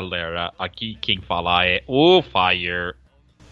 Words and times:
Galera, 0.00 0.50
aqui 0.58 0.94
quem 0.94 1.20
fala 1.20 1.66
é 1.66 1.84
o 1.86 2.22
Fire. 2.22 2.94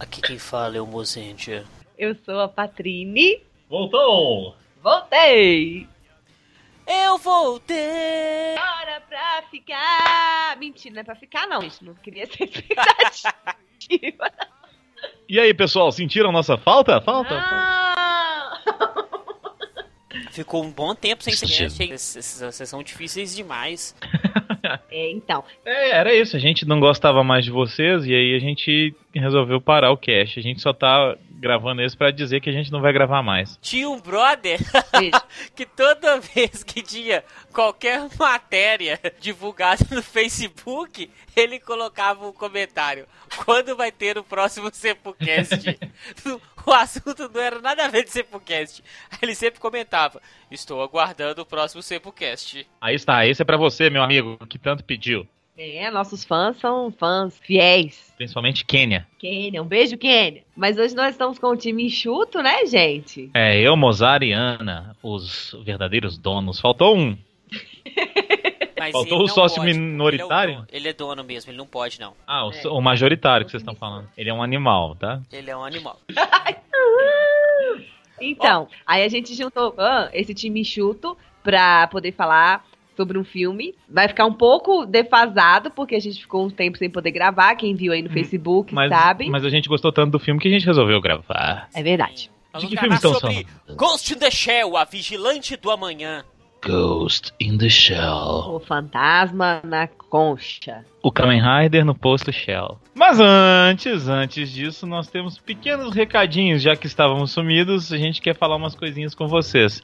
Aqui 0.01 0.23
quem 0.23 0.39
fala 0.39 0.79
é 0.79 0.81
o 0.81 0.87
Mozendia. 0.87 1.63
Eu 1.99 2.15
sou 2.25 2.41
a 2.41 2.49
Patrine. 2.49 3.43
Voltou! 3.69 4.57
Voltei! 4.83 5.87
Eu 6.87 7.19
voltei! 7.19 8.55
Bora 8.57 9.03
pra 9.07 9.43
ficar! 9.51 10.57
Mentira, 10.57 10.95
não 10.95 11.01
é 11.03 11.05
pra 11.05 11.17
ficar 11.17 11.47
não, 11.47 11.61
gente. 11.61 11.85
Não 11.85 11.95
queria 11.97 12.25
ser 12.25 12.45
expectativa. 12.49 14.33
E 15.29 15.39
aí 15.39 15.53
pessoal, 15.53 15.93
sentiram 15.93 16.33
nossa 16.33 16.57
falta? 16.57 16.99
Falta? 17.03 17.35
Não! 17.35 17.98
Ficou 20.31 20.65
um 20.65 20.71
bom 20.71 20.95
tempo 20.95 21.23
sem 21.23 21.35
ser. 21.35 21.69
Vocês 21.71 22.69
são 22.69 22.83
difíceis 22.83 23.35
demais. 23.35 23.95
É, 24.91 25.11
então. 25.13 25.45
É, 25.65 25.91
era 25.93 26.15
isso, 26.15 26.37
a 26.37 26.39
gente 26.39 26.67
não 26.67 26.79
gostava 26.79 27.25
mais 27.25 27.45
de 27.45 27.51
vocês 27.51 28.05
e 28.05 28.15
aí 28.15 28.35
a 28.35 28.39
gente 28.39 28.95
resolveu 29.15 29.61
parar 29.61 29.91
o 29.93 29.97
cast. 29.97 30.39
A 30.39 30.43
gente 30.43 30.61
só 30.61 30.73
tá 30.73 31.17
gravando 31.39 31.83
isso 31.83 31.97
pra 31.97 32.11
dizer 32.11 32.41
que 32.41 32.51
a 32.51 32.53
gente 32.53 32.73
não 32.73 32.81
vai 32.81 32.93
gravar 32.93 33.23
mais. 33.23 33.59
Tinha 33.63 33.89
um 33.89 34.01
brother 34.01 34.59
que 35.55 35.65
toda 35.65 36.21
vez 36.21 36.65
que 36.65 36.83
tinha 36.83 37.25
qualquer 37.53 38.09
matéria 38.19 39.01
divulgada 39.21 39.85
no 39.91 40.03
Facebook, 40.03 41.11
ele 41.37 41.61
colocava 41.61 42.27
um 42.27 42.33
comentário. 42.33 43.07
Quando 43.45 43.77
vai 43.77 43.93
ter 43.93 44.19
o 44.19 44.25
próximo 44.25 44.69
Sepulcast? 44.73 45.79
o 46.67 46.73
assunto 46.73 47.31
não 47.33 47.41
era 47.41 47.61
nada 47.61 47.85
a 47.85 47.89
ver 47.89 48.05
de 48.05 48.11
Sepulcast. 48.11 48.83
Ele 49.23 49.35
sempre 49.35 49.61
comentava: 49.61 50.21
Estou 50.51 50.83
aguardando 50.83 51.43
o 51.43 51.47
próximo 51.47 51.83
Sepulcast. 51.83 52.67
Aí 52.81 52.95
está, 52.95 53.27
esse 53.27 53.43
é 53.43 53.45
pra 53.45 53.57
você, 53.57 53.89
meu 53.89 54.03
amigo, 54.03 54.37
que 54.47 54.59
tanto 54.59 54.85
pediu. 54.85 55.27
É, 55.59 55.91
nossos 55.91 56.25
fãs 56.25 56.57
são 56.59 56.93
fãs 56.93 57.37
fiéis. 57.41 58.15
Principalmente 58.17 58.65
Kênia. 58.65 59.09
Kênia, 59.19 59.61
um 59.61 59.67
beijo, 59.67 59.99
Kênia. 59.99 60.45
Mas 60.57 60.79
hoje 60.79 60.95
nós 60.95 61.11
estamos 61.11 61.37
com 61.37 61.49
um 61.49 61.57
time 61.57 61.85
enxuto, 61.85 62.41
né, 62.41 62.65
gente? 62.65 63.29
É, 63.35 63.61
eu, 63.61 63.77
Mozart 63.77 64.23
e 64.23 64.33
Ana, 64.33 64.97
os 65.03 65.57
verdadeiros 65.65 66.17
donos. 66.17 66.61
Faltou 66.61 66.97
um. 66.97 67.19
Mas 68.79 68.93
Faltou 68.93 69.19
ele 69.19 69.25
o 69.25 69.29
sócio 69.29 69.61
pode, 69.61 69.75
minoritário? 69.77 70.53
Ele 70.53 70.57
é, 70.57 70.63
o 70.63 70.65
dono, 70.65 70.69
ele 70.71 70.89
é 70.89 70.93
dono 70.93 71.25
mesmo, 71.25 71.51
ele 71.51 71.59
não 71.59 71.67
pode 71.67 71.99
não. 71.99 72.15
Ah, 72.25 72.47
o, 72.47 72.53
É. 72.53 72.69
o 72.69 72.81
majoritário 72.81 73.45
que 73.45 73.51
vocês 73.51 73.61
estão 73.61 73.75
falando. 73.75 74.09
Ele 74.17 74.31
é 74.31 74.35
um 74.35 74.43
animal, 74.43 74.95
tá? 74.95 75.21
Ele 75.33 75.51
é 75.51 75.57
um 75.57 75.65
animal. 75.65 75.99
Então, 78.21 78.67
aí 78.85 79.05
a 79.05 79.09
gente 79.09 79.33
juntou 79.33 79.73
ah, 79.79 80.11
esse 80.13 80.35
time 80.35 80.61
enxuto 80.61 81.17
pra 81.41 81.87
poder 81.87 82.11
falar 82.13 82.65
sobre 82.99 83.17
um 83.17 83.23
filme. 83.25 83.75
Vai 83.89 84.09
ficar 84.09 84.27
um 84.27 84.33
pouco 84.33 84.85
defasado, 84.85 85.71
porque 85.71 85.95
a 85.95 86.01
gente 86.01 86.21
ficou 86.21 86.45
um 86.45 86.51
tempo 86.51 86.77
sem 86.77 86.91
poder 86.91 87.13
gravar. 87.13 87.55
Quem 87.55 87.75
viu 87.77 87.93
aí 87.93 88.03
no 88.03 88.11
Facebook 88.11 88.73
Hum, 88.73 88.75
Mas, 88.75 88.91
sabe. 88.91 89.31
mas 89.31 89.45
a 89.45 89.49
gente 89.49 89.69
gostou 89.69 89.93
tanto 89.93 90.11
do 90.13 90.19
filme 90.19 90.41
que 90.41 90.49
a 90.49 90.51
gente 90.51 90.67
resolveu 90.67 91.01
gravar. 91.01 91.69
É 91.73 91.83
verdade. 91.83 92.29
Vamos 92.53 92.69
que 92.69 92.75
gravar 92.75 92.99
filme 92.99 93.15
estamos 93.15 93.19
sobre 93.21 93.47
Ghost 93.77 94.13
in 94.15 94.19
the 94.19 94.31
Shell, 94.31 94.77
a 94.77 94.85
vigilante 94.85 95.57
do 95.57 95.71
amanhã. 95.71 96.25
Ghost 96.61 97.33
in 97.39 97.57
the 97.57 97.69
Shell. 97.69 98.55
O 98.55 98.59
fantasma 98.59 99.61
na 99.63 99.87
concha. 99.87 100.85
O 101.03 101.13
Kamen 101.13 101.41
Rider 101.41 101.85
no 101.85 101.95
posto 101.95 102.33
Shell. 102.33 102.79
Mas 102.95 103.21
antes, 103.21 104.09
antes 104.09 104.51
disso, 104.51 104.85
nós 104.87 105.07
temos 105.09 105.39
pequenos 105.39 105.95
recadinhos, 105.95 106.61
já 106.61 106.75
que 106.75 106.87
estávamos 106.89 107.31
sumidos, 107.31 107.93
a 107.93 107.97
gente 107.97 108.21
quer 108.21 108.35
falar 108.35 108.57
umas 108.57 108.75
coisinhas 108.75 109.15
com 109.15 109.29
vocês. 109.29 109.83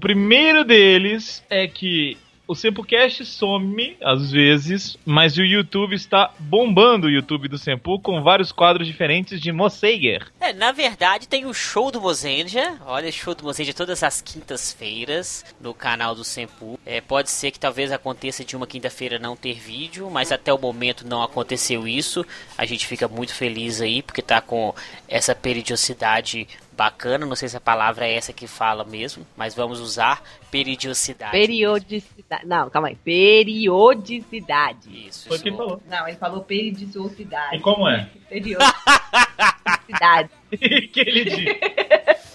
O 0.00 0.08
primeiro 0.10 0.64
deles 0.64 1.44
é 1.50 1.68
que 1.68 2.16
o 2.48 2.54
Sempocast 2.54 3.22
some 3.26 3.98
às 4.02 4.32
vezes, 4.32 4.96
mas 5.04 5.36
o 5.36 5.42
YouTube 5.42 5.94
está 5.94 6.32
bombando 6.38 7.06
o 7.06 7.10
YouTube 7.10 7.48
do 7.48 7.58
Sempo 7.58 8.00
com 8.00 8.22
vários 8.22 8.50
quadros 8.50 8.86
diferentes 8.86 9.38
de 9.38 9.52
Mosseiger. 9.52 10.26
É, 10.40 10.54
na 10.54 10.72
verdade 10.72 11.28
tem 11.28 11.44
o 11.44 11.52
show 11.52 11.90
do 11.90 12.00
Mozendia. 12.00 12.78
Olha, 12.86 13.12
show 13.12 13.34
do 13.34 13.44
Mozendia 13.44 13.74
todas 13.74 14.02
as 14.02 14.22
quintas-feiras 14.22 15.44
no 15.60 15.74
canal 15.74 16.14
do 16.14 16.24
Sempu. 16.24 16.80
É, 16.86 17.02
pode 17.02 17.28
ser 17.28 17.50
que 17.50 17.60
talvez 17.60 17.92
aconteça 17.92 18.42
de 18.42 18.56
uma 18.56 18.66
quinta-feira 18.66 19.18
não 19.18 19.36
ter 19.36 19.60
vídeo, 19.60 20.10
mas 20.10 20.32
até 20.32 20.50
o 20.50 20.58
momento 20.58 21.06
não 21.06 21.22
aconteceu 21.22 21.86
isso. 21.86 22.24
A 22.56 22.64
gente 22.64 22.86
fica 22.86 23.06
muito 23.06 23.34
feliz 23.34 23.82
aí 23.82 24.00
porque 24.00 24.22
tá 24.22 24.40
com 24.40 24.74
essa 25.06 25.34
periodicidade 25.34 26.48
bacana. 26.80 27.26
Não 27.26 27.36
sei 27.36 27.46
se 27.46 27.58
a 27.58 27.60
palavra 27.60 28.08
é 28.08 28.14
essa 28.14 28.32
que 28.32 28.46
fala 28.46 28.84
mesmo, 28.84 29.26
mas 29.36 29.54
vamos 29.54 29.80
usar 29.80 30.22
periodicidade. 30.50 31.32
Periodicidade. 31.32 32.46
Não, 32.46 32.70
calma 32.70 32.88
aí. 32.88 32.96
Periodicidade. 32.96 34.88
Isso, 35.06 35.28
Foi 35.28 35.36
isso. 35.36 35.44
quem 35.44 35.54
falou. 35.54 35.82
Não, 35.86 36.08
ele 36.08 36.16
falou 36.16 36.42
periodicidade. 36.42 37.56
E 37.56 37.60
como 37.60 37.86
é? 37.86 38.08
Periodicidade. 38.30 40.30
que 40.90 41.00
ele 41.00 41.24
disse. 41.24 41.60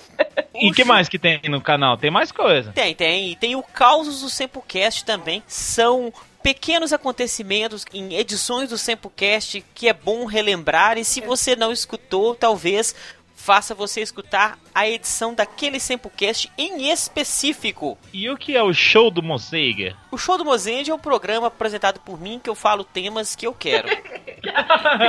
E 0.57 0.71
que 0.71 0.85
mais 0.85 1.09
que 1.09 1.19
tem 1.19 1.41
no 1.49 1.59
canal? 1.59 1.97
Tem 1.97 2.09
mais 2.09 2.31
coisa. 2.31 2.71
Tem, 2.71 2.95
tem. 2.95 3.31
E 3.31 3.35
tem 3.35 3.57
o 3.57 3.61
Causos 3.61 4.21
do 4.21 4.29
Sempocast 4.29 5.03
também. 5.03 5.43
São 5.45 6.13
pequenos 6.45 6.93
acontecimentos 6.93 7.83
em 7.91 8.13
edições 8.13 8.69
do 8.69 8.77
Sempocast 8.77 9.65
que 9.73 9.89
é 9.89 9.93
bom 9.93 10.25
relembrar. 10.25 10.95
E 10.95 11.03
se 11.03 11.19
você 11.19 11.55
não 11.55 11.71
escutou, 11.71 12.35
talvez 12.35 12.93
faça 13.35 13.75
você 13.75 14.01
escutar 14.01 14.57
a 14.73 14.89
edição 14.89 15.33
daquele 15.33 15.79
Sempocast 15.79 16.51
em 16.57 16.91
específico. 16.91 17.97
E 18.11 18.29
o 18.29 18.37
que 18.37 18.55
é 18.55 18.63
o 18.63 18.73
show 18.73 19.11
do 19.11 19.21
Mosseiger? 19.21 19.95
O 20.11 20.17
Show 20.17 20.37
do 20.37 20.45
Mozende 20.45 20.89
é 20.89 20.95
um 20.95 20.99
programa 20.99 21.47
apresentado 21.47 21.99
por 21.99 22.19
mim 22.19 22.39
que 22.41 22.49
eu 22.49 22.55
falo 22.55 22.83
temas 22.83 23.35
que 23.35 23.45
eu 23.45 23.53
quero. 23.53 23.87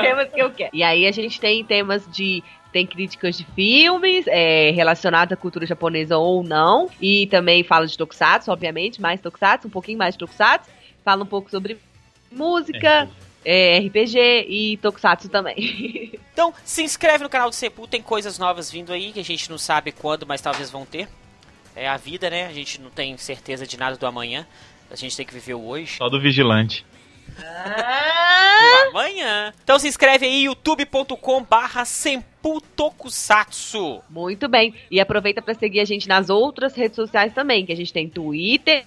temas 0.02 0.32
que 0.32 0.40
eu 0.42 0.50
quero. 0.50 0.70
E 0.74 0.82
aí 0.82 1.06
a 1.06 1.12
gente 1.12 1.40
tem 1.40 1.64
temas 1.64 2.06
de. 2.10 2.42
Tem 2.72 2.84
críticas 2.84 3.38
de 3.38 3.44
filmes 3.54 4.26
é, 4.26 4.70
relacionados 4.72 5.32
à 5.32 5.36
cultura 5.36 5.64
japonesa 5.64 6.18
ou 6.18 6.42
não. 6.42 6.90
E 7.00 7.26
também 7.28 7.62
fala 7.62 7.86
de 7.86 7.96
Tokusatsu, 7.96 8.50
obviamente, 8.50 9.00
mais 9.00 9.20
Tokusatsu, 9.20 9.68
um 9.68 9.70
pouquinho 9.70 9.96
mais 9.96 10.14
de 10.14 10.18
Tokusatsu. 10.18 10.68
Fala 11.02 11.22
um 11.22 11.26
pouco 11.26 11.50
sobre 11.50 11.78
música, 12.30 13.04
é, 13.04 13.08
RPG 13.46 14.46
e 14.48 14.76
Tokusatsu 14.78 15.28
também. 15.28 16.12
Então, 16.36 16.52
se 16.66 16.82
inscreve 16.82 17.24
no 17.24 17.30
canal 17.30 17.48
do 17.48 17.54
Sepul, 17.54 17.88
tem 17.88 18.02
coisas 18.02 18.38
novas 18.38 18.70
vindo 18.70 18.92
aí 18.92 19.10
que 19.10 19.20
a 19.20 19.24
gente 19.24 19.48
não 19.48 19.56
sabe 19.56 19.90
quando, 19.90 20.26
mas 20.26 20.42
talvez 20.42 20.70
vão 20.70 20.84
ter. 20.84 21.08
É 21.74 21.88
a 21.88 21.96
vida, 21.96 22.28
né? 22.28 22.46
A 22.46 22.52
gente 22.52 22.78
não 22.78 22.90
tem 22.90 23.16
certeza 23.16 23.66
de 23.66 23.78
nada 23.78 23.96
do 23.96 24.06
amanhã. 24.06 24.46
A 24.90 24.96
gente 24.96 25.16
tem 25.16 25.24
que 25.24 25.32
viver 25.32 25.54
o 25.54 25.66
hoje. 25.66 25.96
Só 25.96 26.10
do 26.10 26.20
vigilante. 26.20 26.84
Do 27.38 28.88
amanhã. 28.90 29.52
Então 29.64 29.78
se 29.78 29.88
inscreve 29.88 30.26
aí, 30.26 30.44
youtube.com 30.44 31.42
barra 31.42 31.84
Tokusatsu. 32.76 34.02
Muito 34.10 34.46
bem. 34.46 34.74
E 34.90 35.00
aproveita 35.00 35.40
para 35.40 35.54
seguir 35.54 35.80
a 35.80 35.84
gente 35.86 36.06
nas 36.06 36.28
outras 36.28 36.74
redes 36.74 36.96
sociais 36.96 37.32
também, 37.32 37.64
que 37.64 37.72
a 37.72 37.76
gente 37.76 37.92
tem 37.92 38.08
Twitter, 38.08 38.84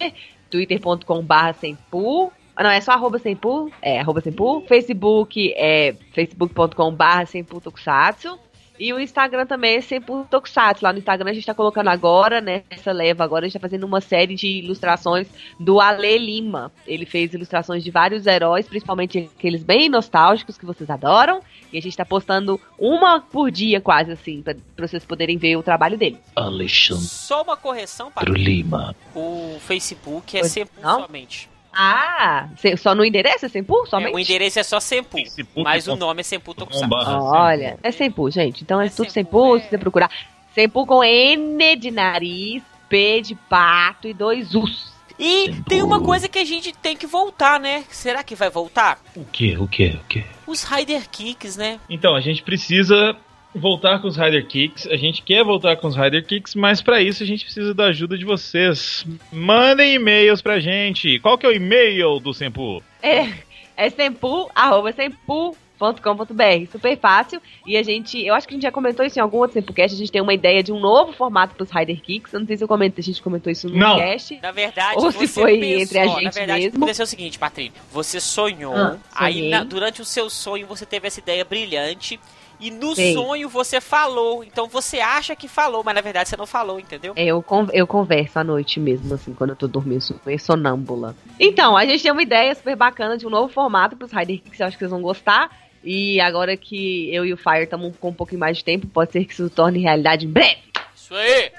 twitter.com.br 0.50 1.54
sempu. 1.60 2.32
Ah, 2.60 2.64
não, 2.64 2.72
é 2.72 2.82
só 2.82 2.92
arroba 2.92 3.18
sempu, 3.18 3.72
é 3.82 4.02
arroba 4.02 4.20
sempu. 4.20 4.62
Facebook 4.68 5.54
é 5.56 5.96
facebook.com.br 6.14 7.26
sempu 7.26 7.62
tokusatsu. 7.62 8.38
E 8.78 8.94
o 8.94 9.00
Instagram 9.00 9.46
também 9.46 9.76
é 9.76 9.82
Sempu 9.82 10.26
Tokusatsu. 10.32 10.86
Lá 10.86 10.94
no 10.94 11.00
Instagram 11.00 11.30
a 11.30 11.34
gente 11.34 11.46
tá 11.46 11.54
colocando 11.54 11.90
agora, 11.90 12.40
né? 12.40 12.64
Essa 12.70 12.94
leva 12.94 13.26
agora, 13.26 13.46
a 13.46 13.48
gente 13.50 13.56
tá 13.56 13.60
fazendo 13.60 13.86
uma 13.86 14.00
série 14.00 14.36
de 14.36 14.48
ilustrações 14.48 15.28
do 15.60 15.82
Ale 15.82 16.18
Lima. 16.18 16.72
Ele 16.88 17.06
fez 17.06 17.34
ilustrações 17.34 17.84
de 17.84 17.92
vários 17.92 18.26
heróis, 18.26 18.68
principalmente 18.68 19.30
aqueles 19.38 19.64
bem 19.64 19.90
nostálgicos 19.90 20.58
que 20.58 20.66
vocês 20.66 20.90
adoram. 20.90 21.42
E 21.74 21.78
a 21.78 21.82
gente 21.82 21.96
tá 21.96 22.06
postando 22.06 22.60
uma 22.78 23.20
por 23.20 23.52
dia, 23.52 23.82
quase 23.82 24.12
assim, 24.12 24.42
pra, 24.42 24.56
pra 24.76 24.88
vocês 24.88 25.04
poderem 25.04 25.38
ver 25.38 25.58
o 25.58 25.64
trabalho 25.64 25.98
dele. 25.98 26.18
Alexandre 26.34 27.04
Só 27.04 27.42
uma 27.42 27.58
correção, 27.58 28.10
para 28.10 28.32
Lima. 28.32 28.96
o 29.14 29.58
Facebook 29.60 30.38
é 30.38 30.42
não? 30.82 31.02
somente. 31.02 31.50
Ah, 31.82 32.50
só 32.78 32.94
no 32.94 33.06
endereço 33.06 33.46
é 33.46 33.50
Sempu? 33.50 33.84
É, 33.86 33.90
Somente? 33.90 34.14
o 34.14 34.20
endereço 34.20 34.60
é 34.60 34.64
só 34.64 34.82
Sempu, 34.82 35.18
Facebook 35.18 35.64
mas 35.64 35.88
o 35.88 35.96
nome 35.96 36.20
é 36.20 36.24
Sempu 36.24 36.54
Tokusatsu. 36.54 36.90
barra 36.90 37.22
Olha, 37.24 37.80
é 37.82 37.90
Sempu, 37.90 38.30
gente. 38.30 38.64
Então 38.64 38.82
é, 38.82 38.88
É 38.88 38.90
tudo 38.90 39.10
Sempu, 39.10 39.38
Sempu, 39.40 39.56
é. 39.56 39.60
se 39.62 39.70
você 39.70 39.78
procurar. 39.78 40.12
Sempu 40.54 40.86
com 40.86 41.02
N 41.02 41.76
de 41.78 41.90
nariz, 41.90 42.62
P 42.90 43.22
de 43.22 43.34
pato 43.34 44.10
e 44.10 44.14
dois 44.14 44.54
Us. 44.56 44.92
E 45.18 45.54
tem 45.68 45.82
uma 45.82 46.02
coisa 46.02 46.28
que 46.28 46.40
a 46.40 46.46
gente 46.46 46.74
tem 46.74 46.98
que 46.98 47.08
voltar, 47.08 47.60
né? 47.60 47.84
Será 47.90 48.24
que 48.24 48.36
vai 48.36 48.50
voltar? 48.50 49.00
O 49.16 49.24
que? 49.26 49.58
O 49.58 49.68
que? 49.68 49.88
O 49.88 50.04
que? 50.08 50.26
Os 50.48 50.64
Rider 50.64 51.10
Kicks, 51.10 51.56
né? 51.56 51.80
Então, 51.90 52.16
a 52.16 52.22
gente 52.22 52.42
precisa 52.42 53.16
voltar 53.54 54.00
com 54.00 54.08
os 54.08 54.18
Rider 54.18 54.46
Kicks. 54.48 54.88
A 54.88 54.96
gente 54.96 55.22
quer 55.22 55.44
voltar 55.44 55.76
com 55.78 55.88
os 55.88 55.96
Rider 55.96 56.26
Kicks, 56.26 56.56
mas 56.56 56.82
pra 56.82 57.02
isso 57.02 57.24
a 57.24 57.26
gente 57.26 57.46
precisa 57.46 57.74
da 57.74 57.86
ajuda 57.86 58.18
de 58.18 58.26
vocês. 58.26 59.06
Mandem 59.32 59.96
e-mails 59.96 60.42
pra 60.42 60.60
gente. 60.60 61.20
Qual 61.20 61.38
que 61.38 61.46
é 61.46 61.50
o 61.50 61.54
e-mail 61.54 62.20
do 62.20 62.34
Sempu? 62.34 62.84
É, 63.02 63.28
é 63.76 63.90
Sempu, 63.90 64.50
arroba 64.54 64.92
Sempu 64.92 65.56
.com.br, 65.80 66.72
super 66.72 66.98
fácil. 66.98 67.42
E 67.66 67.78
a 67.78 67.84
gente, 67.84 68.22
eu 68.22 68.34
acho 68.34 68.46
que 68.46 68.54
a 68.54 68.56
gente 68.56 68.64
já 68.64 68.72
comentou 68.72 69.06
isso 69.06 69.18
em 69.18 69.22
algum 69.22 69.38
outro 69.38 69.54
Sempocast, 69.54 69.96
a 69.96 69.98
gente 69.98 70.12
tem 70.12 70.22
uma 70.22 70.34
ideia 70.34 70.62
de 70.62 70.74
um 70.74 70.80
novo 70.80 71.14
formato 71.14 71.56
para 71.56 71.64
os 71.64 71.72
Rider 71.72 72.02
Kicks. 72.02 72.34
Eu 72.34 72.42
não 72.42 72.48
sei 72.48 72.58
se 72.58 72.64
eu 72.64 72.68
comentei, 72.68 73.02
a 73.02 73.06
gente 73.06 73.22
comentou 73.22 73.50
isso 73.52 73.70
no 73.70 73.78
não. 73.78 73.98
cast. 73.98 74.38
Na 74.42 74.52
verdade, 74.52 74.98
ou 74.98 75.12
se 75.12 75.28
foi 75.28 75.58
pensou, 75.58 75.82
entre 75.82 76.00
a 76.00 76.08
gente 76.08 76.24
na 76.24 76.32
verdade, 76.32 76.64
mesmo. 76.64 76.78
Aconteceu 76.78 77.04
o 77.04 77.08
seguinte, 77.08 77.40
Patrícia, 77.40 77.82
você 77.92 78.20
sonhou, 78.20 78.76
Ah, 78.76 78.98
aí 79.14 79.50
na, 79.50 79.64
durante 79.64 80.02
o 80.02 80.06
seu 80.06 80.30
sonho 80.30 80.68
você 80.68 80.86
teve 80.86 81.08
essa 81.08 81.20
ideia 81.20 81.46
brilhante. 81.46 82.20
E 82.60 82.70
no 82.70 82.94
Sei. 82.94 83.14
sonho 83.14 83.48
você 83.48 83.80
falou. 83.80 84.44
Então 84.44 84.68
você 84.68 85.00
acha 85.00 85.36
que 85.36 85.48
falou, 85.48 85.82
mas 85.84 85.96
na 85.96 86.02
verdade 86.02 86.28
você 86.28 86.36
não 86.36 86.46
falou, 86.46 86.80
entendeu? 86.80 87.14
É, 87.16 87.26
eu, 87.26 87.42
con- 87.42 87.70
eu 87.72 87.88
converso 87.88 88.38
à 88.40 88.44
noite 88.44 88.80
mesmo, 88.80 89.14
assim, 89.14 89.34
quando 89.34 89.52
eu 89.52 89.56
tô 89.56 89.68
dormindo, 89.68 90.02
super 90.02 90.38
sonâmbula. 90.40 91.16
Então, 91.40 91.78
a 91.78 91.86
gente 91.86 92.04
tem 92.04 92.12
uma 92.12 92.22
ideia 92.22 92.54
super 92.54 92.76
bacana 92.76 93.18
de 93.18 93.26
um 93.26 93.30
novo 93.30 93.48
formato 93.54 93.96
pros 93.96 94.12
Rider 94.12 94.42
Kicks, 94.42 94.60
eu 94.60 94.68
acho 94.68 94.76
que 94.78 94.80
vocês 94.82 94.92
vão 94.92 95.02
gostar. 95.02 95.50
E 95.82 96.20
agora 96.20 96.58
que 96.58 97.14
eu 97.16 97.26
e 97.26 97.32
o 97.32 97.38
Fire 97.38 97.64
estamos 97.64 97.96
com 97.98 98.10
um 98.10 98.14
pouquinho 98.14 98.42
mais 98.42 98.58
de 98.58 98.66
tempo, 98.66 98.86
pode 98.88 99.14
ser 99.14 99.24
que 99.24 99.32
isso 99.32 99.50
torne 99.50 99.80
realidade 99.80 100.26
em 100.26 100.30
breve. 100.30 100.60
Isso 100.94 101.16
aí! 101.16 101.52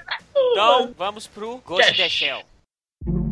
Então, 0.51 0.93
vamos 0.95 1.25
pro 1.25 1.57
Ghost 1.65 1.89
in 1.91 1.95
the 1.95 2.03
Cash. 2.03 2.11
Shell. 2.11 3.30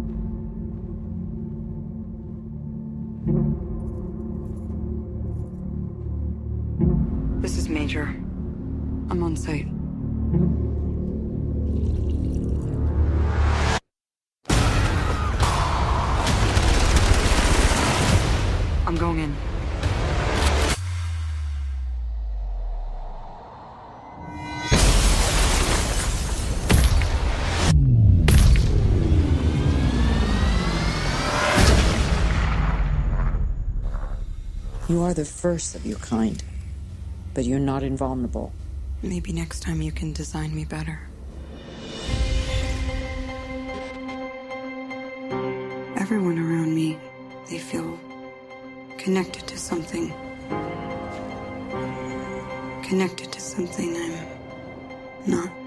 This 7.50 7.58
is 7.58 7.68
Major. 7.68 8.04
I'm 9.10 9.24
on 9.24 9.36
site. 9.36 9.66
I'm 18.86 18.96
going 18.98 19.18
in. 19.18 19.36
You 34.88 35.02
are 35.02 35.16
the 35.16 35.26
first 35.26 35.74
of 35.74 35.88
your 35.88 35.98
kind, 35.98 36.44
but 37.34 37.46
you're 37.46 37.60
not 37.60 37.84
invulnerable. 37.84 38.52
Maybe 39.02 39.32
next 39.32 39.62
time 39.62 39.82
you 39.82 39.92
can 39.92 40.14
design 40.14 40.54
me 40.54 40.66
better. 40.66 41.00
Everyone 45.98 46.40
around 46.40 46.74
me, 46.74 46.98
they 47.50 47.60
feel 47.60 48.00
connected 48.98 49.48
to 49.48 49.58
something. 49.58 50.14
Connected 52.84 53.32
to 53.32 53.40
something 53.40 53.96
I'm 53.96 55.32
not. 55.32 55.59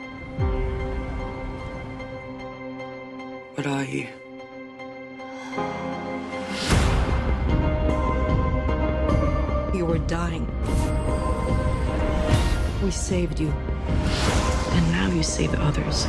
Saved 13.02 13.40
you. 13.40 13.48
And 13.48 14.92
now 14.92 15.08
you 15.08 15.24
save 15.24 15.52
others. 15.54 16.06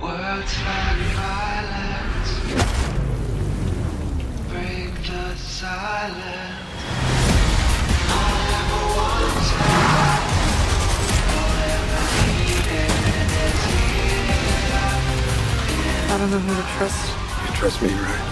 Words 0.00 0.54
like 0.68 1.00
violence 1.18 2.30
break 4.48 4.94
the 5.02 5.34
silence. 5.34 6.68
I 16.10 16.16
don't 16.16 16.30
know 16.30 16.38
who 16.38 16.54
to 16.54 16.68
trust. 16.78 17.02
You 17.44 17.50
trust 17.56 17.82
me, 17.82 17.88
right? 17.88 18.24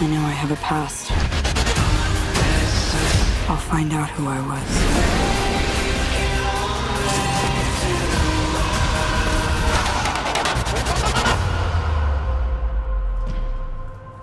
I 0.00 0.06
know 0.10 0.22
I 0.26 0.32
have 0.32 0.50
a 0.50 0.56
past. 0.56 1.29
I'll 3.50 3.56
find 3.56 3.92
out 3.92 4.08
who 4.10 4.28
I 4.28 4.40
was. 4.46 4.68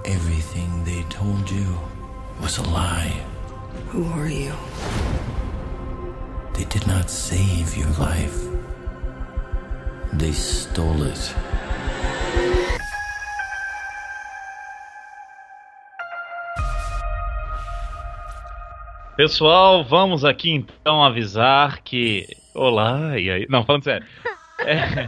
Everything 0.06 0.86
they 0.86 1.04
told 1.10 1.52
you 1.52 1.78
was 2.42 2.58
a 2.58 2.64
lie. 2.70 3.22
Who 3.90 4.06
are 4.14 4.30
you? 4.30 4.54
Pessoal, 19.18 19.84
vamos 19.84 20.24
aqui 20.24 20.52
então 20.52 21.04
avisar 21.04 21.82
que. 21.84 22.26
Olá, 22.54 23.20
e 23.20 23.30
aí? 23.32 23.48
Não, 23.50 23.66
falando 23.66 23.84
sério. 23.84 24.06
É, 24.60 25.08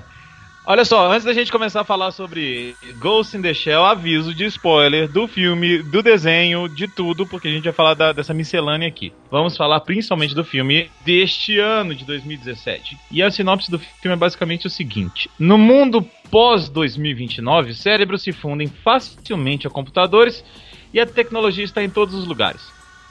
Olha 0.63 0.85
só, 0.85 1.11
antes 1.11 1.25
da 1.25 1.33
gente 1.33 1.51
começar 1.51 1.81
a 1.81 1.83
falar 1.83 2.11
sobre 2.11 2.75
Ghost 2.99 3.35
in 3.35 3.41
the 3.41 3.51
Shell, 3.51 3.83
aviso 3.83 4.31
de 4.31 4.45
spoiler 4.45 5.07
do 5.11 5.27
filme, 5.27 5.81
do 5.81 6.03
desenho, 6.03 6.69
de 6.69 6.87
tudo, 6.87 7.25
porque 7.25 7.47
a 7.47 7.51
gente 7.51 7.63
vai 7.63 7.73
falar 7.73 7.95
da- 7.95 8.11
dessa 8.11 8.31
miscelânea 8.31 8.87
aqui. 8.87 9.11
Vamos 9.31 9.57
falar 9.57 9.79
principalmente 9.79 10.35
do 10.35 10.43
filme 10.43 10.87
deste 11.03 11.57
ano 11.57 11.95
de 11.95 12.05
2017. 12.05 12.95
E 13.11 13.23
a 13.23 13.31
sinopse 13.31 13.71
do 13.71 13.79
filme 13.79 14.13
é 14.13 14.15
basicamente 14.15 14.67
o 14.67 14.69
seguinte: 14.69 15.27
No 15.39 15.57
mundo 15.57 16.03
pós-2029, 16.29 17.73
cérebros 17.73 18.21
se 18.21 18.31
fundem 18.31 18.67
facilmente 18.67 19.65
a 19.65 19.71
computadores 19.71 20.45
e 20.93 20.99
a 20.99 21.07
tecnologia 21.07 21.63
está 21.63 21.83
em 21.83 21.89
todos 21.89 22.13
os 22.13 22.27
lugares. 22.27 22.61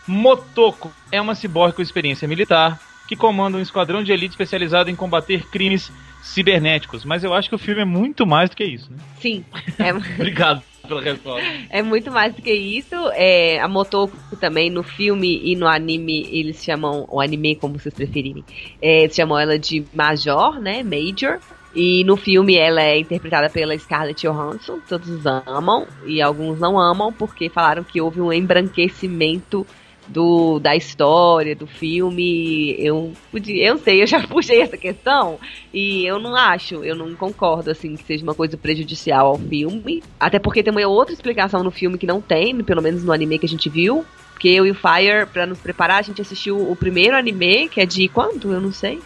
Motoko 0.08 0.90
é 1.12 1.20
uma 1.20 1.34
ciborgue 1.34 1.76
com 1.76 1.82
experiência 1.82 2.26
militar 2.26 2.80
que 3.06 3.14
comanda 3.14 3.56
um 3.56 3.60
esquadrão 3.60 4.02
de 4.02 4.12
elite 4.12 4.32
especializado 4.32 4.90
em 4.90 4.96
combater 4.96 5.46
crimes 5.46 5.92
cibernéticos. 6.22 7.04
Mas 7.04 7.24
eu 7.24 7.32
acho 7.32 7.48
que 7.48 7.54
o 7.54 7.58
filme 7.58 7.82
é 7.82 7.84
muito 7.84 8.26
mais 8.26 8.50
do 8.50 8.56
que 8.56 8.64
isso, 8.64 8.90
né? 8.90 8.98
Sim, 9.20 9.44
é, 9.78 9.92
Obrigado 10.14 10.62
pela 10.86 11.02
resposta. 11.02 11.46
é 11.68 11.82
muito 11.82 12.10
mais 12.10 12.34
do 12.34 12.42
que 12.42 12.52
isso. 12.52 12.94
É, 13.12 13.60
a 13.60 13.68
Motoko 13.68 14.16
também, 14.36 14.70
no 14.70 14.82
filme 14.82 15.40
e 15.44 15.54
no 15.54 15.66
anime, 15.66 16.26
eles 16.30 16.62
chamam, 16.64 17.06
o 17.10 17.20
anime 17.20 17.56
como 17.56 17.78
vocês 17.78 17.94
preferirem, 17.94 18.44
é, 18.80 19.04
eles 19.04 19.14
chamam 19.14 19.38
ela 19.38 19.58
de 19.58 19.84
Major, 19.94 20.58
né? 20.60 20.82
Major. 20.82 21.38
E 21.74 22.02
no 22.04 22.16
filme 22.16 22.56
ela 22.56 22.82
é 22.82 22.98
interpretada 22.98 23.50
pela 23.50 23.78
Scarlett 23.78 24.26
Johansson, 24.26 24.80
todos 24.88 25.24
amam, 25.26 25.86
e 26.06 26.20
alguns 26.20 26.58
não 26.58 26.80
amam, 26.80 27.12
porque 27.12 27.50
falaram 27.50 27.84
que 27.84 28.00
houve 28.00 28.20
um 28.22 28.32
embranquecimento 28.32 29.66
do, 30.08 30.58
da 30.58 30.74
história, 30.74 31.54
do 31.54 31.66
filme. 31.66 32.74
Eu 32.78 33.12
podia, 33.30 33.66
eu 33.68 33.78
sei, 33.78 34.02
eu 34.02 34.06
já 34.06 34.20
puxei 34.26 34.62
essa 34.62 34.76
questão 34.76 35.38
e 35.72 36.04
eu 36.06 36.18
não 36.18 36.34
acho, 36.34 36.82
eu 36.84 36.96
não 36.96 37.14
concordo 37.14 37.70
assim 37.70 37.94
que 37.96 38.04
seja 38.04 38.22
uma 38.24 38.34
coisa 38.34 38.56
prejudicial 38.56 39.26
ao 39.28 39.38
filme. 39.38 40.02
Até 40.18 40.38
porque 40.38 40.62
tem 40.62 40.72
uma 40.72 40.86
outra 40.86 41.12
explicação 41.14 41.62
no 41.62 41.70
filme 41.70 41.98
que 41.98 42.06
não 42.06 42.20
tem, 42.20 42.56
pelo 42.64 42.82
menos 42.82 43.04
no 43.04 43.12
anime 43.12 43.38
que 43.38 43.46
a 43.46 43.48
gente 43.48 43.68
viu. 43.68 44.04
Porque 44.32 44.48
eu 44.48 44.64
e 44.64 44.70
o 44.70 44.74
Fire, 44.74 45.26
pra 45.32 45.46
nos 45.46 45.58
preparar, 45.58 45.98
a 45.98 46.02
gente 46.02 46.22
assistiu 46.22 46.70
o 46.70 46.76
primeiro 46.76 47.16
anime, 47.16 47.68
que 47.68 47.80
é 47.80 47.86
de 47.86 48.08
quanto? 48.08 48.52
Eu 48.52 48.60
não 48.60 48.72
sei. 48.72 49.00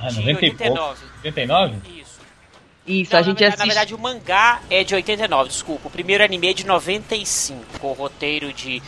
Ah, 0.00 0.08
De 0.08 0.16
90 0.18 0.44
e 0.44 0.50
pouco. 0.50 0.72
89. 0.72 1.00
89? 1.24 1.74
Isso. 2.00 2.12
Isso, 2.84 3.12
Não, 3.12 3.18
a 3.18 3.22
na 3.22 3.26
gente 3.28 3.38
verdade- 3.38 3.44
assiste. 3.54 3.58
Na 3.60 3.64
verdade, 3.74 3.94
o 3.94 3.98
mangá 3.98 4.60
é 4.68 4.82
de 4.82 4.92
89, 4.92 5.48
desculpa. 5.50 5.86
O 5.86 5.90
primeiro 5.90 6.24
anime 6.24 6.48
é 6.48 6.52
de 6.52 6.66
95, 6.66 7.78
com 7.78 7.90
o 7.90 7.92
roteiro 7.92 8.52
de 8.52 8.82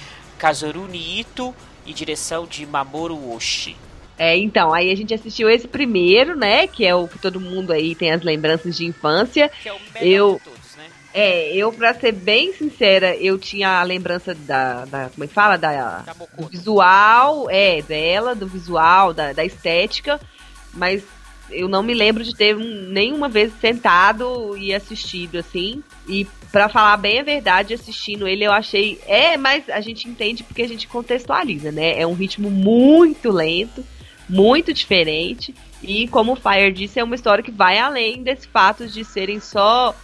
Kazuru 0.49 0.87
Ito 0.95 1.55
e 1.87 1.95
direção 1.95 2.47
de 2.47 2.67
Mamoru 2.67 3.33
Oshii. 3.33 3.75
É, 4.19 4.37
então, 4.37 4.75
aí 4.75 4.93
a 4.93 4.95
gente 4.95 5.15
assistiu 5.15 5.49
esse 5.49 5.67
primeiro, 5.67 6.37
né? 6.37 6.67
Que 6.67 6.85
é 6.85 6.95
o 6.95 7.09
que 7.09 7.19
todo 7.19 7.41
mundo 7.41 7.73
aí 7.73 7.95
tem 7.95 8.13
as 8.13 8.23
lembranças 8.23 8.77
de 8.77 8.85
infância. 8.85 9.51
Que 9.63 9.71
é 9.71 9.73
o 9.73 9.79
melhor 9.95 10.07
Eu- 10.07 10.35
de 10.35 10.45
todos, 10.45 10.77
né? 10.77 10.85
É, 11.15 11.51
eu, 11.57 11.73
pra 11.73 11.95
ser 11.95 12.13
bem 12.13 12.53
sincera, 12.53 13.17
eu 13.17 13.39
tinha 13.39 13.81
a 13.81 13.83
lembrança 13.85 14.35
da. 14.35 14.85
da 14.85 15.09
como 15.09 15.25
é 15.25 15.27
que 15.27 15.33
fala? 15.33 15.57
Da, 15.57 15.73
Da 16.03 16.13
do 16.13 16.47
visual, 16.49 17.47
é, 17.49 17.81
dela, 17.81 18.35
do 18.35 18.47
visual, 18.47 19.15
da, 19.15 19.33
da 19.33 19.45
estética, 19.47 20.21
mas 20.75 21.03
eu 21.51 21.69
não 21.69 21.83
me 21.83 21.95
lembro 21.95 22.23
de 22.23 22.35
ter 22.37 22.55
um- 22.55 22.89
nenhuma 22.91 23.29
vez 23.31 23.51
sentado 23.61 24.57
e 24.59 24.75
assistido, 24.75 25.39
assim. 25.39 25.83
E 26.07 26.27
pra 26.55 26.69
falar 26.69 26.97
bem 26.99 27.19
a 27.19 27.25
verdade, 27.25 27.75
assistindo 27.75 28.29
ele, 28.29 28.45
eu 28.45 28.53
achei. 28.53 29.01
É, 29.09 29.37
mas 29.37 29.69
a 29.69 29.81
gente 29.81 30.09
entende 30.09 30.45
porque 30.45 30.63
a 30.63 30.69
gente 30.69 30.87
contextualiza, 30.87 31.73
né? 31.73 32.01
É 32.01 32.07
um 32.07 32.15
ritmo 32.15 32.49
muito 32.49 33.29
lento, 33.33 33.85
muito 34.29 34.73
diferente. 34.73 35.53
E 35.83 36.07
como 36.07 36.35
o 36.35 36.37
Fire 36.37 36.73
disse, 36.73 37.01
é 37.01 37.03
uma 37.03 37.17
história 37.17 37.43
que 37.43 37.51
vai 37.51 37.77
além 37.79 38.23
desse 38.23 38.47
fato 38.47 38.87
de 38.87 39.05
serem 39.05 39.41
só 39.41 39.97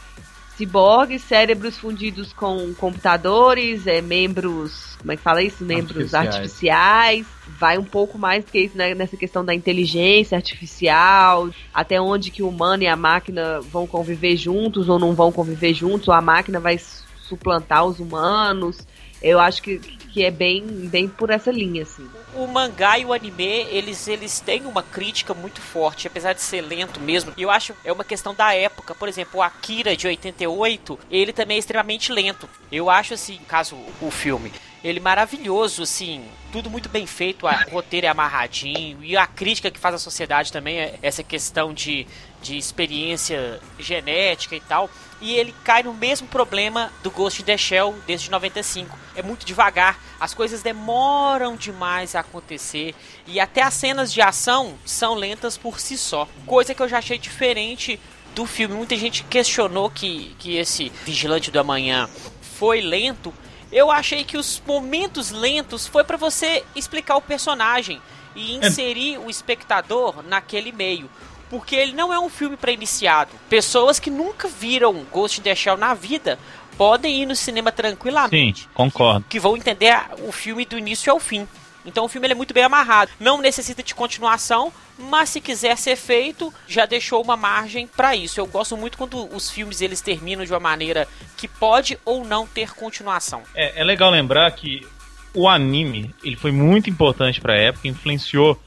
ciborgues, 0.61 1.23
cérebros 1.23 1.79
fundidos 1.79 2.35
com 2.35 2.75
computadores, 2.75 3.87
é, 3.87 4.03
membros, 4.03 4.95
como 4.99 5.13
é 5.13 5.17
que 5.17 5.23
fala 5.23 5.43
isso? 5.43 5.65
Membros 5.65 6.13
artificiais. 6.13 6.37
Artificiais. 6.37 7.27
Vai 7.59 7.79
um 7.79 7.85
pouco 7.85 8.19
mais 8.19 8.45
do 8.45 8.51
que 8.51 8.61
isso 8.61 8.77
né, 8.77 8.95
nessa 8.95 9.17
questão 9.17 9.43
da 9.43 9.55
inteligência 9.55 10.37
artificial, 10.37 11.49
até 11.73 12.01
onde 12.01 12.31
que 12.31 12.43
o 12.43 12.49
humano 12.49 12.83
e 12.83 12.87
a 12.87 12.95
máquina 12.95 13.61
vão 13.63 13.87
conviver 13.87 14.37
juntos 14.37 14.89
ou 14.89 14.99
não 14.99 15.15
vão 15.15 15.33
conviver 15.33 15.73
juntos, 15.73 16.09
ou 16.09 16.15
a 16.15 16.21
máquina 16.21 16.61
vai 16.61 16.79
suplantar 17.23 17.87
os 17.87 17.99
humanos. 17.99 18.87
Eu 19.23 19.41
acho 19.41 19.63
que, 19.63 19.81
que 20.13 20.25
é 20.25 20.31
bem, 20.31 20.65
bem 20.67 21.09
por 21.09 21.31
essa 21.31 21.51
linha, 21.51 21.83
assim. 21.83 22.09
O 22.35 22.47
mangá 22.47 22.99
e 22.99 23.05
o 23.05 23.13
anime, 23.13 23.67
eles, 23.71 24.07
eles 24.09 24.41
têm 24.41 24.67
uma 24.67 24.83
crítica 24.83 25.35
muito 25.35 25.61
forte, 25.61 26.07
apesar 26.07 26.33
de 26.33 26.41
ser 26.41 26.61
lento 26.61 27.01
mesmo. 27.01 27.33
E 27.37 27.43
eu 27.43 27.51
acho 27.51 27.75
é 27.85 27.93
uma 27.93 28.05
questão 28.05 28.35
da 28.35 28.55
época. 28.55 28.95
Por 28.95 29.09
exemplo, 29.09 29.41
o 29.41 29.43
Akira 29.43 29.97
de 29.97 30.07
88, 30.07 30.99
ele 31.11 31.33
também 31.33 31.57
é 31.57 31.61
extremamente 31.61 32.13
lento. 32.13 32.49
Eu 32.71 32.91
acho 32.91 33.15
assim, 33.15 33.39
caso 33.49 33.77
o 34.01 34.11
filme, 34.11 34.53
ele 34.83 34.99
maravilhoso, 34.99 35.83
assim, 35.83 36.25
tudo 36.51 36.71
muito 36.71 36.89
bem 36.89 37.07
feito, 37.07 37.47
o 37.47 37.71
roteiro 37.71 38.07
é 38.07 38.09
amarradinho 38.09 39.03
e 39.03 39.17
a 39.17 39.27
crítica 39.27 39.71
que 39.71 39.79
faz 39.79 39.95
a 39.95 39.99
sociedade 39.99 40.53
também 40.53 40.81
é 40.81 40.99
essa 41.03 41.23
questão 41.23 41.75
de, 41.75 42.07
de 42.43 42.57
experiência 42.57 43.61
genética 43.79 44.57
e 44.57 44.61
tal. 44.61 44.91
E 45.21 45.35
ele 45.35 45.55
cai 45.65 45.83
no 45.83 45.93
mesmo 45.93 46.27
problema 46.29 46.91
do 47.03 47.11
Ghost 47.11 47.43
in 47.43 47.45
the 47.45 47.57
Shell 47.57 47.95
desde 48.07 48.31
95. 48.31 48.99
É 49.15 49.23
muito 49.23 49.45
devagar, 49.45 49.99
as 50.19 50.33
coisas 50.33 50.63
demoram 50.63 51.57
demais 51.57 52.15
a 52.15 52.21
acontecer 52.21 52.95
e 53.27 53.39
até 53.39 53.63
as 53.63 53.75
cenas 53.75 54.13
de 54.13 54.23
ação 54.23 54.79
são 54.85 55.15
lentas 55.15 55.59
por 55.59 55.79
si 55.79 55.99
só. 55.99 56.27
Coisa 56.47 56.75
que 56.75 56.83
eu 56.83 56.89
já 56.89 56.99
achei 56.99 57.19
diferente 57.19 58.01
do 58.35 58.47
filme. 58.47 58.75
Muita 58.75 58.97
gente 58.97 59.25
questionou 59.25 59.91
que, 59.91 60.35
que 60.39 60.57
esse 60.57 60.91
Vigilante 61.05 61.51
do 61.51 61.61
Amanhã 61.61 62.09
foi 62.41 62.81
lento. 62.81 63.33
Eu 63.71 63.91
achei 63.91 64.25
que 64.25 64.37
os 64.37 64.61
momentos 64.67 65.31
lentos 65.31 65.87
foi 65.87 66.03
pra 66.03 66.17
você 66.17 66.65
explicar 66.75 67.17
o 67.17 67.21
personagem 67.21 68.01
e 68.35 68.57
inserir 68.57 69.19
o 69.19 69.29
espectador 69.29 70.23
naquele 70.23 70.73
meio. 70.73 71.11
Porque 71.51 71.75
ele 71.77 71.93
não 71.93 72.13
é 72.13 72.19
um 72.19 72.29
filme 72.31 72.57
pra 72.57 72.71
iniciado. 72.73 73.33
Pessoas 73.49 73.99
que 73.99 74.09
nunca 74.09 74.49
viram 74.49 75.05
Ghost 75.13 75.41
in 75.41 75.43
the 75.43 75.55
Shell 75.55 75.77
na 75.77 75.93
vida 75.93 76.39
podem 76.79 77.23
ir 77.23 77.27
no 77.27 77.37
cinema 77.37 77.71
Sim, 77.71 77.77
tranquilamente 77.77 78.69
concordo. 78.73 79.27
que 79.29 79.39
vão 79.41 79.57
entender 79.57 79.91
a- 79.91 80.11
o 80.27 80.33
filme 80.33 80.65
do 80.65 80.79
início 80.79 81.13
ao 81.13 81.19
fim. 81.21 81.47
Então 81.85 82.05
o 82.05 82.09
filme 82.09 82.27
ele 82.27 82.35
é 82.35 82.37
muito 82.37 82.55
bem 82.55 82.63
amarrado. 82.63 83.11
Não 83.19 83.39
necessita 83.39 83.83
de 83.83 83.95
continuação, 83.95 84.73
mas 84.99 85.31
se 85.31 85.41
quiser 85.41 85.77
ser 85.79 85.97
feito, 85.97 86.53
já 86.69 86.85
deixou 86.87 87.23
uma 87.23 87.37
margem 87.37 87.87
pra 87.87 88.15
isso. 88.15 88.39
Eu 88.39 88.47
gosto 88.47 88.77
muito 88.77 88.97
quando 88.99 89.35
os 89.35 89.51
filmes 89.51 89.81
eles 89.81 90.01
terminam 90.03 90.45
de 90.45 90.53
uma 90.53 90.61
maneira 90.61 91.09
que 91.37 91.49
pode 91.49 91.99
ou 92.05 92.23
não 92.25 92.47
ter 92.47 92.75
continuação. 92.75 93.43
É, 93.55 93.81
é 93.81 93.85
legal 93.85 94.11
lembrar 94.11 94.51
que 94.53 94.87
o 95.35 95.49
anime 95.49 96.15
ele 96.23 96.37
foi 96.37 96.53
muito 96.53 96.91
importante 96.91 97.41
pra 97.41 97.57
época, 97.57 97.89
influenciou 97.89 98.61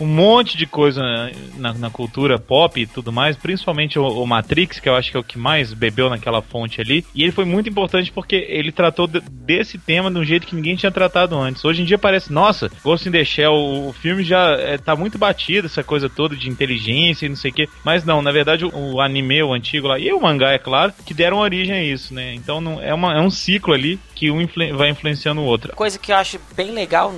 um 0.00 0.06
monte 0.06 0.56
de 0.56 0.66
coisa 0.66 1.02
na, 1.56 1.72
na 1.74 1.90
cultura 1.90 2.38
pop 2.38 2.80
e 2.80 2.86
tudo 2.86 3.12
mais, 3.12 3.36
principalmente 3.36 3.98
o, 3.98 4.06
o 4.06 4.26
Matrix, 4.26 4.80
que 4.80 4.88
eu 4.88 4.94
acho 4.96 5.10
que 5.10 5.16
é 5.16 5.20
o 5.20 5.24
que 5.24 5.38
mais 5.38 5.72
bebeu 5.72 6.08
naquela 6.10 6.42
fonte 6.42 6.80
ali. 6.80 7.04
E 7.14 7.22
ele 7.22 7.32
foi 7.32 7.44
muito 7.44 7.68
importante 7.68 8.10
porque 8.12 8.36
ele 8.48 8.72
tratou 8.72 9.06
de- 9.06 9.20
desse 9.20 9.78
tema 9.78 10.10
de 10.10 10.18
um 10.18 10.24
jeito 10.24 10.46
que 10.46 10.54
ninguém 10.54 10.76
tinha 10.76 10.90
tratado 10.92 11.38
antes. 11.38 11.64
Hoje 11.64 11.82
em 11.82 11.84
dia 11.84 11.98
parece, 11.98 12.32
nossa, 12.32 12.70
Ghost 12.82 13.08
in 13.08 13.12
the 13.12 13.24
Shell, 13.24 13.52
o, 13.52 13.88
o 13.88 13.92
filme 13.92 14.24
já 14.24 14.52
é, 14.52 14.78
tá 14.78 14.94
muito 14.96 15.18
batido, 15.18 15.66
essa 15.66 15.82
coisa 15.84 16.08
toda 16.08 16.34
de 16.36 16.48
inteligência 16.48 17.26
e 17.26 17.28
não 17.28 17.36
sei 17.36 17.50
o 17.50 17.54
que. 17.54 17.68
Mas 17.84 18.04
não, 18.04 18.22
na 18.22 18.32
verdade, 18.32 18.64
o, 18.64 18.94
o 18.94 19.00
anime, 19.00 19.42
o 19.42 19.52
antigo 19.52 19.88
lá, 19.88 19.98
e 19.98 20.12
o 20.12 20.20
mangá, 20.20 20.52
é 20.52 20.58
claro, 20.58 20.92
que 21.04 21.14
deram 21.14 21.38
origem 21.38 21.74
a 21.74 21.82
isso, 21.84 22.14
né? 22.14 22.34
Então 22.34 22.60
não, 22.60 22.80
é, 22.82 22.92
uma, 22.94 23.14
é 23.14 23.20
um 23.20 23.30
ciclo 23.30 23.72
ali 23.74 23.98
que 24.14 24.30
um 24.30 24.40
influ- 24.40 24.76
vai 24.76 24.90
influenciando 24.90 25.40
o 25.40 25.44
outro. 25.44 25.74
Coisa 25.74 25.98
que 25.98 26.12
eu 26.12 26.16
acho 26.16 26.38
bem 26.56 26.70
legal, 26.70 27.14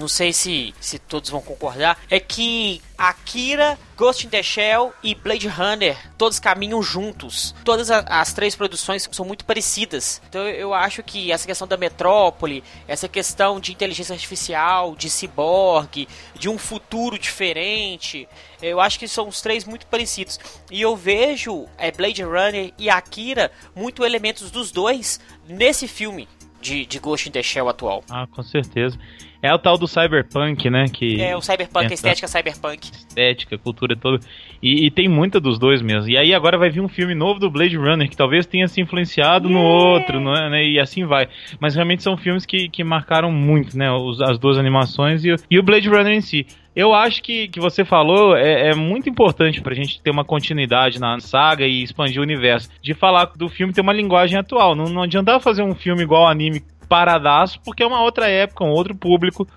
não 0.00 0.08
sei 0.08 0.32
se, 0.32 0.72
se 0.80 0.98
todos 0.98 1.30
vão 1.30 1.40
concordar, 1.40 1.98
é 2.10 2.15
que 2.20 2.80
Akira, 2.96 3.78
Ghost 3.96 4.26
in 4.26 4.30
the 4.30 4.42
Shell 4.42 4.92
e 5.02 5.14
Blade 5.14 5.48
Runner, 5.48 5.96
todos 6.16 6.38
caminham 6.38 6.82
juntos. 6.82 7.54
Todas 7.64 7.90
as 7.90 8.32
três 8.32 8.54
produções 8.54 9.08
são 9.12 9.24
muito 9.24 9.44
parecidas. 9.44 10.20
Então 10.28 10.48
eu 10.48 10.72
acho 10.72 11.02
que 11.02 11.30
essa 11.30 11.46
questão 11.46 11.66
da 11.66 11.76
metrópole, 11.76 12.64
essa 12.86 13.08
questão 13.08 13.60
de 13.60 13.72
inteligência 13.72 14.12
artificial, 14.12 14.94
de 14.94 15.10
ciborgue, 15.10 16.08
de 16.34 16.48
um 16.48 16.58
futuro 16.58 17.18
diferente, 17.18 18.28
eu 18.62 18.80
acho 18.80 18.98
que 18.98 19.08
são 19.08 19.28
os 19.28 19.40
três 19.40 19.64
muito 19.64 19.86
parecidos. 19.86 20.38
E 20.70 20.80
eu 20.80 20.96
vejo 20.96 21.66
é, 21.76 21.90
Blade 21.90 22.22
Runner 22.22 22.72
e 22.78 22.88
Akira 22.88 23.50
muito 23.74 24.04
elementos 24.04 24.50
dos 24.50 24.70
dois 24.70 25.20
nesse 25.48 25.86
filme 25.86 26.28
de, 26.60 26.84
de 26.86 26.98
Ghost 26.98 27.28
in 27.28 27.32
the 27.32 27.42
Shell 27.42 27.68
atual. 27.68 28.02
Ah, 28.10 28.26
com 28.30 28.42
certeza. 28.42 28.98
É 29.42 29.52
o 29.54 29.58
tal 29.58 29.76
do 29.78 29.86
cyberpunk, 29.86 30.68
né? 30.70 30.86
Que 30.92 31.20
É, 31.20 31.36
o 31.36 31.40
cyberpunk, 31.40 31.86
a 31.90 31.94
estética 31.94 32.26
cyberpunk. 32.26 32.90
estética, 32.90 33.56
cultura 33.58 33.94
toda. 33.94 34.18
E, 34.62 34.86
e 34.86 34.90
tem 34.90 35.08
muita 35.08 35.38
dos 35.38 35.58
dois 35.58 35.80
mesmo. 35.82 36.08
E 36.10 36.16
aí 36.16 36.34
agora 36.34 36.58
vai 36.58 36.70
vir 36.70 36.80
um 36.80 36.88
filme 36.88 37.14
novo 37.14 37.38
do 37.38 37.50
Blade 37.50 37.76
Runner, 37.76 38.08
que 38.08 38.16
talvez 38.16 38.46
tenha 38.46 38.66
se 38.66 38.80
influenciado 38.80 39.48
no 39.48 39.60
outro, 39.60 40.18
não 40.18 40.34
é, 40.34 40.50
né? 40.50 40.64
E 40.64 40.80
assim 40.80 41.04
vai. 41.04 41.28
Mas 41.60 41.74
realmente 41.74 42.02
são 42.02 42.16
filmes 42.16 42.44
que, 42.46 42.68
que 42.68 42.82
marcaram 42.82 43.30
muito, 43.30 43.76
né? 43.78 43.90
Os- 43.92 44.20
as 44.20 44.38
duas 44.38 44.58
animações 44.58 45.24
e, 45.24 45.34
e 45.50 45.58
o 45.58 45.62
Blade 45.62 45.88
Runner 45.88 46.12
em 46.14 46.20
si. 46.22 46.46
Eu 46.76 46.92
acho 46.92 47.22
que 47.22 47.48
que 47.48 47.58
você 47.58 47.86
falou 47.86 48.36
é, 48.36 48.68
é 48.68 48.74
muito 48.74 49.08
importante 49.08 49.62
pra 49.62 49.74
gente 49.74 50.00
ter 50.02 50.10
uma 50.10 50.24
continuidade 50.24 51.00
na 51.00 51.18
saga 51.18 51.66
e 51.66 51.82
expandir 51.82 52.20
o 52.20 52.22
universo. 52.22 52.68
De 52.82 52.92
falar 52.92 53.32
do 53.34 53.48
filme 53.48 53.72
ter 53.72 53.80
uma 53.80 53.94
linguagem 53.94 54.38
atual. 54.38 54.74
Não, 54.76 54.84
não 54.84 55.02
adiantava 55.02 55.40
fazer 55.40 55.62
um 55.62 55.74
filme 55.74 56.02
igual 56.02 56.28
anime 56.28 56.62
paradaço, 56.86 57.58
porque 57.64 57.82
é 57.82 57.86
uma 57.86 58.02
outra 58.02 58.28
época, 58.28 58.62
um 58.62 58.70
outro 58.70 58.94
público, 58.94 59.48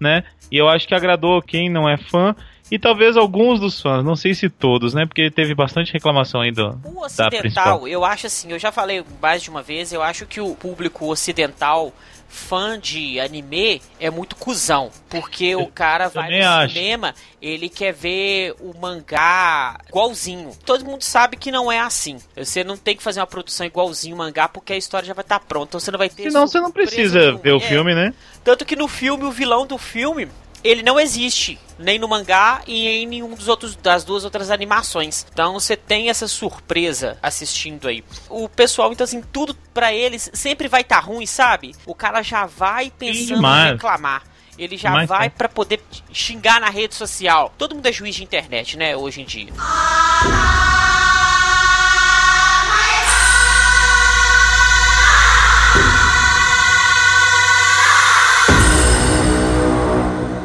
né? 0.00 0.24
E 0.50 0.56
eu 0.56 0.68
acho 0.68 0.86
que 0.86 0.94
agradou 0.94 1.40
quem 1.40 1.70
não 1.70 1.88
é 1.88 1.96
fã 1.96 2.34
e 2.70 2.78
talvez 2.78 3.16
alguns 3.16 3.60
dos 3.60 3.80
fãs, 3.80 4.04
não 4.04 4.16
sei 4.16 4.34
se 4.34 4.48
todos, 4.48 4.94
né? 4.94 5.06
Porque 5.06 5.30
teve 5.30 5.54
bastante 5.54 5.92
reclamação 5.92 6.40
aí 6.40 6.50
do, 6.50 6.68
O 6.68 6.70
da 6.70 7.28
principal. 7.28 7.76
ocidental, 7.76 7.88
eu 7.88 8.04
acho 8.04 8.26
assim, 8.26 8.50
eu 8.50 8.58
já 8.58 8.72
falei 8.72 9.04
mais 9.20 9.42
de 9.42 9.50
uma 9.50 9.62
vez, 9.62 9.92
eu 9.92 10.02
acho 10.02 10.26
que 10.26 10.40
o 10.40 10.54
público 10.54 11.06
ocidental 11.06 11.92
fã 12.34 12.78
de 12.78 13.18
anime 13.20 13.80
é 14.00 14.10
muito 14.10 14.34
cuzão, 14.36 14.90
porque 15.08 15.54
o 15.54 15.68
cara 15.68 16.08
vai 16.08 16.28
no 16.40 16.46
acho. 16.46 16.74
cinema, 16.74 17.14
ele 17.40 17.68
quer 17.68 17.92
ver 17.92 18.54
o 18.60 18.74
mangá 18.78 19.78
igualzinho. 19.88 20.50
Todo 20.66 20.84
mundo 20.84 21.02
sabe 21.02 21.36
que 21.36 21.52
não 21.52 21.70
é 21.70 21.78
assim. 21.78 22.18
Você 22.36 22.64
não 22.64 22.76
tem 22.76 22.96
que 22.96 23.02
fazer 23.02 23.20
uma 23.20 23.26
produção 23.26 23.64
igualzinho 23.64 24.16
mangá 24.16 24.48
porque 24.48 24.72
a 24.72 24.76
história 24.76 25.06
já 25.06 25.14
vai 25.14 25.22
estar 25.24 25.40
pronta, 25.40 25.68
então 25.70 25.80
você 25.80 25.90
não 25.90 25.98
vai 25.98 26.08
ter 26.10 26.24
Senão 26.30 26.46
você 26.46 26.60
não 26.60 26.70
precisa 26.72 27.32
ver 27.36 27.52
o 27.52 27.58
É. 27.58 27.60
filme, 27.60 27.94
né? 27.94 28.12
Tanto 28.42 28.64
que 28.64 28.76
no 28.76 28.88
filme, 28.88 29.24
o 29.24 29.30
vilão 29.30 29.66
do 29.66 29.78
filme, 29.78 30.28
ele 30.64 30.82
não 30.82 30.98
existe. 30.98 31.58
Nem 31.78 31.98
no 31.98 32.08
mangá 32.08 32.62
e 32.66 32.86
em 32.88 33.06
nenhum 33.06 33.34
dos 33.34 33.48
outros 33.48 33.74
das 33.76 34.02
duas 34.04 34.24
outras 34.24 34.50
animações. 34.50 35.26
Então 35.32 35.54
você 35.54 35.76
tem 35.76 36.08
essa 36.08 36.26
surpresa 36.26 37.18
assistindo 37.22 37.86
aí. 37.88 38.02
O 38.30 38.48
pessoal, 38.48 38.92
então 38.92 39.04
assim, 39.04 39.20
tudo 39.20 39.54
pra 39.74 39.92
eles 39.92 40.30
sempre 40.32 40.66
vai 40.68 40.80
estar 40.82 41.00
ruim, 41.00 41.26
sabe? 41.26 41.74
O 41.84 41.94
cara 41.94 42.22
já 42.22 42.46
vai 42.46 42.90
pensando 42.90 43.36
demais. 43.36 43.70
em 43.70 43.72
reclamar. 43.74 44.22
Ele 44.56 44.76
já 44.76 44.90
Demais, 44.90 45.08
vai 45.08 45.30
tá? 45.30 45.36
pra 45.36 45.48
poder 45.48 45.82
xingar 46.12 46.60
na 46.60 46.70
rede 46.70 46.94
social. 46.94 47.52
Todo 47.58 47.74
mundo 47.74 47.86
é 47.86 47.92
juiz 47.92 48.14
de 48.14 48.22
internet, 48.22 48.76
né, 48.76 48.96
hoje 48.96 49.20
em 49.20 49.24
dia. 49.24 49.52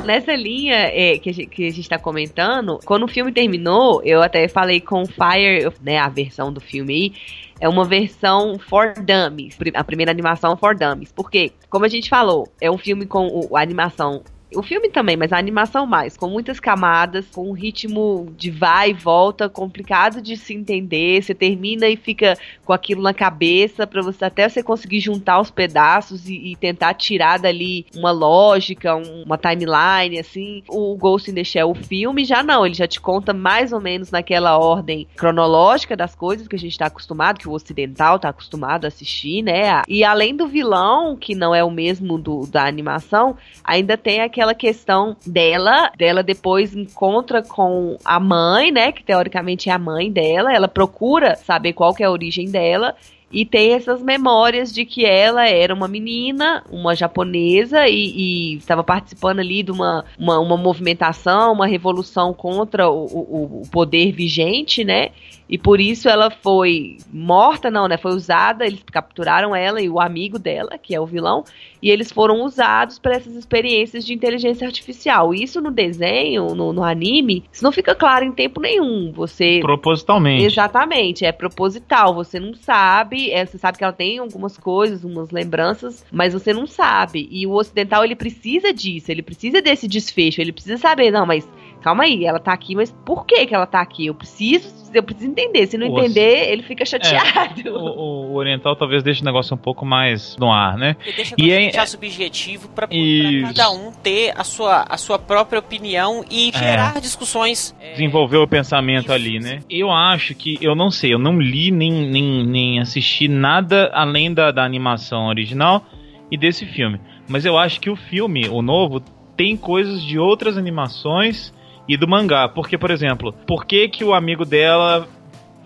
Nessa 0.10 0.36
linha 0.36 0.76
é, 0.76 1.20
que, 1.20 1.30
a 1.30 1.34
gente, 1.34 1.50
que 1.52 1.68
a 1.68 1.72
gente 1.72 1.88
tá 1.88 2.00
comentando, 2.00 2.80
quando 2.84 3.04
o 3.04 3.08
filme 3.08 3.32
terminou, 3.32 4.02
eu 4.04 4.24
até 4.24 4.48
falei 4.48 4.82
com 4.82 5.06
Fire, 5.06 5.72
né, 5.84 6.00
a 6.00 6.10
versão 6.10 6.52
do 6.52 6.60
filme 6.60 6.94
aí, 6.96 7.14
é 7.62 7.70
uma 7.70 7.86
versão 7.86 8.58
for 8.58 8.96
dummies, 8.96 9.56
a 9.76 9.84
primeira 9.84 10.12
animação 10.12 10.58
for 10.58 10.76
dummies. 10.76 11.12
Porque, 11.12 11.52
como 11.70 11.86
a 11.86 11.88
gente 11.88 12.10
falou, 12.10 12.48
é 12.60 12.72
um 12.72 12.78
filme 12.80 13.06
com 13.06 13.56
a 13.56 13.62
animação 13.62 14.24
o 14.56 14.64
filme 14.64 14.90
também, 14.90 15.16
mas 15.16 15.32
a 15.32 15.38
animação 15.38 15.86
mais, 15.86 16.18
com 16.18 16.28
muitas 16.28 16.60
camadas, 16.60 17.26
com 17.34 17.50
um 17.50 17.54
ritmo 17.54 18.34
de 18.38 18.50
vai 18.50 18.92
e 18.92 18.94
volta, 18.94 19.48
complicado 19.48 20.22
de 20.22 20.36
se 20.38 20.54
entender. 20.54 21.22
Você 21.22 21.34
termina 21.36 21.88
e 21.88 21.96
fica 21.96 22.38
com 22.66 22.74
aquilo 22.74 23.02
na 23.02 23.14
cabeça 23.14 23.86
para 23.86 24.02
você 24.02 24.26
até 24.26 24.48
você 24.50 24.64
conseguir 24.64 25.00
juntar 25.00 25.40
os 25.40 25.52
pedaços 25.52 26.28
e, 26.28 26.52
e 26.52 26.56
tentar 26.56 26.94
tirar 26.96 27.38
dali 27.40 27.86
uma 27.96 28.12
lógica, 28.12 28.96
um- 28.96 29.24
uma 29.24 29.38
timeline, 29.38 30.20
assim. 30.20 30.64
O 30.68 30.96
Ghost 30.96 31.30
in 31.30 31.36
the 31.36 31.44
Shell, 31.44 31.70
o 31.72 31.76
filme, 31.76 32.26
já 32.26 32.42
não, 32.44 32.66
ele 32.66 32.76
já 32.76 32.88
te 32.88 33.00
conta 33.00 33.34
mais 33.34 33.72
ou 33.72 33.80
menos 33.80 34.12
naquela 34.12 34.58
ordem 34.58 35.08
cronológica 35.16 35.96
das 35.96 36.16
coisas 36.16 36.48
que 36.48 36.56
a 36.56 36.60
gente 36.60 36.78
tá 36.78 36.88
acostumado, 36.88 37.38
que 37.40 37.48
o 37.48 37.52
ocidental 37.54 38.18
tá 38.20 38.30
acostumado 38.30 38.86
a 38.86 38.88
assistir, 38.88 39.42
né? 39.44 39.82
E 39.88 40.04
além 40.04 40.36
do 40.36 40.48
vilão, 40.48 41.16
que 41.16 41.36
não 41.36 41.54
é 41.54 41.64
o 41.64 41.70
mesmo 41.72 42.18
do, 42.18 42.48
da 42.48 42.66
animação, 42.66 43.38
ainda 43.64 43.96
tem 43.98 44.22
aquela 44.40 44.56
questão 44.56 45.18
dela, 45.28 45.92
dela 45.98 46.24
depois 46.24 46.74
encontra 46.74 47.44
com 47.44 47.98
a 48.06 48.22
mãe, 48.22 48.72
né, 48.72 48.90
que 48.94 49.04
teoricamente 49.04 49.70
é 49.70 49.74
a 49.74 49.78
mãe 49.78 50.10
dela, 50.10 50.54
ela 50.54 50.68
procura 50.70 51.36
saber 51.36 51.74
qual 51.74 51.94
que 51.94 52.02
é 52.02 52.06
a 52.06 52.12
origem 52.12 52.50
dela, 52.50 52.96
e 53.32 53.46
tem 53.46 53.74
essas 53.74 54.02
memórias 54.02 54.74
de 54.74 54.86
que 54.86 55.06
ela 55.06 55.48
era 55.48 55.74
uma 55.74 55.88
menina, 55.88 56.64
uma 56.72 56.96
japonesa, 56.96 57.88
e, 57.88 57.94
e 57.94 58.54
estava 58.56 58.84
participando 58.84 59.40
ali 59.40 59.62
de 59.62 59.72
uma, 59.72 60.04
uma, 60.18 60.40
uma 60.40 60.58
movimentação, 60.58 61.54
uma 61.54 61.68
revolução 61.68 62.34
contra 62.34 62.90
o, 62.90 63.06
o, 63.06 63.62
o 63.62 63.68
poder 63.72 64.12
vigente, 64.12 64.84
né? 64.84 65.12
E 65.50 65.58
por 65.58 65.82
isso 65.82 66.08
ela 66.08 66.30
foi 66.30 66.98
morta, 67.12 67.72
não, 67.72 67.88
né? 67.88 67.98
Foi 67.98 68.12
usada, 68.12 68.68
eles 68.68 68.84
capturaram 68.84 69.56
ela 69.56 69.82
e 69.82 69.90
o 69.90 70.00
amigo 70.00 70.38
dela, 70.38 70.78
que 70.78 70.94
é 70.94 71.02
o 71.02 71.08
vilão, 71.08 71.44
e 71.82 71.90
eles 71.90 72.12
foram 72.12 72.44
usados 72.44 73.00
para 73.00 73.16
essas 73.16 73.34
experiências 73.34 74.06
de 74.06 74.14
inteligência 74.14 74.68
artificial. 74.68 75.34
Isso 75.34 75.60
no 75.60 75.72
desenho, 75.72 76.54
no, 76.54 76.72
no, 76.72 76.84
anime, 76.84 77.44
isso 77.52 77.64
não 77.64 77.72
fica 77.72 77.96
claro 77.96 78.24
em 78.24 78.32
tempo 78.32 78.62
nenhum. 78.62 79.12
Você. 79.12 79.60
Propositalmente. 79.60 80.46
Exatamente, 80.46 81.26
é 81.26 81.32
proposital. 81.32 82.14
Você 82.14 82.40
não 82.40 82.54
sabe, 82.54 83.19
é, 83.32 83.46
você 83.46 83.58
sabe 83.58 83.78
que 83.78 83.84
ela 83.84 83.94
tem 83.94 84.20
algumas 84.20 84.58
coisas, 84.58 85.04
umas 85.04 85.32
lembranças, 85.32 86.06
mas 86.12 86.34
você 86.34 86.54
não 86.54 86.66
sabe. 86.66 87.28
E 87.32 87.46
o 87.46 87.52
ocidental, 87.52 88.04
ele 88.04 88.16
precisa 88.16 88.74
disso, 88.74 89.12
ele 89.12 89.22
precisa 89.22 89.62
desse 89.62 89.88
desfecho, 89.88 90.42
ele 90.42 90.52
precisa 90.52 90.78
saber, 90.78 91.12
não, 91.12 91.26
mas 91.26 91.48
calma 91.82 92.04
aí, 92.04 92.26
ela 92.26 92.40
tá 92.40 92.52
aqui, 92.54 92.76
mas 92.76 92.92
por 93.06 93.26
que 93.26 93.46
que 93.46 93.56
ela 93.56 93.66
tá 93.66 93.82
aqui? 93.82 94.08
Eu 94.08 94.14
preciso, 94.16 94.70
eu 94.94 95.02
preciso 95.04 95.30
entender. 95.30 95.68
Se 95.68 95.78
não 95.78 95.88
O 95.90 96.00
entender, 96.00 96.52
ele 96.52 96.64
fica 96.64 96.86
chateado. 96.86 97.62
É, 97.66 97.72
o, 97.72 97.76
o- 97.76 98.36
oriental 98.36 98.76
talvez 98.76 99.02
deixe 99.04 99.22
o 99.22 99.26
negócio 99.26 99.54
um 99.56 99.58
pouco 99.58 99.86
mais 99.86 100.36
no 100.38 100.52
ar, 100.52 100.78
né? 100.78 100.96
E 101.06 101.14
deixa 101.14 101.36
E 101.38 101.52
é- 101.52 101.86
subjetivo 101.86 102.70
pra, 102.70 102.88
pra 102.88 102.96
Isso. 102.98 103.48
cada 103.54 103.72
um 103.72 103.92
ter 103.92 104.34
a 104.38 104.44
sua, 104.44 104.86
a 104.90 104.98
sua 104.98 105.18
própria 105.20 105.60
opinião 105.60 106.24
e 106.30 106.52
gerar 106.56 107.00
discussões. 107.02 107.76
é, 107.80 107.92
desenvolver 107.94 108.38
o 108.38 108.48
pensamento 108.48 109.12
ali, 109.12 109.40
né? 109.40 109.60
Eu 109.70 109.92
acho 109.92 110.34
que, 110.36 110.58
eu 110.62 110.76
não 110.76 110.90
sei, 110.92 111.14
eu 111.14 111.20
não 111.20 111.40
li 111.40 111.72
nem, 111.72 111.92
nem, 112.10 112.46
nem 112.46 112.80
assisti 112.80 113.28
nada 113.28 113.90
além 113.94 114.34
da, 114.34 114.52
da 114.52 114.64
animação 114.64 115.28
original 115.28 115.84
e 116.32 116.38
desse 116.38 116.66
filme. 116.66 117.00
Mas 117.28 117.46
eu 117.46 117.58
acho 117.58 117.80
que 117.80 117.90
o 117.90 117.96
filme, 117.96 118.48
o 118.50 118.62
novo, 118.62 119.00
tem 119.36 119.56
coisas 119.56 120.02
de 120.04 120.18
outras 120.20 120.58
animações 120.58 121.54
e 121.90 121.98
do 121.98 122.08
mangá. 122.08 122.48
Porque, 122.48 122.78
por 122.78 122.92
exemplo, 122.92 123.34
por 123.48 123.66
que, 123.66 123.90
que 123.90 124.04
o 124.06 124.14
amigo 124.14 124.46
dela 124.46 125.08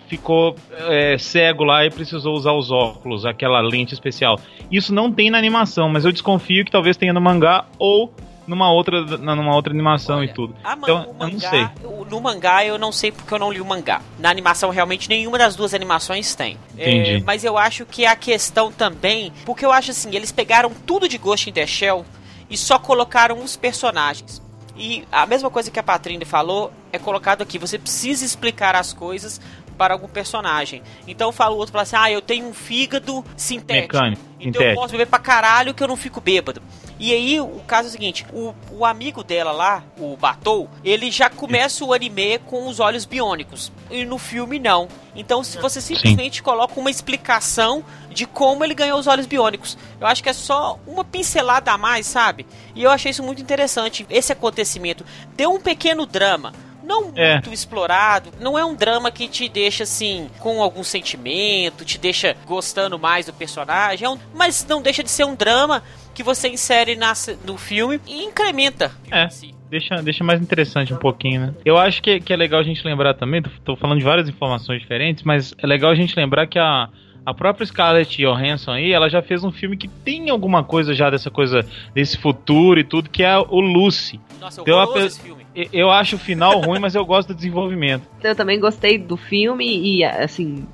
ficou 0.07 0.55
é, 0.71 1.17
cego 1.17 1.65
lá 1.65 1.85
e 1.85 1.91
precisou 1.91 2.33
usar 2.33 2.53
os 2.53 2.71
óculos, 2.71 3.25
aquela 3.25 3.59
lente 3.59 3.93
especial? 3.93 4.39
Isso 4.71 4.93
não 4.93 5.11
tem 5.11 5.29
na 5.29 5.37
animação, 5.37 5.89
mas 5.89 6.05
eu 6.05 6.13
desconfio 6.13 6.63
que 6.63 6.71
talvez 6.71 6.95
tenha 6.95 7.11
no 7.11 7.19
mangá 7.19 7.65
ou 7.77 8.11
numa 8.47 8.71
outra, 8.71 9.01
numa 9.01 9.53
outra 9.53 9.73
animação 9.73 10.17
Olha, 10.17 10.25
e 10.25 10.33
tudo. 10.33 10.55
Então, 10.77 11.15
eu 11.19 11.27
não 11.27 11.39
sei. 11.39 11.67
No 12.09 12.21
mangá 12.21 12.65
eu 12.65 12.77
não 12.77 12.91
sei 12.91 13.11
porque 13.11 13.33
eu 13.33 13.39
não 13.39 13.51
li 13.51 13.59
o 13.59 13.65
mangá. 13.65 14.01
Na 14.19 14.29
animação 14.29 14.69
realmente 14.69 15.09
nenhuma 15.09 15.37
das 15.37 15.55
duas 15.55 15.73
animações 15.73 16.35
tem. 16.35 16.57
Entendi. 16.73 17.15
É, 17.15 17.19
mas 17.21 17.43
eu 17.43 17.57
acho 17.57 17.85
que 17.85 18.05
a 18.05 18.15
questão 18.15 18.71
também, 18.71 19.31
porque 19.45 19.65
eu 19.65 19.71
acho 19.71 19.91
assim, 19.91 20.15
eles 20.15 20.31
pegaram 20.31 20.71
tudo 20.85 21.07
de 21.07 21.17
Ghost 21.17 21.49
in 21.49 21.53
the 21.53 21.65
Shell 21.65 22.05
e 22.49 22.57
só 22.57 22.77
colocaram 22.77 23.41
os 23.43 23.57
personagens. 23.57 24.42
E 24.75 25.07
a 25.11 25.25
mesma 25.25 25.49
coisa 25.49 25.69
que 25.69 25.79
a 25.79 25.83
Patrine 25.83 26.25
falou 26.25 26.71
é 26.91 26.97
colocado 26.97 27.41
aqui. 27.43 27.59
Você 27.59 27.77
precisa 27.77 28.25
explicar 28.25 28.75
as 28.75 28.91
coisas 28.91 29.39
para 29.73 29.93
algum 29.93 30.07
personagem. 30.07 30.81
Então 31.07 31.31
fala 31.31 31.55
o 31.55 31.57
outro 31.57 31.71
fala 31.71 31.83
assim: 31.83 31.95
"Ah, 31.97 32.11
eu 32.11 32.21
tenho 32.21 32.47
um 32.47 32.53
fígado 32.53 33.23
sintético". 33.35 33.95
Mecânico, 33.95 34.21
Então 34.39 34.47
eu 34.47 34.53
sintético. 34.53 34.81
posso 34.81 34.91
beber 34.91 35.07
pra 35.07 35.19
caralho 35.19 35.73
que 35.73 35.83
eu 35.83 35.87
não 35.87 35.97
fico 35.97 36.21
bêbado. 36.21 36.61
E 36.99 37.11
aí, 37.11 37.41
o 37.41 37.59
caso 37.67 37.87
é 37.87 37.89
o 37.89 37.91
seguinte: 37.91 38.25
o, 38.31 38.53
o 38.71 38.85
amigo 38.85 39.23
dela 39.23 39.51
lá, 39.51 39.83
o 39.99 40.15
Batou, 40.15 40.69
ele 40.85 41.09
já 41.11 41.27
começa 41.29 41.83
o 41.83 41.91
anime 41.91 42.37
com 42.39 42.67
os 42.67 42.79
olhos 42.79 43.03
biônicos. 43.03 43.71
E 43.89 44.05
no 44.05 44.17
filme, 44.17 44.59
não. 44.59 44.87
Então, 45.15 45.43
se 45.43 45.57
você 45.57 45.81
simplesmente 45.81 46.41
coloca 46.41 46.79
uma 46.79 46.89
explicação 46.91 47.83
de 48.09 48.25
como 48.27 48.63
ele 48.63 48.73
ganhou 48.75 48.97
os 48.99 49.07
olhos 49.07 49.25
biônicos, 49.25 49.77
eu 49.99 50.05
acho 50.07 50.21
que 50.23 50.29
é 50.29 50.33
só 50.33 50.79
uma 50.87 51.03
pincelada 51.03 51.71
a 51.71 51.77
mais, 51.77 52.05
sabe? 52.05 52.45
E 52.75 52.83
eu 52.83 52.91
achei 52.91 53.09
isso 53.12 53.23
muito 53.23 53.41
interessante. 53.41 54.05
Esse 54.09 54.31
acontecimento 54.31 55.03
deu 55.36 55.51
um 55.51 55.59
pequeno 55.59 56.05
drama. 56.05 56.53
Não 56.84 57.12
É. 57.15 57.34
muito 57.34 57.54
explorado, 57.54 58.30
não 58.41 58.58
é 58.60 58.65
um 58.65 58.76
drama 58.76 59.10
que 59.10 59.28
te 59.28 59.48
deixa 59.48 59.84
assim 59.84 60.30
com 60.39 60.62
algum 60.62 60.84
sentimento, 60.84 61.86
te 61.86 61.98
deixa 61.98 62.36
gostando 62.46 63.00
mais 63.00 63.26
do 63.26 63.34
personagem, 63.34 64.06
é 64.06 64.10
um- 64.10 64.19
mas 64.34 64.65
não 64.67 64.82
deixa 64.82 65.02
de 65.04 65.10
ser 65.10 65.24
um 65.26 65.36
drama 65.36 65.82
que 66.13 66.22
você 66.24 66.50
insere 66.50 66.96
na, 66.96 67.13
no 67.46 67.58
filme 67.58 68.00
e 68.08 68.24
incrementa. 68.24 68.91
É. 69.10 69.30
si. 69.30 69.54
Deixa, 69.69 69.96
deixa 70.04 70.24
mais 70.24 70.39
interessante 70.39 70.93
um 70.93 70.98
pouquinho, 70.98 71.41
né? 71.41 71.54
Eu 71.65 71.80
acho 71.80 72.00
que, 72.04 72.19
que 72.19 72.32
é 72.32 72.36
legal 72.36 72.60
a 72.60 72.63
gente 72.63 72.86
lembrar 72.86 73.15
também, 73.15 73.41
tô, 73.41 73.50
tô 73.65 73.76
falando 73.76 73.98
de 73.98 74.04
várias 74.06 74.30
informações 74.30 74.80
diferentes, 74.82 75.24
mas 75.24 75.52
é 75.58 75.65
legal 75.65 75.89
a 75.89 75.96
gente 75.96 76.15
lembrar 76.15 76.46
que 76.46 76.60
a, 76.60 76.89
a 77.26 77.34
própria 77.34 77.65
Scarlett 77.65 78.22
Johansson 78.22 78.69
aí, 78.69 78.91
ela 78.93 79.10
já 79.10 79.24
fez 79.24 79.43
um 79.43 79.52
filme 79.52 79.76
que 79.76 79.88
tem 79.88 80.30
alguma 80.30 80.63
coisa 80.63 80.93
já 80.93 81.10
dessa 81.10 81.32
coisa, 81.32 81.65
desse 81.91 82.17
futuro 82.19 82.80
e 82.80 82.84
tudo, 82.84 83.10
que 83.10 83.24
é 83.24 83.36
o 83.36 83.60
Lucy. 83.60 84.19
Nossa, 84.39 84.62
eu 84.62 84.65
Deu 84.65 84.76
uma 84.76 84.84
horroroso 84.84 85.00
pe- 85.00 85.08
esse 85.08 85.22
filme. 85.22 85.42
Eu 85.71 85.91
acho 85.91 86.15
o 86.15 86.19
final 86.19 86.59
ruim, 86.59 86.79
mas 86.79 86.95
eu 86.95 87.05
gosto 87.05 87.29
do 87.29 87.35
desenvolvimento. 87.35 88.07
Eu 88.23 88.35
também 88.35 88.59
gostei 88.59 88.97
do 88.97 89.15
filme 89.15 89.65
e, 89.65 90.03
assim, 90.03 90.65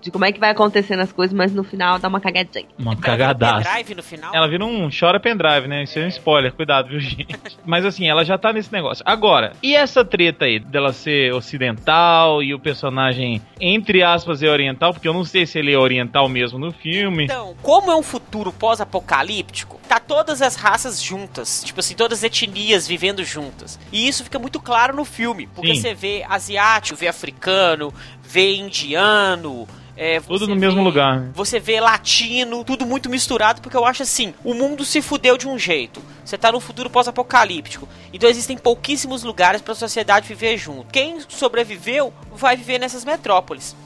de 0.00 0.10
como 0.10 0.24
é 0.24 0.32
que 0.32 0.40
vai 0.40 0.50
acontecendo 0.50 1.00
as 1.00 1.12
coisas, 1.12 1.36
mas 1.36 1.52
no 1.52 1.62
final 1.62 1.98
dá 1.98 2.08
uma 2.08 2.20
cagadinha. 2.20 2.66
Uma 2.78 2.92
Ela 2.92 2.96
vira 3.00 3.06
cagadaça. 3.06 3.68
pendrive 3.70 3.94
no 3.94 4.02
final. 4.02 4.34
Ela 4.34 4.48
vira 4.48 4.64
um 4.64 4.88
chora 4.90 5.20
pendrive, 5.20 5.68
né? 5.68 5.84
Isso 5.84 5.98
é 5.98 6.04
um 6.04 6.08
spoiler, 6.08 6.52
cuidado, 6.52 6.88
viu, 6.88 7.00
gente? 7.00 7.58
Mas 7.64 7.84
assim, 7.84 8.08
ela 8.08 8.24
já 8.24 8.38
tá 8.38 8.52
nesse 8.52 8.72
negócio. 8.72 9.02
Agora, 9.06 9.52
e 9.62 9.74
essa 9.74 10.04
treta 10.04 10.44
aí 10.46 10.58
dela 10.58 10.92
ser 10.92 11.32
ocidental 11.34 12.42
e 12.42 12.54
o 12.54 12.58
personagem, 12.58 13.42
entre 13.60 14.02
aspas, 14.02 14.42
é 14.42 14.48
oriental? 14.48 14.92
Porque 14.92 15.08
eu 15.08 15.14
não 15.14 15.24
sei 15.24 15.46
se 15.46 15.58
ele 15.58 15.72
é 15.72 15.78
oriental 15.78 16.28
mesmo 16.28 16.58
no 16.58 16.72
filme. 16.72 17.24
Então, 17.24 17.54
como 17.62 17.90
é 17.90 17.96
um 17.96 18.02
futuro 18.02 18.52
pós-apocalíptico, 18.52 19.80
tá 19.88 19.98
todas 19.98 20.40
as 20.42 20.56
raças 20.56 21.02
juntas, 21.02 21.62
tipo 21.64 21.80
assim, 21.80 21.94
todas 21.94 22.18
as 22.18 22.24
etnias 22.24 22.86
vivendo 22.86 23.24
juntas. 23.24 23.78
E 23.92 24.06
isso 24.08 24.24
fica 24.24 24.38
muito 24.38 24.60
claro 24.60 24.94
no 24.96 25.04
filme, 25.04 25.46
porque 25.54 25.74
Sim. 25.74 25.80
você 25.80 25.94
vê 25.94 26.24
asiático, 26.28 26.98
vê 26.98 27.08
africano, 27.08 27.92
vê 28.22 28.54
indiano, 28.54 29.66
é, 30.02 30.18
Tudo 30.20 30.46
no 30.48 30.56
mesmo 30.56 30.78
vê- 30.78 30.84
lugar, 30.84 31.20
né? 31.20 31.30
Você 31.34 31.60
vê 31.60 31.78
latino, 31.78 32.64
tudo 32.64 32.86
muito 32.86 33.10
misturado, 33.10 33.60
porque 33.60 33.76
eu 33.76 33.84
acho 33.84 34.02
assim, 34.02 34.32
o 34.42 34.54
mundo 34.54 34.82
se 34.84 35.02
fudeu 35.02 35.36
de 35.36 35.46
um 35.46 35.58
jeito. 35.58 36.02
Você 36.24 36.38
tá 36.38 36.50
num 36.50 36.58
futuro 36.60 36.88
pós-apocalíptico. 36.88 37.86
Então 38.12 38.28
existem 38.30 38.56
pouquíssimos 38.56 39.22
lugares 39.22 39.60
pra 39.60 39.74
sociedade 39.74 40.26
viver 40.26 40.56
junto. 40.56 40.86
Quem 40.90 41.20
sobreviveu 41.28 42.12
vai 42.32 42.56
viver 42.56 42.78
nessas 42.78 43.04
metrópoles. 43.04 43.76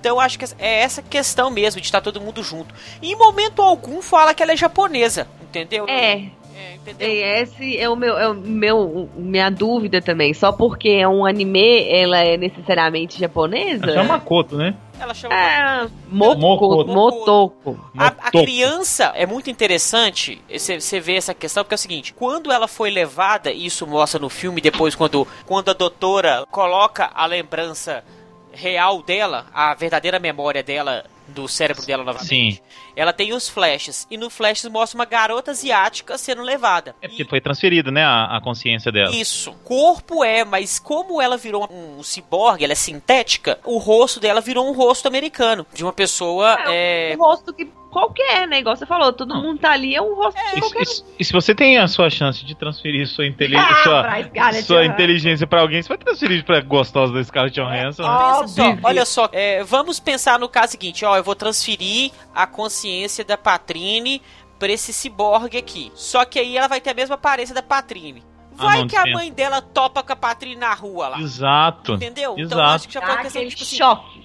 Então 0.00 0.16
eu 0.16 0.20
acho 0.20 0.38
que 0.38 0.46
é 0.58 0.80
essa 0.80 1.02
questão 1.02 1.50
mesmo 1.50 1.80
de 1.80 1.86
estar 1.86 2.00
todo 2.00 2.20
mundo 2.20 2.42
junto. 2.42 2.74
E 3.00 3.12
em 3.12 3.16
momento 3.16 3.60
algum 3.62 4.00
fala 4.02 4.32
que 4.34 4.42
ela 4.42 4.52
é 4.52 4.56
japonesa, 4.56 5.28
entendeu? 5.42 5.86
É, 5.88 6.24
É, 6.60 6.74
entendeu? 6.74 7.08
é, 7.08 7.40
esse 7.40 7.78
é 7.78 7.88
o 7.88 7.96
meu, 7.96 8.18
é 8.18 8.28
o 8.28 8.34
meu 8.34 9.08
minha 9.16 9.50
dúvida 9.50 10.02
também. 10.02 10.34
Só 10.34 10.52
porque 10.52 10.90
é 10.90 11.08
um 11.08 11.24
anime, 11.24 11.88
ela 11.88 12.18
é 12.18 12.36
necessariamente 12.36 13.18
japonesa? 13.18 13.84
Ela 13.84 13.94
chama 13.94 14.08
Makoto, 14.08 14.56
né? 14.56 14.74
Ela 15.00 15.14
chama 15.14 15.34
É, 15.34 15.88
Moko, 16.08 16.40
Mokoto. 16.40 16.92
Motoko. 16.92 17.90
A, 17.96 18.08
a 18.08 18.30
criança 18.30 19.12
é 19.14 19.24
muito 19.24 19.48
interessante 19.48 20.42
você 20.50 21.00
ver 21.00 21.16
essa 21.16 21.32
questão, 21.32 21.64
porque 21.64 21.74
é 21.74 21.76
o 21.76 21.78
seguinte: 21.78 22.12
quando 22.12 22.52
ela 22.52 22.68
foi 22.68 22.90
levada, 22.90 23.50
e 23.50 23.64
isso 23.64 23.86
mostra 23.86 24.20
no 24.20 24.28
filme 24.28 24.60
depois, 24.60 24.94
quando, 24.94 25.26
quando 25.46 25.70
a 25.70 25.74
doutora 25.74 26.44
coloca 26.50 27.10
a 27.14 27.24
lembrança 27.24 28.04
real 28.52 29.02
dela, 29.02 29.46
a 29.54 29.74
verdadeira 29.74 30.18
memória 30.18 30.62
dela, 30.62 31.04
do 31.30 31.48
cérebro 31.48 31.84
dela 31.86 32.04
novamente, 32.04 32.54
Sim. 32.56 32.58
ela 32.94 33.12
tem 33.12 33.32
os 33.32 33.48
flashes. 33.48 34.06
E 34.10 34.16
no 34.16 34.28
flashes 34.30 34.70
mostra 34.70 34.98
uma 34.98 35.04
garota 35.04 35.50
asiática 35.50 36.18
sendo 36.18 36.42
levada. 36.42 36.94
É 37.00 37.08
porque 37.08 37.22
E- 37.22 37.26
foi 37.28 37.40
transferida, 37.40 37.90
né, 37.90 38.04
a, 38.04 38.36
a 38.36 38.40
consciência 38.40 38.90
dela. 38.92 39.14
isso. 39.14 39.52
Corpo 39.64 40.22
é, 40.24 40.44
mas 40.44 40.78
como 40.78 41.20
ela 41.20 41.36
virou 41.36 41.68
um, 41.70 41.98
um 41.98 42.02
ciborgue, 42.02 42.64
ela 42.64 42.72
é 42.72 42.76
sintética, 42.76 43.58
o 43.64 43.78
rosto 43.78 44.20
dela 44.20 44.40
virou 44.40 44.68
um 44.68 44.72
rosto 44.72 45.06
americano. 45.08 45.66
De 45.72 45.82
uma 45.84 45.92
pessoa. 45.92 46.56
É, 46.68 47.14
Um 47.16 47.22
rosto 47.22 47.52
que 47.52 47.68
qualquer, 47.90 48.46
né? 48.48 48.60
Igual 48.60 48.76
você 48.76 48.86
falou, 48.86 49.12
todo 49.12 49.34
Não. 49.34 49.42
mundo 49.42 49.58
tá 49.58 49.72
ali, 49.72 49.94
é 49.94 50.00
um 50.00 50.14
rosto 50.14 50.38
de 50.52 50.58
E, 50.58 50.60
qualquer 50.60 50.82
e- 50.82 51.02
e 51.20 51.24
se 51.24 51.32
você 51.32 51.54
tem 51.54 51.76
a 51.78 51.86
sua 51.88 52.08
chance 52.08 52.44
de 52.44 52.54
transferir 52.54 53.06
sua, 53.08 53.26
inteli 53.26 53.56
Ah, 53.56 53.74
sua, 53.82 54.02
pra 54.02 54.22
Scarlett 54.24 54.62
sua 54.66 54.76
Johansson. 54.78 54.92
inteligência 54.94 55.46
pra 55.46 55.60
alguém, 55.60 55.82
você 55.82 55.88
vai 55.88 55.98
transferir 55.98 56.44
pra 56.44 56.60
gostosa 56.60 57.12
da 57.12 57.22
Scarlett 57.24 57.60
Johansson, 57.60 58.02
né? 58.02 58.08
Só, 58.48 58.62
Óbvio. 58.62 58.80
olha 58.82 59.04
só, 59.04 59.28
é, 59.32 59.62
vamos 59.64 59.98
pensar 60.00 60.38
no 60.38 60.48
caso 60.48 60.72
seguinte, 60.72 61.04
ó, 61.04 61.16
eu 61.16 61.24
vou 61.24 61.34
transferir 61.34 62.12
a 62.34 62.46
consciência 62.46 63.24
da 63.24 63.36
Patrine 63.36 64.22
pra 64.58 64.70
esse 64.70 64.92
ciborgue 64.92 65.56
aqui. 65.58 65.90
Só 65.94 66.24
que 66.24 66.38
aí 66.38 66.56
ela 66.56 66.68
vai 66.68 66.80
ter 66.80 66.90
a 66.90 66.94
mesma 66.94 67.14
aparência 67.16 67.54
da 67.54 67.62
Patrine. 67.62 68.22
Ah, 68.60 68.66
Vai 68.66 68.80
não, 68.80 68.88
que 68.88 68.96
a 68.96 69.04
mãe 69.06 69.32
dela 69.32 69.62
topa 69.62 70.02
com 70.02 70.12
a 70.12 70.16
Patrine 70.16 70.56
na 70.56 70.74
rua 70.74 71.08
lá. 71.08 71.20
Exato. 71.20 71.94
Entendeu? 71.94 72.34
Então 72.38 72.58
Exato. 72.58 72.74
acho 72.74 72.88
que 72.88 72.94
já 72.94 73.00
foi 73.00 73.10
uma 73.10 73.22
questão 73.22 73.48
tipo 73.48 73.62
assim, 73.62 73.78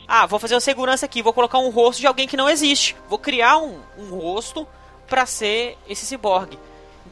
ah, 0.08 0.26
vou 0.26 0.40
fazer 0.40 0.56
uma 0.56 0.62
segurança 0.62 1.06
aqui, 1.06 1.22
vou 1.22 1.34
colocar 1.34 1.58
um 1.58 1.70
rosto 1.70 2.02
de 2.02 2.08
alguém 2.08 2.28
que 2.28 2.38
não 2.38 2.50
existe. 2.50 2.96
Vou 3.08 3.18
criar 3.18 3.58
um, 3.58 3.80
um 3.98 4.10
rosto 4.10 4.68
pra 5.08 5.26
ser 5.26 5.78
esse 5.88 6.06
ciborgue. 6.06 6.60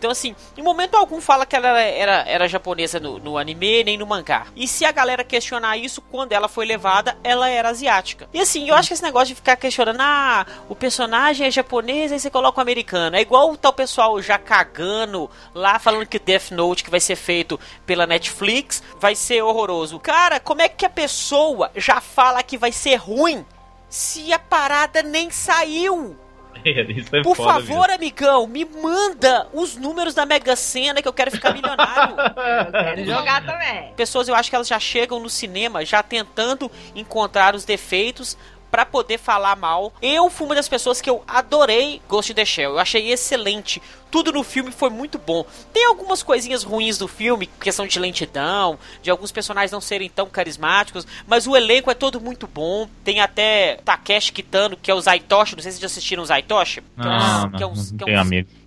Então, 0.04 0.12
assim, 0.12 0.36
em 0.58 0.62
momento 0.62 0.98
algum 0.98 1.22
fala 1.22 1.46
que 1.46 1.56
ela 1.56 1.70
era, 1.70 1.80
era, 1.80 2.30
era 2.30 2.48
japonesa 2.50 3.00
no, 3.00 3.20
no, 3.20 3.38
anime, 3.38 3.86
nem 3.86 3.98
no 3.98 4.06
mangá. 4.06 4.48
E 4.54 4.68
se 4.68 4.84
a 4.84 4.92
galera 4.92 5.24
questionar 5.24 5.78
isso, 5.78 6.02
quando 6.02 6.34
ela 6.34 6.50
foi 6.50 6.66
levada, 6.66 7.18
ela 7.24 7.48
era 7.48 7.70
asiática. 7.70 8.28
E 8.34 8.42
assim, 8.42 8.68
eu 8.68 8.76
acho 8.76 8.90
que 8.90 8.96
esse 8.96 9.02
negócio 9.02 9.30
de 9.30 9.36
ficar 9.36 9.56
questionando, 9.56 10.02
ah, 10.02 10.46
o 10.68 10.76
personagem 10.76 11.48
é 11.48 11.52
japonês, 11.52 12.12
aí 12.12 12.20
você 12.20 12.30
coloca 12.30 12.58
o 12.58 12.62
americano. 12.62 13.16
É 13.16 13.22
igual 13.22 13.50
o 13.50 13.56
tal 13.56 13.72
pessoal 13.72 14.22
já 14.22 14.38
cagando 14.38 15.32
lá, 15.56 15.80
falando 15.80 16.06
que 16.06 16.20
Death 16.20 16.52
Note, 16.52 16.84
que 16.84 16.92
vai 16.92 17.00
ser 17.00 17.16
feito 17.16 17.58
pela 17.86 18.06
Netflix, 18.06 18.84
vai 19.00 19.16
ser 19.16 19.42
horroroso. 19.42 20.02
Cara, 20.02 20.38
como 20.38 20.62
é 20.62 20.68
que 20.68 20.86
a 20.86 20.90
pessoa 20.90 21.72
já 21.78 22.02
fala 22.02 22.44
que 22.44 22.58
vai 22.58 22.74
ser 22.74 22.96
ruim 22.96 23.46
se 23.88 24.34
a 24.34 24.40
parada 24.40 25.02
nem 25.02 25.32
saiu? 25.32 26.18
Isso 26.96 27.16
é 27.16 27.22
Por 27.22 27.36
foda 27.36 27.54
favor, 27.54 27.88
mesmo. 27.88 27.94
amigão, 27.96 28.48
me 28.48 28.66
manda 28.66 29.48
os 29.54 29.76
números 29.76 30.14
da 30.14 30.26
Mega 30.26 30.56
Sena 30.56 31.02
que 31.02 31.08
eu 31.08 31.14
quero 31.14 31.32
ficar 31.32 31.54
milionário. 31.54 32.16
Eu 32.66 32.72
quero 32.72 33.06
jogar 33.06 33.46
também. 33.46 33.94
Pessoas, 33.96 34.28
eu 34.28 34.36
acho 34.36 34.50
que 34.50 34.56
elas 34.56 34.68
já 34.68 34.80
chegam 34.80 35.20
no 35.20 35.30
cinema 35.30 35.84
já 35.86 36.02
tentando 36.02 36.70
encontrar 36.96 37.56
os 37.56 37.66
defeitos 37.66 38.38
pra 38.72 38.86
poder 38.86 39.20
falar 39.20 39.56
mal. 39.56 39.94
Eu 40.02 40.30
fui 40.30 40.46
uma 40.48 40.56
das 40.56 40.68
pessoas 40.68 41.00
que 41.00 41.10
eu 41.10 41.24
adorei 41.28 42.02
Ghost 42.10 42.32
in 42.32 42.36
the 42.36 42.46
Shell. 42.46 42.72
Eu 42.72 42.80
achei 42.80 43.12
excelente. 43.12 43.82
Tudo 44.14 44.32
no 44.32 44.44
filme 44.44 44.70
foi 44.72 44.92
muito 44.92 45.18
bom. 45.18 45.44
Tem 45.74 45.86
algumas 45.88 46.22
coisinhas 46.22 46.62
ruins 46.62 47.00
do 47.00 47.08
filme, 47.08 47.50
questão 47.60 47.88
de 47.88 47.98
lentidão, 47.98 48.78
de 49.02 49.10
alguns 49.10 49.32
personagens 49.32 49.72
não 49.72 49.82
serem 49.82 50.08
tão 50.08 50.28
carismáticos, 50.30 51.08
mas 51.26 51.48
o 51.48 51.56
elenco 51.58 51.90
é 51.90 51.96
todo 51.96 52.22
muito 52.22 52.46
bom. 52.46 52.88
Tem 53.04 53.20
até 53.20 53.80
Takeshi 53.84 54.32
Kitano, 54.32 54.78
que 54.78 54.92
é 54.92 54.94
o 54.94 55.02
Zaitoshi, 55.02 55.56
não 55.56 55.64
sei 55.64 55.72
se 55.72 55.80
vocês 55.80 55.82
já 55.82 55.88
assistiram 55.88 56.22
o 56.22 56.26
Zaitoshi. 56.28 56.82
Que 56.96 57.08
é 57.08 57.10
um- 57.10 57.52
que 57.58 57.64
é 57.64 57.66
um- 57.66 57.74
que 57.98 58.04
é 58.04 58.06
um- 58.06 58.10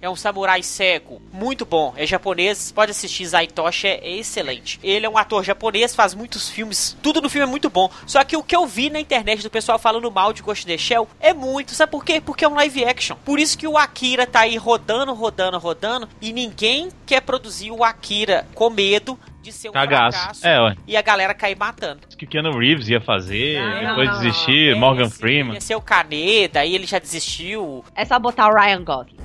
é 0.02 0.10
um 0.10 0.16
samurai 0.16 0.64
cego, 0.64 1.22
muito 1.32 1.64
bom, 1.64 1.94
é 1.96 2.04
japonês, 2.04 2.72
pode 2.72 2.90
assistir, 2.90 3.24
Zaitoshi 3.26 3.86
é 3.86 4.16
excelente. 4.18 4.80
Ele 4.82 5.06
é 5.06 5.08
um 5.08 5.16
ator 5.16 5.44
japonês, 5.44 5.94
faz 5.94 6.12
muitos 6.12 6.48
filmes, 6.48 6.96
tudo 7.00 7.20
no 7.20 7.28
filme 7.30 7.46
é 7.46 7.50
muito 7.50 7.70
bom. 7.70 7.88
Só 8.04 8.24
que 8.24 8.36
o 8.36 8.42
que 8.42 8.56
eu 8.56 8.66
vi 8.66 8.90
na 8.90 8.98
internet 8.98 9.44
do 9.44 9.50
pessoal 9.50 9.78
falando 9.78 10.10
mal 10.10 10.32
de 10.32 10.42
Ghost 10.42 10.64
in 10.64 10.68
the 10.72 10.76
Shell 10.76 11.08
é 11.20 11.32
muito, 11.32 11.70
sabe 11.72 11.92
por 11.92 12.04
quê? 12.04 12.20
Porque 12.20 12.44
é 12.44 12.48
um 12.48 12.54
live 12.54 12.84
action. 12.84 13.16
Por 13.24 13.38
isso 13.38 13.56
que 13.56 13.68
o 13.68 13.78
Akira 13.78 14.26
tá 14.26 14.40
aí 14.40 14.56
rodando, 14.56 15.14
rodando, 15.14 15.35
rodando, 15.58 16.08
e 16.20 16.32
ninguém 16.32 16.88
quer 17.04 17.20
produzir 17.22 17.70
o 17.70 17.84
Akira 17.84 18.46
com 18.54 18.70
medo 18.70 19.18
de 19.42 19.52
ser 19.52 19.68
um 19.68 19.72
Cagaço. 19.72 20.18
fracasso 20.18 20.46
É, 20.46 20.60
ué. 20.60 20.74
e 20.88 20.96
a 20.96 21.02
galera 21.02 21.32
cair 21.32 21.56
matando. 21.56 22.00
Diz 22.06 22.16
que 22.16 22.24
o 22.24 22.28
Keanu 22.28 22.58
Reeves 22.58 22.88
ia 22.88 23.00
fazer, 23.00 23.60
Não, 23.60 23.88
depois 23.90 24.08
não, 24.08 24.14
não, 24.16 24.22
desistir, 24.22 24.72
É, 24.72 24.74
Morgan 24.74 25.08
ser- 25.08 25.18
Freeman. 25.18 25.54
Ia 25.54 25.60
ser 25.60 25.74
o 25.76 25.80
Caneda, 25.80 26.60
aí 26.60 26.74
ele 26.74 26.86
já 26.86 26.98
desistiu. 26.98 27.84
É 27.94 28.04
só 28.04 28.18
botar 28.18 28.48
o 28.48 28.54
Ryan 28.54 28.82
Gosling. 28.82 29.16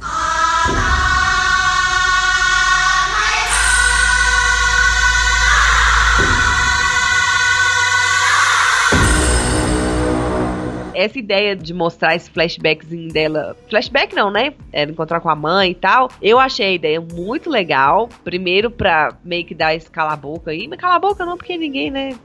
Essa 10.93 11.19
ideia 11.19 11.55
de 11.55 11.73
mostrar 11.73 12.15
esse 12.15 12.29
flashbackzinho 12.29 13.11
dela. 13.11 13.55
Flashback 13.69 14.15
não, 14.15 14.31
né? 14.31 14.53
Ela 14.71 14.91
encontrar 14.91 15.19
com 15.19 15.29
a 15.29 15.35
mãe 15.35 15.71
e 15.71 15.75
tal. 15.75 16.09
Eu 16.21 16.39
achei 16.39 16.65
a 16.65 16.71
ideia 16.71 17.01
muito 17.01 17.49
legal. 17.49 18.09
Primeiro 18.23 18.69
pra 18.69 19.17
meio 19.23 19.45
que 19.45 19.55
dar 19.55 19.73
esse 19.73 19.89
cala-boca 19.89 20.51
aí. 20.51 20.67
Mas 20.67 20.79
cala-boca 20.79 21.25
não, 21.25 21.37
porque 21.37 21.57
ninguém, 21.57 21.91
né? 21.91 22.17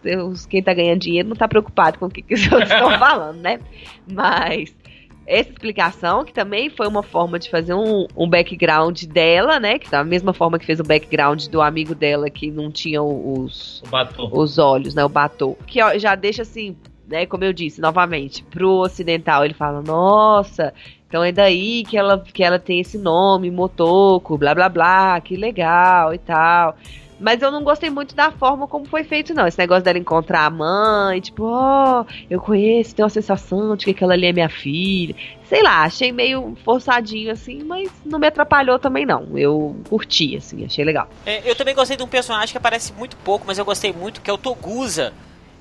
Quem 0.49 0.63
tá 0.63 0.75
ganhando 0.75 1.01
dinheiro 1.01 1.29
não 1.29 1.37
tá 1.37 1.49
preocupado 1.49 1.99
com 1.99 2.07
o 2.07 2.11
que, 2.11 2.23
que 2.23 2.35
os 2.35 2.45
outros 2.53 2.71
estão 2.71 2.99
falando, 2.99 3.41
né? 3.41 3.61
Mas 4.11 4.75
essa 5.27 5.51
explicação, 5.51 6.25
que 6.25 6.33
também 6.33 6.71
foi 6.71 6.87
uma 6.87 7.03
forma 7.03 7.39
de 7.39 7.51
fazer 7.51 7.75
um, 7.75 8.07
um 8.17 8.29
background 8.29 9.03
dela, 9.05 9.59
né? 9.59 9.79
Que 9.79 9.91
da 9.91 10.05
mesma 10.05 10.33
forma 10.33 10.59
que 10.59 10.65
fez 10.65 10.79
o 10.79 10.85
background 10.85 11.47
do 11.49 11.61
amigo 11.61 11.95
dela 11.95 12.31
que 12.31 12.51
não 12.51 12.71
tinha 12.71 13.03
os, 13.03 13.83
os 14.31 14.59
olhos, 14.59 14.95
né? 14.95 15.05
O 15.05 15.09
batom. 15.09 15.57
Que 15.67 15.83
ó, 15.83 15.99
já 15.99 16.15
deixa 16.15 16.43
assim, 16.43 16.77
né? 17.09 17.27
Como 17.27 17.45
eu 17.45 17.53
disse, 17.53 17.81
novamente, 17.81 18.43
pro 18.45 18.79
ocidental 18.79 19.45
ele 19.45 19.55
fala, 19.55 19.83
nossa. 19.83 20.73
Então 21.09 21.23
é 21.23 21.33
daí 21.33 21.85
que 21.85 21.97
ela, 21.97 22.19
que 22.19 22.43
ela 22.43 22.59
tem 22.59 22.81
esse 22.81 22.99
nome, 22.99 23.51
Motoko, 23.51 24.37
blá 24.37 24.55
blá 24.55 24.69
blá, 24.69 25.21
que 25.21 25.37
legal 25.37 26.13
e 26.13 26.19
tal. 26.19 26.77
Mas 27.19 27.41
eu 27.41 27.51
não 27.51 27.65
gostei 27.65 27.89
muito 27.89 28.15
da 28.15 28.31
forma 28.31 28.69
como 28.69 28.85
foi 28.85 29.03
feito, 29.03 29.33
não. 29.33 29.47
Esse 29.47 29.59
negócio 29.59 29.83
dela 29.83 29.99
encontrar 29.99 30.45
a 30.45 30.51
mãe, 30.51 31.21
tipo, 31.21 31.45
ó, 31.45 32.05
eu 32.29 32.41
conheço, 32.41 32.95
tenho 32.95 33.07
a 33.07 33.11
sensação 33.11 33.75
de 33.75 33.87
que 33.87 33.93
aquela 33.93 34.13
ali 34.13 34.27
é 34.27 34.33
minha 34.33 34.49
filha. 34.51 35.15
Sei 35.45 35.63
lá, 35.63 35.85
achei 35.85 36.13
meio 36.13 36.55
forçadinho 36.63 37.33
assim, 37.33 37.63
mas 37.65 37.91
não 38.05 38.19
me 38.19 38.27
atrapalhou 38.27 38.79
também, 38.79 39.07
não. 39.07 39.27
Eu 39.35 39.77
curti, 39.89 40.37
assim, 40.37 40.65
achei 40.65 40.85
legal. 40.85 41.09
É, 41.25 41.49
eu 41.51 41.55
também 41.55 41.75
gostei 41.75 41.97
de 41.97 42.03
um 42.03 42.09
personagem 42.09 42.53
que 42.53 42.59
aparece 42.59 42.93
muito 42.93 43.17
pouco, 43.19 43.45
mas 43.47 43.59
eu 43.59 43.65
gostei 43.65 43.93
muito, 43.93 44.21
que 44.21 44.29
é 44.29 44.33
o 44.33 44.39
Togusa. 44.39 45.15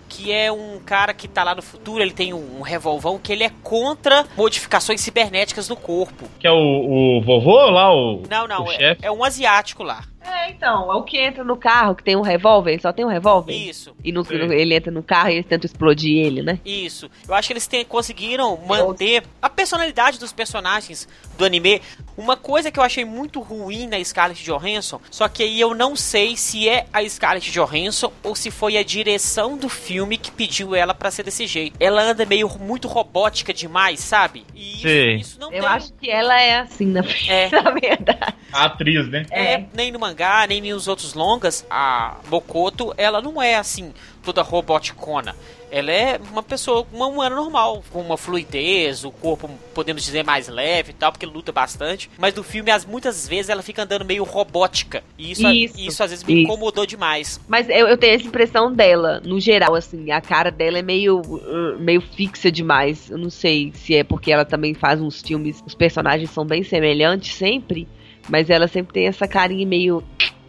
Que 0.07 0.31
é 0.31 0.51
um 0.51 0.79
cara 0.85 1.13
que 1.13 1.27
tá 1.27 1.43
lá 1.43 1.53
no 1.55 1.61
futuro, 1.61 2.01
ele 2.01 2.11
tem 2.11 2.33
um, 2.33 2.59
um 2.59 2.61
revolvão 2.61 3.17
que 3.19 3.31
ele 3.33 3.43
é 3.43 3.51
contra 3.63 4.25
modificações 4.37 5.01
cibernéticas 5.01 5.67
no 5.67 5.75
corpo. 5.75 6.25
Que 6.39 6.47
é 6.47 6.51
o, 6.51 7.17
o 7.17 7.21
vovô 7.21 7.55
lá, 7.69 7.93
o, 7.93 8.23
Não, 8.29 8.47
não, 8.47 8.63
o 8.65 8.71
é, 8.71 8.75
chefe. 8.75 9.05
é 9.05 9.11
um 9.11 9.23
asiático 9.23 9.83
lá. 9.83 10.03
É, 10.27 10.49
então, 10.49 10.91
é 10.91 10.95
o 10.95 11.03
que 11.03 11.19
entra 11.19 11.43
no 11.43 11.55
carro, 11.55 11.93
que 11.95 12.03
tem 12.03 12.15
um 12.15 12.21
revólver, 12.21 12.71
ele 12.71 12.81
só 12.81 12.91
tem 12.91 13.05
um 13.05 13.09
revólver. 13.09 13.53
Isso, 13.53 13.95
E 14.03 14.11
no, 14.11 14.23
no- 14.23 14.53
ele 14.53 14.73
entra 14.75 14.91
no 14.91 15.03
carro 15.03 15.29
e 15.29 15.33
eles 15.33 15.45
tentam 15.45 15.67
explodir 15.67 16.17
ele, 16.25 16.41
né? 16.41 16.59
isso. 16.65 17.09
Eu 17.27 17.33
acho 17.35 17.47
que 17.47 17.53
eles 17.53 17.67
têm- 17.67 17.85
conseguiram 17.85 18.57
manter 18.67 19.23
a 19.39 19.47
personalidade 19.49 20.19
dos 20.19 20.33
personagens 20.33 21.07
do 21.37 21.45
anime. 21.45 21.79
Uma 22.17 22.37
coisa 22.37 22.71
que 22.71 22.79
eu 22.79 22.83
achei 22.83 23.03
muito 23.03 23.41
ruim 23.41 23.87
na 23.87 24.01
Scarlett 24.03 24.43
Johansson, 24.43 25.01
só 25.11 25.27
que 25.27 25.43
aí 25.43 25.59
eu 25.59 25.73
não 25.73 25.95
sei 25.95 26.37
se 26.37 26.67
é 26.69 26.85
a 26.93 27.07
Scarlett 27.07 27.51
Johansson 27.51 28.11
ou 28.23 28.35
se 28.35 28.49
foi 28.49 28.77
a 28.77 28.83
direção 28.83 29.57
do 29.57 29.67
filme 29.67 30.17
que 30.17 30.31
pediu 30.31 30.73
ela 30.73 30.93
pra 30.93 31.11
ser 31.11 31.23
desse 31.23 31.45
jeito. 31.45 31.75
Ela 31.79 32.01
anda 32.01 32.25
meio 32.25 32.49
muito 32.59 32.87
robótica 32.87 33.53
demais, 33.53 33.99
sabe? 33.99 34.45
E 34.55 34.75
isso, 34.75 34.87
isso 35.31 35.39
não 35.39 35.51
Eu 35.51 35.61
tem 35.61 35.69
acho 35.69 35.93
que 35.93 36.09
ela 36.09 36.39
é 36.39 36.59
assim, 36.59 36.87
na, 36.87 37.01
É. 37.27 37.49
na 37.61 37.71
verdade. 37.71 38.35
A 38.51 38.65
atriz, 38.65 39.09
né? 39.09 39.25
É, 39.29 39.65
nem 39.73 39.91
no 39.91 39.99
mangá, 39.99 40.45
nem 40.47 40.61
nos 40.61 40.87
outros 40.87 41.13
longas, 41.13 41.65
a 41.69 42.17
Bokoto, 42.27 42.93
ela 42.97 43.21
não 43.21 43.41
é 43.41 43.55
assim, 43.55 43.93
toda 44.25 44.41
roboticona. 44.41 45.35
Ela 45.71 45.91
é 45.91 46.19
uma 46.31 46.43
pessoa, 46.43 46.85
uma 46.93 47.07
humana 47.07 47.35
normal, 47.35 47.83
com 47.91 47.99
uma 48.01 48.17
fluidez, 48.17 49.03
o 49.03 49.11
corpo, 49.11 49.49
podemos 49.73 50.03
dizer, 50.03 50.23
mais 50.23 50.47
leve 50.47 50.91
e 50.91 50.93
tal, 50.93 51.11
porque 51.11 51.25
luta 51.25 51.51
bastante. 51.51 52.09
Mas 52.17 52.33
no 52.33 52.43
filme, 52.43 52.71
as, 52.71 52.85
muitas 52.85 53.27
vezes, 53.27 53.49
ela 53.49 53.61
fica 53.61 53.83
andando 53.83 54.05
meio 54.05 54.23
robótica. 54.23 55.03
E 55.17 55.31
isso, 55.31 55.47
Isso, 55.47 55.79
isso 55.79 56.03
às 56.03 56.11
vezes 56.11 56.23
me 56.23 56.33
isso. 56.33 56.43
incomodou 56.43 56.85
demais. 56.85 57.39
Mas 57.47 57.67
eu, 57.69 57.87
eu 57.87 57.97
tenho 57.97 58.15
essa 58.15 58.27
impressão 58.27 58.71
dela, 58.71 59.21
no 59.25 59.39
geral, 59.39 59.75
assim, 59.75 60.11
a 60.11 60.21
cara 60.21 60.49
dela 60.49 60.79
é 60.79 60.81
meio, 60.81 61.19
uh, 61.19 61.79
meio 61.79 62.01
fixa 62.01 62.51
demais. 62.51 63.09
Eu 63.09 63.17
não 63.17 63.29
sei 63.29 63.71
se 63.75 63.95
é 63.95 64.03
porque 64.03 64.31
ela 64.31 64.45
também 64.45 64.73
faz 64.73 65.01
uns 65.01 65.21
filmes, 65.21 65.61
os 65.65 65.75
personagens 65.75 66.29
são 66.29 66.45
bem 66.45 66.63
semelhantes 66.63 67.35
sempre, 67.35 67.87
mas 68.29 68.49
ela 68.49 68.67
sempre 68.67 68.93
tem 68.93 69.07
essa 69.07 69.27
carinha 69.27 69.65
meio 69.65 70.03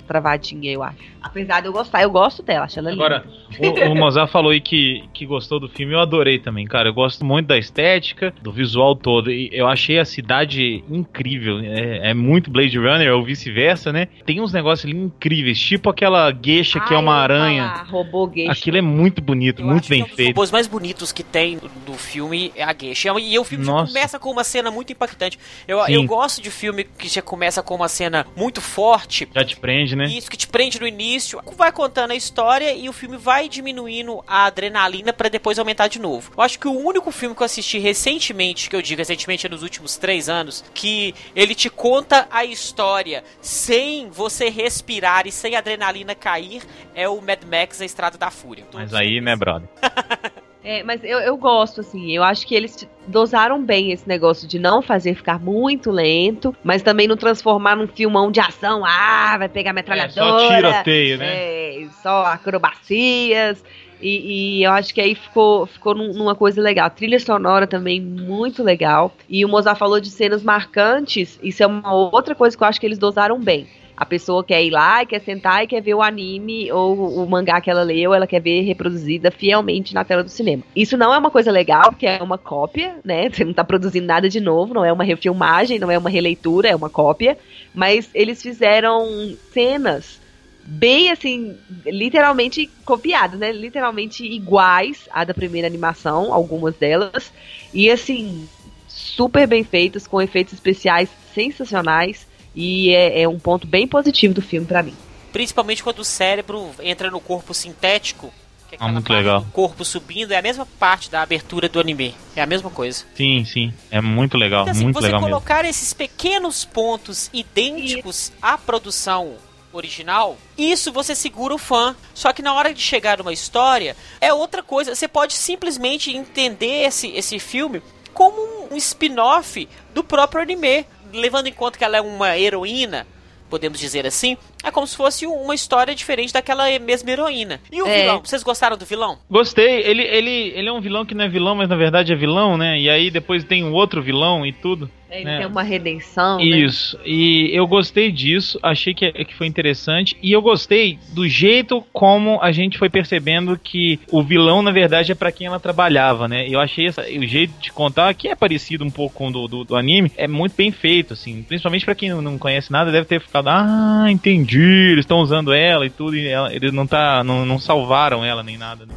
travadinha, 0.07 0.71
eu 0.73 0.83
acho. 0.83 0.97
Apesar 1.23 1.61
de 1.61 1.67
eu 1.69 1.73
gostar, 1.73 2.03
eu 2.03 2.11
gosto 2.11 2.43
dela, 2.43 2.65
acho 2.65 2.79
ela 2.79 2.91
linda. 2.91 3.05
Agora, 3.05 3.25
o, 3.59 3.93
o 3.93 3.95
Mozart 3.97 4.31
falou 4.31 4.53
aí 4.53 4.61
que, 4.61 5.05
que 5.13 5.27
gostou 5.27 5.59
do 5.59 5.69
filme, 5.69 5.93
eu 5.93 6.01
adorei 6.01 6.39
também, 6.39 6.65
cara. 6.67 6.89
Eu 6.89 6.95
gosto 6.95 7.25
muito 7.25 7.47
da 7.49 7.59
estética, 7.59 8.33
do 8.41 8.53
visual 8.53 8.95
todo. 8.95 9.31
E 9.31 9.51
eu 9.53 9.67
achei 9.67 9.99
a 9.99 10.05
cidade 10.05 10.85
incrível. 10.89 11.59
É, 11.59 12.11
é 12.11 12.15
muito 12.15 12.51
Blade 12.51 12.79
Runner, 12.79 13.13
ou 13.15 13.25
vice-versa, 13.25 13.93
né? 13.93 14.07
Tem 14.25 14.41
uns 14.41 14.53
negócios 14.53 14.91
ali 14.91 14.97
incríveis, 14.99 15.59
tipo 15.59 15.91
aquela 15.91 16.31
gueixa 16.31 16.79
que 16.81 16.95
é 16.95 16.97
uma 16.99 17.15
aranha. 17.15 17.69
falar, 17.69 17.91
robô 17.91 18.31
geisha. 18.33 18.53
Aquilo 18.53 18.77
é 18.77 18.83
muito 18.83 19.21
bonito, 19.21 19.63
Eu 19.63 19.67
muito 19.67 19.81
acho 19.81 19.89
bem 19.91 19.99
que 19.99 20.03
é 20.03 20.07
um 20.07 20.09
dos 20.09 20.17
feito. 20.17 20.29
robôs 20.29 20.51
mais 20.51 20.67
bonitos 20.67 21.13
que 21.13 21.23
tem 21.25 21.59
do 21.85 21.95
filme 21.95 22.53
é 22.55 22.63
a 22.63 22.75
Geisha. 22.79 23.13
E 23.19 23.39
o 23.39 23.45
filme 23.45 23.65
Nossa. 23.65 23.93
começa 23.93 24.19
com 24.19 24.31
uma 24.31 24.45
cena 24.45 24.71
muito 24.71 24.93
impactante. 24.93 25.39
Eu, 25.67 25.83
Sim. 25.85 25.93
eu 25.95 26.05
gosto 26.05 26.41
de 26.41 26.51
filme 26.51 26.85
que 26.85 27.09
já 27.09 27.23
começa 27.23 27.63
com 27.63 27.75
uma 27.75 27.89
cena 27.89 28.27
muito 28.37 28.61
forte, 28.61 29.29
Já 29.35 29.45
te 29.45 29.57
prende, 29.57 29.96
né? 29.97 30.07
Isso 30.07 30.31
que 30.31 30.37
te 30.37 30.47
prende 30.47 30.81
no 30.81 30.87
início, 30.87 31.41
vai 31.57 31.73
contando 31.73 32.13
a 32.13 32.15
história 32.15 32.73
e 32.73 32.89
o 32.89 32.93
filme 32.93 33.17
vai 33.17 33.49
diminuindo 33.49 34.23
a 34.27 34.47
adrenalina 34.47 35.13
pra 35.13 35.29
depois 35.29 35.59
aumentar 35.59 35.89
de 35.89 35.99
novo. 35.99 36.33
Eu 36.37 36.43
acho 36.43 36.59
que 36.59 36.69
o 36.69 36.79
único 36.79 37.11
filme 37.11 37.35
que 37.35 37.43
eu 37.43 37.47
assisti 37.47 37.79
recentemente, 37.79 38.71
que 38.71 38.77
eu 38.77 38.83
digo 38.83 39.01
recentemente 39.01 39.47
é 39.47 39.49
nos 39.49 39.63
últimos 39.63 39.97
três 39.97 40.29
anos, 40.29 40.65
que 40.75 41.15
ele 41.35 41.55
te 41.55 41.69
conta 41.69 42.29
a 42.31 42.45
história 42.45 43.25
sem 43.41 44.11
você 44.11 44.49
respirar 44.49 45.27
e 45.27 45.33
sem 45.33 45.57
a 45.57 45.59
adrenalina 45.59 46.15
cair, 46.15 46.63
é 46.95 47.09
o 47.09 47.21
Mad 47.21 47.43
Max 47.45 47.81
A 47.81 47.85
Estrada 47.85 48.19
da 48.19 48.31
Fúria. 48.31 48.67
Mas 48.73 48.95
aí, 48.95 49.21
né, 49.21 49.35
brother? 49.35 49.69
É, 50.69 50.83
mas 50.83 51.01
eu, 51.05 51.21
eu 51.21 51.37
gosto, 51.37 51.81
assim, 51.81 52.11
eu 52.11 52.25
acho 52.25 52.45
que 52.45 52.53
eles 52.53 52.89
dosaram 53.07 53.63
bem 53.63 53.93
esse 53.93 54.09
negócio 54.09 54.49
de 54.49 54.59
não 54.59 54.83
fazer 54.83 55.15
ficar 55.15 55.39
muito 55.39 55.93
lento, 55.93 56.53
mas 56.65 56.83
também 56.83 57.07
não 57.07 57.17
transformar 57.17 57.77
num 57.77 57.87
filmão 57.87 58.33
de 58.33 58.41
ação, 58.41 58.85
ah, 58.85 59.37
vai 59.39 59.49
pegar 59.49 59.71
É 59.71 59.73
metralhadora. 59.75 60.13
só 60.41 60.49
tiroteio, 60.49 61.19
né? 61.19 61.27
É, 61.37 61.87
só 62.03 62.25
acrobacias. 62.27 63.63
E, 64.03 64.59
e 64.59 64.65
eu 64.65 64.73
acho 64.73 64.93
que 64.93 65.01
aí 65.01 65.15
ficou, 65.15 65.67
ficou 65.67 65.95
num- 65.95 66.13
numa 66.13 66.35
coisa 66.35 66.61
legal. 66.61 66.91
Trilha 66.91 67.21
sonora 67.21 67.67
também 67.67 68.01
muito 68.01 68.61
legal. 68.63 69.15
E 69.29 69.45
o 69.45 69.49
Mozart 69.49 69.79
falou 69.79 70.01
de 70.01 70.11
cenas 70.11 70.43
marcantes. 70.43 71.39
Isso 71.43 71.63
é 71.63 71.67
uma 71.67 71.95
outra 71.95 72.35
coisa 72.35 72.57
que 72.57 72.63
eu 72.65 72.67
acho 72.67 72.81
que 72.81 72.87
eles 72.87 72.99
dosaram 72.99 73.39
bem. 73.41 73.69
A 73.97 74.05
pessoa 74.05 74.45
quer 74.45 74.63
ir 74.63 74.71
lá 74.71 75.03
e 75.03 75.07
quer 75.07 75.21
sentar 75.21 75.65
e 75.65 75.67
quer 75.67 75.81
ver 75.81 75.95
o 75.95 76.03
anime 76.03 76.71
ou 76.71 77.25
o 77.25 77.29
mangá 77.29 77.61
que 77.63 77.71
ela 77.71 77.83
leu, 77.83 78.13
ela 78.13 78.27
quer 78.27 78.41
ver 78.41 78.61
reproduzida 78.61 79.31
fielmente 79.31 79.95
na 79.95 80.05
tela 80.05 80.23
do 80.23 80.29
cinema. 80.29 80.63
Isso 80.75 80.99
não 80.99 81.15
é 81.15 81.19
uma 81.19 81.31
coisa 81.31 81.51
legal, 81.51 81.91
porque 81.91 82.07
é 82.07 82.23
uma 82.23 82.37
cópia, 82.37 82.97
né? 83.03 83.29
Você 83.33 83.45
não 83.45 83.55
tá 83.55 83.65
produzindo 83.65 84.07
nada 84.07 84.29
de 84.29 84.39
novo, 84.39 84.75
não 84.75 84.85
é 84.85 84.93
uma 84.93 85.05
refilmagem, 85.05 85.79
não 85.79 85.91
é 85.91 85.97
uma 85.97 86.11
releitura, 86.11 86.69
é 86.69 86.77
uma 86.77 86.91
cópia. 86.91 87.39
Mas 87.73 88.11
eles 88.13 88.43
fizeram 88.43 89.39
cenas 89.51 90.21
bem 90.67 91.11
assim, 91.11 91.57
literalmente 91.87 92.71
copiadas, 92.85 93.39
né? 93.39 93.53
Literalmente 93.53 94.25
iguais 94.25 95.09
à 95.11 95.25
da 95.25 95.33
primeira 95.33 95.67
animação, 95.67 96.35
algumas 96.35 96.77
delas. 96.77 97.33
E 97.73 97.91
assim, 97.91 98.49
super 98.87 99.47
bem 99.47 99.65
feitas, 99.65 100.07
com 100.07 100.21
efeitos 100.21 100.55
especiais 100.55 101.09
sensacionais. 101.33 102.27
E 102.57 102.91
é, 102.95 103.23
é 103.23 103.29
um 103.29 103.39
ponto 103.39 103.67
bem 103.67 103.87
positivo 103.87 104.33
do 104.35 104.41
filme 104.43 104.67
pra 104.67 104.83
mim. 104.83 104.95
Principalmente 105.33 105.83
quando 105.83 105.99
o 105.99 106.05
cérebro 106.05 106.71
entra 106.83 107.11
no 107.11 107.21
corpo 107.21 107.53
sintético. 107.53 108.33
Que 108.69 108.75
é 108.75 108.79
Ah, 108.81 108.89
muito 108.89 109.07
parte 109.07 109.19
legal. 109.23 109.41
do 109.43 109.51
corpo 109.53 109.85
subindo, 109.85 110.33
é 110.33 110.39
a 110.39 110.43
mesma 110.43 110.67
parte 110.67 111.09
da 111.11 111.23
abertura 111.23 111.69
do 111.69 111.79
anime. 111.79 112.15
É 112.35 112.41
a 112.43 112.47
mesma 112.47 112.71
coisa. 112.71 113.05
Sim, 113.15 113.45
sim. 113.45 113.73
É 113.91 114.01
muito 114.01 114.37
legal, 114.37 114.63
Então, 114.63 114.73
assim, 114.73 114.83
muito 114.85 114.97
você 114.99 115.07
legal 115.07 115.21
mesmo. 115.21 115.35
colocar 115.35 115.65
esses 115.65 115.93
pequenos 115.93 116.65
pontos 116.65 117.31
idênticos 117.33 118.33
à 118.43 118.57
produção 118.59 119.35
original, 119.73 120.39
isso 120.57 120.91
você 120.91 121.15
segura 121.15 121.55
o 121.55 121.59
fã. 121.59 121.95
Só 122.15 122.33
que 122.33 122.41
na 122.43 122.55
hora 122.55 122.73
de 122.73 122.81
chegar 122.81 123.19
numa 123.19 123.33
história, 123.33 123.95
é 124.21 124.33
outra 124.33 124.63
coisa. 124.63 124.95
Você 124.95 125.07
pode 125.07 125.35
simplesmente 125.35 126.11
entender 126.17 126.87
esse, 126.87 127.09
esse 127.09 127.39
filme 127.39 127.83
como 128.15 128.69
um 128.73 128.77
spin-off 128.77 129.69
do 129.95 130.03
próprio 130.03 130.41
anime. 130.43 130.87
Levando 131.13 131.47
em 131.47 131.53
conta 131.53 131.79
que 131.79 131.85
ela 131.85 131.97
é 131.97 132.01
uma 132.01 132.37
heroína, 132.39 133.07
podemos 133.49 133.79
dizer 133.79 134.07
assim, 134.07 134.37
é 134.67 134.71
como 134.71 134.87
se 134.87 134.97
fosse 134.97 135.27
uma 135.27 135.55
história 135.55 135.95
diferente 135.95 136.33
daquela 136.33 136.65
mesma 136.79 137.11
heroína. 137.11 137.61
E 137.73 137.81
o 137.83 137.87
É. 137.87 138.01
vilão? 138.03 138.21
Vocês 138.25 138.43
gostaram 138.43 138.77
do 138.77 138.85
vilão? 138.85 139.19
Gostei, 139.31 139.83
ele, 139.83 140.03
ele, 140.03 140.53
ele 140.55 140.69
é 140.69 140.73
um 140.73 140.81
vilão 140.81 141.07
que 141.07 141.15
não 141.15 141.25
é 141.25 141.29
vilão, 141.29 141.55
mas 141.55 141.69
na 141.69 141.77
verdade 141.77 142.13
é 142.13 142.17
vilão, 142.17 142.57
né? 142.57 142.79
E 142.81 142.91
aí 142.91 143.11
depois 143.11 143.45
tem 143.45 143.65
um 143.65 143.73
outro 143.73 144.03
vilão 144.03 144.45
e 144.45 144.53
tudo. 144.53 144.91
Ele 145.09 145.25
né? 145.25 145.39
tem 145.39 145.47
uma 145.47 145.63
redenção. 145.63 146.39
né? 146.39 146.45
Isso, 146.45 146.99
e 147.05 147.49
eu 147.53 147.65
gostei 147.67 148.11
disso, 148.11 148.59
achei 148.61 148.93
que, 148.93 149.11
que 149.13 149.35
foi 149.37 149.47
interessante, 149.47 150.17
e 150.21 150.33
eu 150.33 150.43
gostei 150.43 150.99
do 151.15 151.29
jeito 151.29 151.81
como 151.93 152.41
a 152.43 152.51
gente 152.51 152.77
foi 152.77 152.91
percebendo 152.91 153.57
que 153.57 154.01
o 154.11 154.21
vilão, 154.21 154.63
na 154.63 154.73
verdade, 154.73 155.13
é 155.13 155.15
pra 155.15 155.31
quem 155.31 155.47
ela 155.47 155.61
trabalhava, 155.61 156.27
né? 156.27 156.49
Eu 156.49 156.59
achei 156.59 156.89
essa- 156.89 157.03
o 157.03 157.25
jeito 157.25 157.53
de 157.61 157.71
contar, 157.73 158.13
que 158.15 158.27
é 158.27 158.35
parecido 158.35 158.85
um 158.85 158.91
pouco 158.91 159.15
com 159.15 159.29
o 159.29 159.31
do, 159.33 159.47
do, 159.49 159.65
do 159.65 159.77
anime, 159.77 160.11
é 160.17 160.27
muito 160.27 160.57
bem 160.57 160.73
feito, 160.73 161.13
assim, 161.13 161.41
principalmente 161.47 161.85
pra 161.85 161.95
quem 161.95 162.11
não, 162.11 162.21
não 162.21 162.37
conhece 162.37 162.73
nada, 162.73 162.91
deve 162.91 163.07
ter 163.07 163.21
ficado, 163.21 163.47
ah, 163.49 164.07
entendi, 164.11 164.56
eles 164.63 165.05
estão 165.05 165.19
usando 165.19 165.53
ela 165.53 165.85
e 165.87 165.91
tudo, 165.91 166.17
e 166.17 166.27
ela- 166.27 166.53
eles 166.53 166.73
não, 166.73 166.87
tá, 166.87 167.23
não, 167.25 167.45
não 167.45 167.59
salvaram 167.59 168.25
ela 168.25 168.43
nem 168.43 168.57
nada. 168.57 168.87
né? 168.87 168.95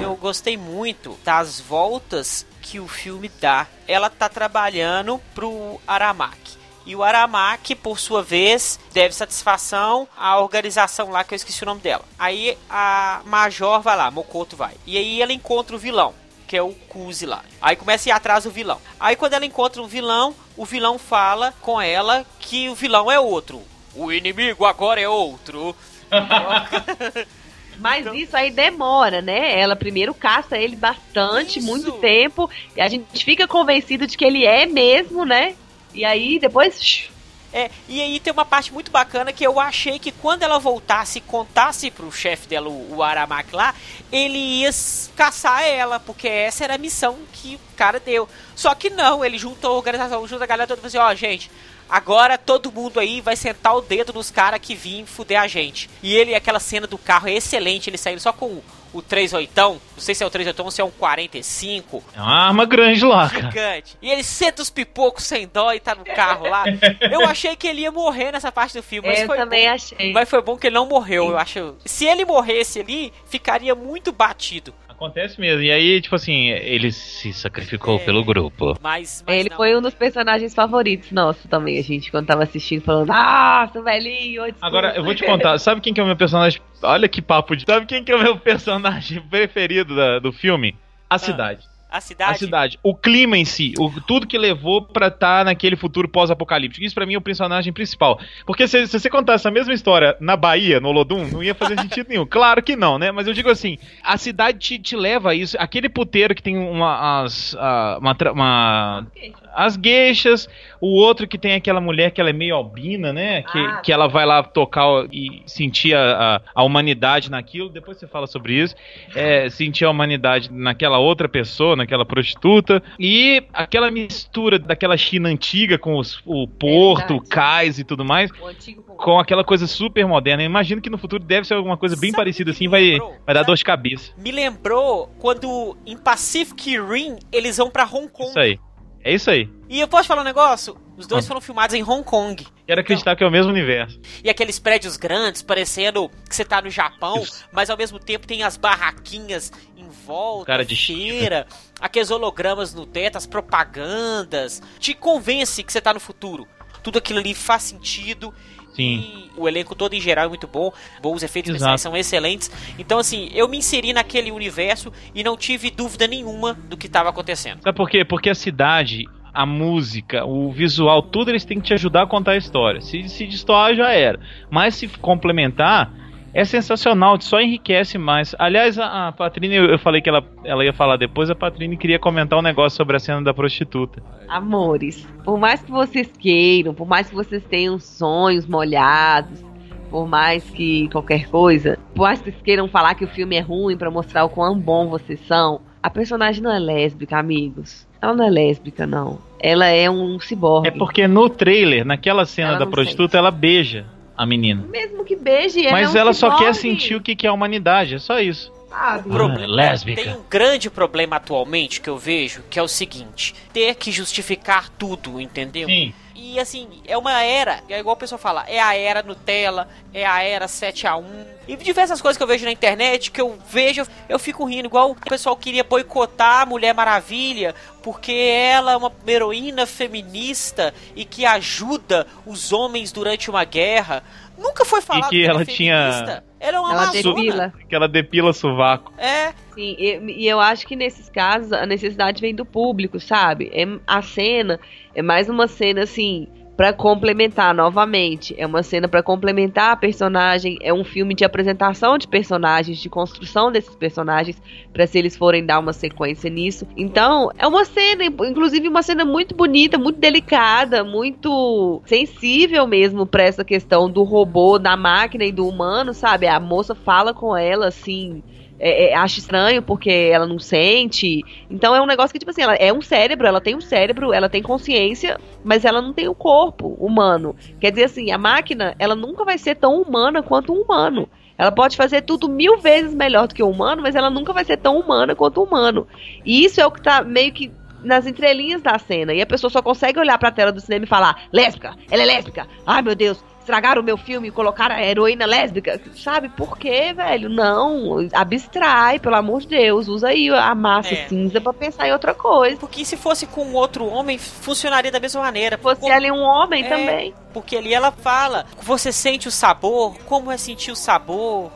eu 0.00 0.16
gostei 0.16 0.56
muito 0.56 1.18
das 1.24 1.60
voltas 1.60 2.46
que 2.60 2.80
o 2.80 2.88
filme 2.88 3.30
dá. 3.40 3.66
Ela 3.86 4.08
tá 4.08 4.28
trabalhando 4.28 5.20
pro 5.34 5.80
Aramaki. 5.86 6.63
E 6.86 6.94
o 6.94 7.02
Aramaki, 7.02 7.74
por 7.74 7.98
sua 7.98 8.22
vez, 8.22 8.78
deve 8.92 9.14
satisfação 9.14 10.06
à 10.16 10.38
organização 10.38 11.10
lá 11.10 11.24
que 11.24 11.32
eu 11.34 11.36
esqueci 11.36 11.62
o 11.62 11.66
nome 11.66 11.80
dela. 11.80 12.04
Aí 12.18 12.58
a 12.68 13.22
Major 13.24 13.80
vai 13.80 13.96
lá, 13.96 14.10
Mokoto 14.10 14.56
vai. 14.56 14.74
E 14.86 14.98
aí 14.98 15.22
ela 15.22 15.32
encontra 15.32 15.74
o 15.74 15.78
vilão, 15.78 16.14
que 16.46 16.56
é 16.56 16.62
o 16.62 16.72
Kuzi 16.72 17.24
lá. 17.26 17.42
Aí 17.60 17.74
começa 17.74 18.08
a 18.08 18.10
ir 18.10 18.12
atrás 18.12 18.44
do 18.44 18.50
vilão. 18.50 18.80
Aí 19.00 19.16
quando 19.16 19.32
ela 19.32 19.46
encontra 19.46 19.80
o 19.80 19.86
vilão, 19.86 20.34
o 20.56 20.64
vilão 20.64 20.98
fala 20.98 21.54
com 21.60 21.80
ela 21.80 22.26
que 22.38 22.68
o 22.68 22.74
vilão 22.74 23.10
é 23.10 23.18
outro. 23.18 23.62
O 23.94 24.12
inimigo 24.12 24.66
agora 24.66 25.00
é 25.00 25.08
outro. 25.08 25.74
Mas 27.78 28.06
isso 28.14 28.36
aí 28.36 28.50
demora, 28.50 29.20
né? 29.20 29.58
Ela 29.58 29.74
primeiro 29.74 30.14
caça 30.14 30.56
ele 30.56 30.76
bastante, 30.76 31.58
Isso. 31.58 31.66
muito 31.66 31.92
tempo. 31.92 32.48
E 32.76 32.80
a 32.80 32.88
gente 32.88 33.24
fica 33.24 33.48
convencido 33.48 34.06
de 34.06 34.16
que 34.16 34.24
ele 34.24 34.44
é 34.44 34.66
mesmo, 34.66 35.24
né? 35.24 35.56
E 35.94 36.04
aí 36.04 36.38
depois. 36.38 37.08
É, 37.56 37.70
e 37.88 38.02
aí 38.02 38.18
tem 38.18 38.32
uma 38.32 38.44
parte 38.44 38.72
muito 38.72 38.90
bacana 38.90 39.32
que 39.32 39.46
eu 39.46 39.60
achei 39.60 39.96
que 40.00 40.10
quando 40.10 40.42
ela 40.42 40.58
voltasse 40.58 41.18
e 41.18 41.20
contasse 41.20 41.88
pro 41.88 42.10
chefe 42.10 42.48
dela, 42.48 42.68
o, 42.68 42.96
o 42.96 43.02
Aramaki 43.02 43.54
lá, 43.54 43.72
ele 44.10 44.36
ia 44.36 44.70
caçar 45.14 45.62
ela, 45.62 46.00
porque 46.00 46.26
essa 46.26 46.64
era 46.64 46.74
a 46.74 46.78
missão 46.78 47.16
que 47.32 47.54
o 47.54 47.76
cara 47.76 48.00
deu. 48.00 48.28
Só 48.56 48.74
que 48.74 48.90
não, 48.90 49.24
ele 49.24 49.38
juntou 49.38 49.70
a 49.70 49.76
organização, 49.76 50.26
juntou 50.26 50.42
a 50.42 50.48
galera 50.48 50.66
toda 50.66 50.80
e 50.80 50.90
falou 50.90 51.06
assim, 51.06 51.12
ó, 51.12 51.14
gente, 51.14 51.48
agora 51.88 52.36
todo 52.36 52.72
mundo 52.72 52.98
aí 52.98 53.20
vai 53.20 53.36
sentar 53.36 53.76
o 53.76 53.80
dedo 53.80 54.12
nos 54.12 54.32
caras 54.32 54.58
que 54.60 54.74
vim 54.74 55.06
fuder 55.06 55.40
a 55.40 55.46
gente. 55.46 55.88
E 56.02 56.12
ele, 56.12 56.34
aquela 56.34 56.58
cena 56.58 56.88
do 56.88 56.98
carro 56.98 57.28
é 57.28 57.34
excelente, 57.34 57.88
ele 57.88 57.96
saindo 57.96 58.20
só 58.20 58.32
com 58.32 58.60
o 58.94 59.02
38, 59.02 59.50
não 59.60 59.80
sei 59.98 60.14
se 60.14 60.22
é 60.22 60.26
o 60.26 60.30
38 60.30 60.62
ou 60.64 60.70
se 60.70 60.80
é 60.80 60.84
um 60.84 60.90
45, 60.90 62.02
É 62.16 62.20
uma 62.20 62.46
arma 62.46 62.64
grande 62.64 63.04
lá, 63.04 63.28
cara. 63.28 63.46
gigante. 63.50 63.96
E 64.00 64.10
ele 64.10 64.22
senta 64.22 64.62
os 64.62 64.70
pipocos 64.70 65.24
sem 65.24 65.46
dó 65.46 65.72
e 65.72 65.80
tá 65.80 65.94
no 65.94 66.04
carro 66.04 66.48
lá. 66.48 66.64
Eu 67.10 67.26
achei 67.26 67.56
que 67.56 67.66
ele 67.66 67.82
ia 67.82 67.92
morrer 67.92 68.32
nessa 68.32 68.50
parte 68.52 68.76
do 68.76 68.82
filme, 68.82 69.08
mas 69.08 69.20
eu 69.20 69.26
foi 69.26 69.36
também 69.36 69.66
bom. 69.68 69.74
achei. 69.74 70.12
Mas 70.12 70.28
foi 70.28 70.40
bom 70.42 70.56
que 70.56 70.66
ele 70.68 70.74
não 70.74 70.86
morreu, 70.86 71.30
eu 71.30 71.38
acho. 71.38 71.74
Se 71.84 72.04
ele 72.06 72.24
morresse 72.24 72.80
ali, 72.80 73.12
ficaria 73.26 73.74
muito 73.74 74.12
batido. 74.12 74.72
Acontece 74.96 75.40
mesmo. 75.40 75.62
E 75.62 75.70
aí, 75.70 76.00
tipo 76.00 76.14
assim, 76.14 76.48
ele 76.50 76.90
se 76.92 77.32
sacrificou 77.32 77.96
É. 77.96 78.04
pelo 78.04 78.24
grupo. 78.24 78.74
Mas, 78.82 79.22
mas 79.26 79.36
Ele 79.40 79.50
não. 79.50 79.56
foi 79.56 79.76
um 79.76 79.82
dos 79.82 79.94
personagens 79.94 80.54
favoritos 80.54 81.10
nosso 81.12 81.46
também, 81.48 81.78
a 81.78 81.82
gente, 81.82 82.10
quando 82.10 82.26
tava 82.26 82.44
assistindo, 82.44 82.82
falando, 82.82 83.10
ah, 83.10 83.68
seu 83.72 83.82
velhinho, 83.82 84.42
desculpa." 84.44 84.66
Agora, 84.66 84.94
eu 84.96 85.04
vou 85.04 85.14
te 85.14 85.24
contar, 85.24 85.58
sabe 85.58 85.80
quem 85.80 85.92
que 85.92 86.00
é 86.00 86.02
o 86.02 86.06
meu 86.06 86.16
personagem? 86.16 86.60
Olha 86.82 87.08
que 87.08 87.20
papo 87.20 87.56
de. 87.56 87.64
Sabe 87.66 87.86
quem 87.86 88.02
que 88.04 88.12
é 88.12 88.16
o 88.16 88.22
meu 88.22 88.36
personagem 88.38 89.20
preferido 89.28 89.94
da- 89.96 90.18
do 90.18 90.32
filme? 90.32 90.76
A 91.10 91.18
cidade. 91.18 91.64
A 91.94 92.00
cidade. 92.00 92.30
A 92.32 92.34
cidade. 92.34 92.78
O 92.82 92.92
clima 92.92 93.38
em 93.38 93.44
si. 93.44 93.72
O, 93.78 93.88
tudo 94.00 94.26
que 94.26 94.36
levou 94.36 94.82
pra 94.82 95.06
estar 95.06 95.44
naquele 95.44 95.76
futuro 95.76 96.08
pós-apocalíptico. 96.08 96.84
Isso 96.84 96.92
pra 96.94 97.06
mim 97.06 97.14
é 97.14 97.18
o 97.18 97.20
personagem 97.20 97.72
principal. 97.72 98.18
Porque 98.44 98.66
se, 98.66 98.86
se 98.88 98.98
você 98.98 99.08
contar 99.08 99.34
essa 99.34 99.48
mesma 99.48 99.72
história 99.72 100.16
na 100.18 100.36
Bahia, 100.36 100.80
no 100.80 100.88
Olodum, 100.88 101.24
não 101.28 101.40
ia 101.40 101.54
fazer 101.54 101.78
sentido 101.80 102.08
nenhum. 102.08 102.26
Claro 102.26 102.60
que 102.64 102.74
não, 102.74 102.98
né? 102.98 103.12
Mas 103.12 103.28
eu 103.28 103.32
digo 103.32 103.48
assim, 103.48 103.78
a 104.02 104.16
cidade 104.16 104.58
te, 104.58 104.78
te 104.80 104.96
leva 104.96 105.30
a 105.30 105.34
isso. 105.36 105.56
Aquele 105.60 105.88
puteiro 105.88 106.34
que 106.34 106.42
tem 106.42 106.56
uma. 106.58 107.22
As, 107.22 107.54
a- 107.54 107.98
uma, 108.00 108.16
uma- 108.32 109.06
as 109.54 109.76
gueixas, 109.76 110.48
o 110.80 110.88
outro 110.94 111.26
que 111.28 111.38
tem 111.38 111.54
aquela 111.54 111.80
mulher 111.80 112.10
que 112.10 112.20
ela 112.20 112.30
é 112.30 112.32
meio 112.32 112.54
albina, 112.54 113.12
né? 113.12 113.42
Que, 113.42 113.58
Ah, 113.58 113.76
que 113.82 113.92
ela 113.92 114.06
vai 114.08 114.26
lá 114.26 114.42
tocar 114.42 115.06
e 115.12 115.42
sentir 115.46 115.94
a, 115.94 116.36
a, 116.36 116.40
a 116.54 116.62
humanidade 116.64 117.30
naquilo. 117.30 117.68
Depois 117.68 117.96
você 117.98 118.06
fala 118.06 118.26
sobre 118.26 118.54
isso. 118.54 118.74
É, 119.14 119.48
sentir 119.48 119.84
a 119.84 119.90
humanidade 119.90 120.50
naquela 120.52 120.98
outra 120.98 121.28
pessoa, 121.28 121.76
naquela 121.76 122.04
prostituta. 122.04 122.82
E 122.98 123.44
aquela 123.52 123.90
mistura 123.90 124.58
daquela 124.58 124.96
China 124.96 125.28
antiga 125.28 125.78
com 125.78 125.96
os- 125.96 126.20
o 126.26 126.46
porto, 126.48 127.10
o 127.14 127.20
verdade. 127.20 127.28
cais 127.30 127.78
e 127.78 127.84
tudo 127.84 128.04
mais. 128.04 128.30
O. 128.30 128.94
Com 128.96 129.18
aquela 129.18 129.42
coisa 129.44 129.66
super 129.66 130.06
moderna. 130.06 130.42
Eu 130.42 130.46
imagino 130.46 130.80
que 130.80 130.90
no 130.90 130.98
futuro 130.98 131.22
deve 131.22 131.46
ser 131.46 131.54
alguma 131.54 131.76
coisa 131.76 131.96
bem 131.96 132.10
Sabe 132.10 132.16
parecida 132.22 132.50
o 132.50 132.52
assim, 132.54 132.68
vai, 132.68 132.82
lembrou? 132.82 133.16
vai 133.26 133.34
dar 133.34 133.42
dor 133.42 133.56
de 133.56 133.64
cabeça. 133.64 134.12
Me 134.16 134.30
lembrou 134.30 135.08
quando 135.18 135.76
em 135.86 135.96
Pacific 135.96 136.78
Rim 136.78 137.16
eles 137.32 137.56
vão 137.56 137.70
pra 137.70 137.84
Hong 137.84 138.08
Kong. 138.08 138.28
Isso 138.30 138.38
aí. 138.38 138.58
É 139.04 139.12
isso 139.12 139.30
aí. 139.30 139.48
E 139.68 139.78
eu 139.80 139.86
posso 139.86 140.08
falar 140.08 140.22
um 140.22 140.24
negócio? 140.24 140.76
Os 140.96 141.06
dois 141.06 141.24
Ah. 141.24 141.28
foram 141.28 141.40
filmados 141.40 141.74
em 141.74 141.82
Hong 141.82 142.02
Kong. 142.02 142.46
Quero 142.66 142.80
acreditar 142.80 143.14
que 143.14 143.22
é 143.22 143.26
o 143.26 143.30
mesmo 143.30 143.50
universo. 143.52 144.00
E 144.22 144.30
aqueles 144.30 144.58
prédios 144.58 144.96
grandes, 144.96 145.42
parecendo 145.42 146.08
que 146.28 146.34
você 146.34 146.44
tá 146.44 146.62
no 146.62 146.70
Japão, 146.70 147.18
Isso. 147.20 147.44
mas 147.52 147.68
ao 147.68 147.76
mesmo 147.76 147.98
tempo 147.98 148.26
tem 148.26 148.42
as 148.42 148.56
barraquinhas 148.56 149.52
em 149.76 149.86
volta, 150.06 150.46
Cara 150.46 150.64
de 150.64 150.74
feira, 150.74 151.46
aqueles 151.80 152.10
hologramas 152.10 152.72
no 152.72 152.86
teto, 152.86 153.16
as 153.18 153.26
propagandas. 153.26 154.62
Te 154.78 154.94
convence 154.94 155.62
que 155.62 155.72
você 155.72 155.80
tá 155.80 155.92
no 155.92 156.00
futuro. 156.00 156.46
Tudo 156.82 156.98
aquilo 156.98 157.18
ali 157.18 157.34
faz 157.34 157.62
sentido. 157.64 158.32
Sim. 158.74 159.30
O 159.36 159.48
elenco 159.48 159.74
todo 159.74 159.94
em 159.94 160.00
geral 160.00 160.26
é 160.26 160.28
muito 160.28 160.46
bom. 160.46 160.72
Bons 161.00 161.22
efeitos 161.22 161.50
especiais 161.50 161.80
são 161.80 161.96
excelentes. 161.96 162.50
Então, 162.78 162.98
assim, 162.98 163.30
eu 163.32 163.48
me 163.48 163.58
inseri 163.58 163.92
naquele 163.92 164.30
universo 164.30 164.92
e 165.14 165.22
não 165.22 165.36
tive 165.36 165.70
dúvida 165.70 166.06
nenhuma 166.06 166.54
do 166.54 166.76
que 166.76 166.86
estava 166.86 167.08
acontecendo. 167.08 167.62
Sabe 167.62 167.76
por 167.76 167.88
quê? 167.88 168.04
Porque 168.04 168.28
a 168.28 168.34
cidade, 168.34 169.04
a 169.32 169.46
música, 169.46 170.24
o 170.24 170.50
visual, 170.52 171.02
tudo 171.02 171.30
eles 171.30 171.44
têm 171.44 171.60
que 171.60 171.66
te 171.68 171.74
ajudar 171.74 172.02
a 172.02 172.06
contar 172.06 172.32
a 172.32 172.36
história. 172.36 172.80
Se, 172.80 173.08
se 173.08 173.26
destoar, 173.26 173.74
já 173.74 173.92
era. 173.92 174.18
Mas 174.50 174.74
se 174.74 174.88
complementar, 174.88 175.92
é 176.34 176.44
sensacional, 176.44 177.18
só 177.20 177.40
enriquece 177.40 177.96
mais. 177.96 178.34
Aliás, 178.38 178.76
a, 178.78 179.08
a 179.08 179.12
Patrine, 179.12 179.54
eu, 179.54 179.66
eu 179.66 179.78
falei 179.78 180.02
que 180.02 180.08
ela, 180.08 180.22
ela 180.44 180.64
ia 180.64 180.72
falar 180.72 180.96
depois, 180.96 181.30
a 181.30 181.34
Patrine 181.34 181.76
queria 181.76 181.98
comentar 181.98 182.38
um 182.38 182.42
negócio 182.42 182.76
sobre 182.76 182.96
a 182.96 182.98
cena 182.98 183.22
da 183.22 183.32
prostituta. 183.32 184.02
Amores, 184.28 185.06
por 185.24 185.38
mais 185.38 185.62
que 185.62 185.70
vocês 185.70 186.10
queiram, 186.18 186.74
por 186.74 186.88
mais 186.88 187.08
que 187.08 187.14
vocês 187.14 187.44
tenham 187.44 187.78
sonhos 187.78 188.46
molhados, 188.46 189.44
por 189.90 190.08
mais 190.08 190.42
que 190.50 190.88
qualquer 190.88 191.28
coisa, 191.28 191.78
por 191.94 192.02
mais 192.02 192.18
que 192.20 192.32
vocês 192.32 192.42
queiram 192.42 192.66
falar 192.66 192.96
que 192.96 193.04
o 193.04 193.08
filme 193.08 193.36
é 193.36 193.40
ruim 193.40 193.76
pra 193.76 193.90
mostrar 193.90 194.24
o 194.24 194.28
quão 194.28 194.58
bom 194.58 194.88
vocês 194.88 195.20
são, 195.28 195.60
a 195.80 195.88
personagem 195.88 196.42
não 196.42 196.52
é 196.52 196.58
lésbica, 196.58 197.16
amigos. 197.16 197.86
Ela 198.02 198.12
não 198.12 198.24
é 198.24 198.30
lésbica, 198.30 198.86
não. 198.86 199.18
Ela 199.38 199.66
é 199.66 199.88
um 199.88 200.18
ciborgue. 200.18 200.68
É 200.68 200.70
porque 200.72 201.06
no 201.06 201.28
trailer, 201.28 201.84
naquela 201.84 202.24
cena 202.24 202.50
Ela 202.50 202.58
da 202.58 202.66
prostituta, 202.66 203.12
sente. 203.12 203.16
ela 203.18 203.30
beija 203.30 203.86
a 204.16 204.26
menina. 204.26 204.64
Mesmo 204.70 205.04
que 205.04 205.16
beije, 205.16 205.66
ela 205.66 205.72
Mas 205.72 205.94
é 205.94 205.98
um 205.98 206.00
ela 206.02 206.12
só 206.12 206.36
quer 206.36 206.54
sentir 206.54 206.94
o 206.94 207.00
que 207.00 207.16
que 207.16 207.26
é 207.26 207.30
a 207.30 207.32
humanidade, 207.32 207.94
é 207.94 207.98
só 207.98 208.20
isso. 208.20 208.52
Sabe? 208.74 209.08
problema- 209.10 209.54
lésbica. 209.54 210.02
Tem 210.02 210.12
um 210.14 210.22
grande 210.28 210.70
problema 210.70 211.16
atualmente 211.16 211.80
que 211.80 211.88
eu 211.88 211.98
vejo, 211.98 212.42
que 212.50 212.58
é 212.58 212.62
o 212.62 212.68
seguinte: 212.68 213.34
ter 213.52 213.74
que 213.76 213.90
justificar 213.92 214.68
tudo, 214.70 215.20
entendeu? 215.20 215.68
Sim. 215.68 215.94
E 216.16 216.38
assim, 216.38 216.68
é 216.86 216.96
uma 216.96 217.22
era, 217.22 217.60
é 217.68 217.78
igual 217.78 217.94
o 217.96 217.98
pessoal 217.98 218.18
fala, 218.18 218.44
é 218.48 218.58
a 218.60 218.74
era 218.74 219.02
Nutella, 219.02 219.68
é 219.92 220.06
a 220.06 220.22
era 220.22 220.46
7 220.48 220.86
a 220.86 220.96
1 220.96 221.04
E 221.46 221.56
diversas 221.56 222.00
coisas 222.00 222.16
que 222.16 222.22
eu 222.22 222.26
vejo 222.26 222.44
na 222.44 222.52
internet, 222.52 223.10
que 223.10 223.20
eu 223.20 223.36
vejo, 223.50 223.84
eu 224.08 224.18
fico 224.18 224.44
rindo, 224.44 224.66
igual 224.66 224.92
o 224.92 224.94
pessoal 224.94 225.36
queria 225.36 225.62
boicotar 225.64 226.42
a 226.42 226.46
Mulher 226.46 226.72
Maravilha, 226.72 227.54
porque 227.82 228.12
ela 228.12 228.72
é 228.72 228.76
uma 228.76 228.92
heroína 229.06 229.66
feminista 229.66 230.72
e 230.96 231.04
que 231.04 231.26
ajuda 231.26 232.06
os 232.24 232.52
homens 232.52 232.90
durante 232.92 233.28
uma 233.28 233.44
guerra. 233.44 234.02
Nunca 234.36 234.64
foi 234.64 234.80
falado 234.80 235.10
que 235.10 235.22
ela 235.22 235.34
ela 235.34 235.42
é 235.42 235.44
tinha-. 235.44 236.22
Ela 236.40 236.56
é 236.56 236.60
uma 236.60 236.72
Ela 236.72 236.86
depila. 236.86 237.52
Que 237.68 237.74
ela 237.74 237.88
depila 237.88 238.32
sovaco. 238.32 238.92
É, 238.98 239.32
Sim, 239.54 239.76
e, 239.78 240.24
e 240.24 240.28
eu 240.28 240.40
acho 240.40 240.66
que 240.66 240.74
nesses 240.74 241.08
casos 241.08 241.52
a 241.52 241.64
necessidade 241.64 242.20
vem 242.20 242.34
do 242.34 242.44
público, 242.44 242.98
sabe? 242.98 243.50
É, 243.54 243.64
a 243.86 244.02
cena 244.02 244.58
é 244.94 245.00
mais 245.00 245.28
uma 245.28 245.46
cena 245.46 245.84
assim 245.84 246.28
pra 246.56 246.72
complementar 246.72 247.54
novamente. 247.54 248.34
É 248.38 248.46
uma 248.46 248.62
cena 248.62 248.88
pra 248.88 249.02
complementar 249.02 249.72
a 249.72 249.76
personagem. 249.76 250.58
É 250.60 250.72
um 250.72 250.84
filme 250.84 251.14
de 251.14 251.24
apresentação 251.24 251.98
de 251.98 252.06
personagens, 252.06 252.78
de 252.78 252.88
construção 252.88 253.50
desses 253.50 253.74
personagens, 253.74 254.40
pra 254.72 254.86
se 254.86 254.98
eles 254.98 255.16
forem 255.16 255.44
dar 255.44 255.58
uma 255.58 255.72
sequência 255.72 256.30
nisso. 256.30 256.66
Então 256.76 257.30
é 257.38 257.46
uma 257.46 257.64
cena, 257.64 258.04
inclusive 258.04 258.68
uma 258.68 258.82
cena 258.82 259.04
muito 259.04 259.34
bonita, 259.34 259.78
muito 259.78 259.98
delicada, 259.98 260.84
muito 260.84 261.82
sensível 261.86 262.66
mesmo 262.66 263.06
pra 263.06 263.24
essa 263.24 263.44
questão 263.44 263.90
do 263.90 264.02
robô, 264.02 264.58
da 264.58 264.76
máquina 264.76 265.24
e 265.24 265.32
do 265.32 265.48
humano, 265.48 265.92
sabe? 265.92 266.26
A 266.26 266.38
moça 266.38 266.74
fala 266.74 267.12
com 267.12 267.36
ela 267.36 267.68
assim 267.68 268.22
é, 268.58 268.90
é, 268.90 268.94
acha 268.94 269.18
estranho 269.18 269.62
porque 269.62 269.90
ela 269.90 270.26
não 270.26 270.38
sente. 270.38 271.22
Então 271.50 271.74
é 271.74 271.80
um 271.80 271.86
negócio 271.86 272.12
que, 272.12 272.18
tipo 272.18 272.30
assim, 272.30 272.42
ela 272.42 272.54
é 272.54 272.72
um 272.72 272.80
cérebro, 272.80 273.26
ela 273.26 273.40
tem 273.40 273.54
um 273.54 273.60
cérebro, 273.60 274.12
ela 274.12 274.28
tem 274.28 274.42
consciência, 274.42 275.18
mas 275.42 275.64
ela 275.64 275.82
não 275.82 275.92
tem 275.92 276.08
o 276.08 276.14
corpo 276.14 276.68
humano. 276.80 277.34
Quer 277.60 277.70
dizer 277.70 277.84
assim, 277.84 278.10
a 278.10 278.18
máquina, 278.18 278.74
ela 278.78 278.94
nunca 278.94 279.24
vai 279.24 279.38
ser 279.38 279.56
tão 279.56 279.80
humana 279.80 280.22
quanto 280.22 280.52
um 280.52 280.62
humano. 280.62 281.08
Ela 281.36 281.50
pode 281.50 281.76
fazer 281.76 282.02
tudo 282.02 282.28
mil 282.28 282.58
vezes 282.58 282.94
melhor 282.94 283.26
do 283.26 283.34
que 283.34 283.42
o 283.42 283.50
humano, 283.50 283.82
mas 283.82 283.96
ela 283.96 284.08
nunca 284.08 284.32
vai 284.32 284.44
ser 284.44 284.56
tão 284.56 284.78
humana 284.78 285.16
quanto 285.16 285.40
o 285.40 285.44
humano. 285.44 285.86
E 286.24 286.44
isso 286.44 286.60
é 286.60 286.66
o 286.66 286.70
que 286.70 286.80
tá 286.80 287.02
meio 287.02 287.32
que 287.32 287.50
nas 287.82 288.06
entrelinhas 288.06 288.62
da 288.62 288.78
cena. 288.78 289.12
E 289.12 289.20
a 289.20 289.26
pessoa 289.26 289.50
só 289.50 289.60
consegue 289.60 289.98
olhar 289.98 290.16
pra 290.18 290.30
tela 290.30 290.52
do 290.52 290.60
cinema 290.60 290.84
e 290.84 290.88
falar: 290.88 291.24
lésbica, 291.32 291.74
ela 291.90 292.02
é 292.02 292.06
lésbica. 292.06 292.46
Ai 292.64 292.82
meu 292.82 292.94
Deus, 292.94 293.22
estragaram 293.44 293.82
o 293.82 293.84
meu 293.84 293.96
filme 293.98 294.28
e 294.28 294.30
colocaram 294.30 294.74
a 294.74 294.82
heroína 294.82 295.26
lésbica. 295.26 295.78
Sabe 295.94 296.30
por 296.30 296.56
quê, 296.58 296.94
velho? 296.94 297.28
Não, 297.28 298.08
abstrai, 298.12 298.98
pelo 298.98 299.14
amor 299.16 299.42
de 299.42 299.48
Deus. 299.48 299.86
Usa 299.86 300.08
aí 300.08 300.30
a 300.30 300.54
massa 300.54 300.94
É. 300.94 301.06
cinza 301.08 301.40
pra 301.40 301.52
pensar 301.52 301.86
em 301.86 301.92
outra 301.92 302.14
coisa. 302.14 302.56
porque 302.56 302.84
se 302.84 302.96
fosse 302.96 303.26
com 303.26 303.52
outro 303.52 303.86
homem, 303.86 304.16
funcionaria 304.18 304.90
da 304.90 304.98
mesma 304.98 305.20
maneira. 305.20 305.56
Se 305.56 305.62
fosse 305.62 305.80
Como- 305.80 305.92
ali 305.92 306.10
um 306.10 306.22
homem 306.22 306.64
É. 306.64 306.68
também. 306.68 307.14
Porque 307.32 307.56
ali 307.56 307.74
ela 307.74 307.90
fala, 307.92 308.46
você 308.62 308.90
sente 308.92 309.28
o 309.28 309.30
sabor, 309.30 309.96
como 310.06 310.30
é 310.30 310.36
sentir 310.36 310.70
o 310.70 310.76
sabor, 310.76 311.50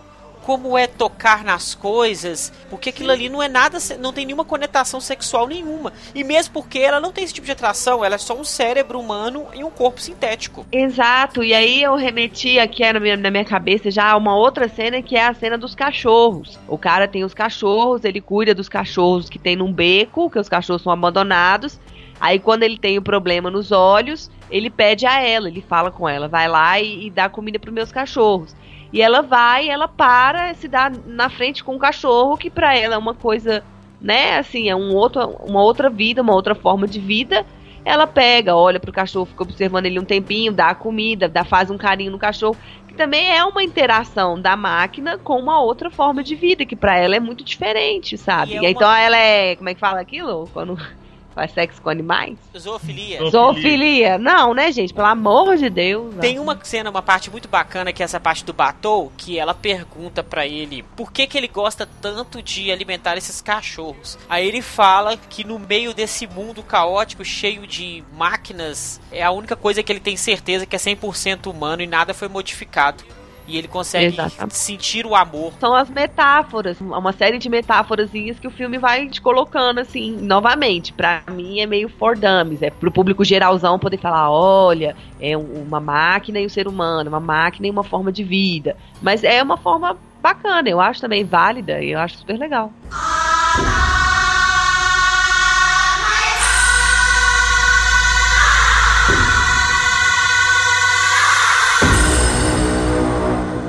como 0.49 0.79
é 0.79 0.87
tocar 0.87 1.45
nas 1.45 1.75
coisas, 1.75 2.51
porque 2.71 2.89
aquilo 2.89 3.13
ali 3.13 3.29
não 3.29 3.43
é 3.43 3.49
nada, 3.49 3.77
não 4.01 4.15
tem 4.15 4.25
nenhuma 4.25 4.47
conotação 4.47 4.99
sexual 4.99 5.47
nenhuma. 5.47 5.93
E 6.15 6.25
mesmo 6.25 6.55
porque 6.55 6.79
ela 6.79 6.99
não 6.99 7.13
tem 7.13 7.23
esse 7.23 7.35
tipo 7.35 7.45
de 7.45 7.53
atração, 7.53 8.03
ela 8.03 8.15
é 8.15 8.19
só 8.19 8.35
um 8.35 8.43
cérebro 8.43 8.99
humano 8.99 9.47
e 9.53 9.63
um 9.63 9.69
corpo 9.69 10.01
sintético. 10.01 10.65
Exato, 10.73 11.45
e 11.45 11.53
aí 11.53 11.83
eu 11.83 11.97
remeti 11.97 12.59
aqui 12.59 12.91
na 12.91 12.99
minha, 12.99 13.15
na 13.15 13.31
minha 13.31 13.45
cabeça 13.45 13.91
já 13.91 14.17
uma 14.17 14.35
outra 14.35 14.71
cena 14.71 15.03
que 15.03 15.17
é 15.17 15.27
a 15.27 15.35
cena 15.35 15.59
dos 15.59 15.75
cachorros. 15.75 16.59
O 16.67 16.79
cara 16.79 17.07
tem 17.07 17.25
os 17.25 17.35
cachorros, 17.35 18.03
ele 18.03 18.23
cuida 18.23 18.55
dos 18.55 18.71
cachorros 18.71 19.29
que 19.29 19.39
tem 19.39 19.55
num 19.55 19.71
beco, 19.71 20.31
que 20.31 20.39
os 20.39 20.49
cachorros 20.49 20.81
são 20.81 20.91
abandonados. 20.91 21.79
Aí 22.19 22.39
quando 22.39 22.63
ele 22.63 22.79
tem 22.79 22.97
o 22.97 23.03
problema 23.03 23.51
nos 23.51 23.71
olhos, 23.71 24.31
ele 24.51 24.71
pede 24.71 25.05
a 25.05 25.21
ela, 25.21 25.49
ele 25.49 25.61
fala 25.61 25.91
com 25.91 26.09
ela, 26.09 26.27
vai 26.27 26.49
lá 26.49 26.81
e, 26.81 27.09
e 27.09 27.11
dá 27.11 27.29
comida 27.29 27.59
pros 27.59 27.75
meus 27.75 27.93
cachorros. 27.93 28.57
E 28.93 29.03
ela 29.03 29.21
vai, 29.23 29.69
ela 29.69 29.87
para, 29.89 30.55
se 30.55 30.67
dá 30.69 30.91
na 31.07 31.29
frente 31.29 31.63
com 31.63 31.77
o 31.77 31.79
cachorro, 31.79 32.37
que 32.37 32.51
pra 32.51 32.77
ela 32.77 32.95
é 32.95 32.99
uma 32.99 33.15
coisa, 33.15 33.63
né, 34.01 34.39
assim, 34.39 34.69
é 34.69 34.75
um 34.77 34.95
outro, 34.95 35.21
uma 35.45 35.63
outra 35.63 35.91
vida, 35.91 36.23
uma 36.23 36.35
outra 36.35 36.55
forma 36.55 36.87
de 36.87 36.99
vida 36.99 37.45
ela 37.85 38.07
pega, 38.07 38.55
olha 38.55 38.79
pro 38.79 38.93
cachorro, 38.93 39.25
fica 39.25 39.43
observando 39.45 39.87
ele 39.87 39.99
um 39.99 40.05
tempinho, 40.05 40.53
dá 40.53 40.69
a 40.71 40.75
comida, 40.75 41.27
dá, 41.27 41.43
faz 41.43 41.71
um 41.71 41.79
carinho 41.79 42.11
no 42.13 42.19
cachorro, 42.19 42.55
que 42.87 42.95
também 42.95 43.31
é 43.35 43.43
uma 43.45 43.63
interação 43.63 44.39
da 44.39 44.55
máquina 44.57 45.17
com 45.17 45.39
uma 45.39 45.59
outra 45.63 45.91
forma 45.91 46.23
de 46.23 46.35
vida, 46.35 46.67
que 46.67 46.77
pra 46.77 46.99
ela 46.99 47.17
é 47.17 47.21
muito 47.21 47.43
diferente, 47.43 48.19
sabe? 48.19 48.51
E 48.53 48.55
E, 48.55 48.57
é 48.59 48.61
uma- 48.61 48.69
então 48.71 48.93
ela 48.95 49.17
é, 49.17 49.57
como 49.57 49.71
é 49.71 49.75
que 49.75 49.81
fala 49.81 50.01
aquilo? 50.01 50.47
Quando 50.53 50.77
faz 51.39 51.53
sexo 51.53 51.81
com 51.81 51.89
animais? 51.89 52.37
Zoofilia. 52.59 53.19
Zoofilia. 53.19 53.31
Zoofilia. 53.31 54.19
Não, 54.19 54.53
né, 54.53 54.73
gente? 54.73 54.93
Pelo 54.93 55.07
amor 55.07 55.57
de 55.57 55.71
Deus. 55.71 56.17
Tem 56.17 56.41
uma 56.41 56.59
cena, 56.65 56.91
uma 56.91 57.01
parte 57.01 57.31
muito 57.31 57.49
bacana, 57.49 57.93
que 57.93 58.03
é 58.03 58.05
essa 58.05 58.19
parte 58.19 58.45
do 58.45 58.53
Batou, 58.53 59.13
que 59.17 59.39
ela 59.39 59.55
pergunta 59.55 60.25
pra 60.25 60.47
ele 60.47 60.83
por 60.97 61.13
que, 61.13 61.29
que 61.29 61.39
ele 61.39 61.47
gosta 61.47 61.89
tanto 62.01 62.43
de 62.43 62.73
alimentar 62.73 63.17
esses 63.17 63.41
cachorros. 63.41 64.19
Aí 64.29 64.49
ele 64.49 64.61
fala 64.61 65.17
que 65.17 65.45
no 65.45 65.61
meio 65.61 65.95
desse 65.95 66.27
mundo 66.27 66.61
caótico, 66.61 67.25
cheio 67.25 67.67
de 67.67 68.03
máquinas, 68.13 69.01
é 69.13 69.23
a 69.23 69.31
única 69.31 69.55
coisa 69.55 69.81
que 69.81 69.93
ele 69.93 70.01
tem 70.01 70.17
certeza 70.17 70.67
que 70.67 70.75
é 70.75 70.79
100% 70.79 71.47
humano 71.47 71.83
e 71.83 71.87
nada 71.87 72.13
foi 72.13 72.27
modificado. 72.27 73.05
E 73.49 73.57
ele 73.57 73.67
consegue 73.67 74.05
Exatamente. 74.15 74.55
sentir 74.57 75.07
o 75.07 75.15
amor. 75.15 75.55
São 75.59 75.75
as 75.75 75.89
metáforas, 75.89 76.79
uma 76.83 77.13
série 77.15 77.39
de 77.39 77.49
metáforazinhas 77.49 78.39
que 78.39 78.47
o 78.47 78.51
filme 78.51 78.77
vai 78.77 79.09
te 79.09 79.23
colocando 79.23 79.79
assim, 79.81 80.17
novamente. 80.21 80.93
Pra 80.93 81.23
mim 81.31 81.59
é 81.59 81.65
meio 81.67 81.89
for 81.89 82.15
dummies, 82.15 82.61
é 82.61 82.69
pro 82.69 82.93
público 82.93 83.25
geralzão 83.25 83.79
poder 83.79 83.97
falar, 83.97 84.31
olha, 84.31 84.95
é 85.19 85.35
um- 85.35 85.63
uma 85.63 85.81
máquina 85.81 86.39
e 86.39 86.45
o 86.45 86.51
ser 86.51 86.69
humano, 86.69 87.09
uma 87.09 87.21
máquina 87.21 87.67
e 87.67 87.71
uma 87.71 87.83
forma 87.83 88.13
de 88.13 88.23
vida. 88.23 88.77
Mas 89.01 89.25
é 89.25 89.43
uma 89.43 89.57
forma 89.57 89.97
bacana, 90.21 90.69
eu 90.69 90.79
acho 90.79 91.01
também 91.01 91.25
válida 91.25 91.81
e 91.83 91.93
eu 91.93 91.99
acho 91.99 92.19
super 92.19 92.39
legal. 92.39 92.71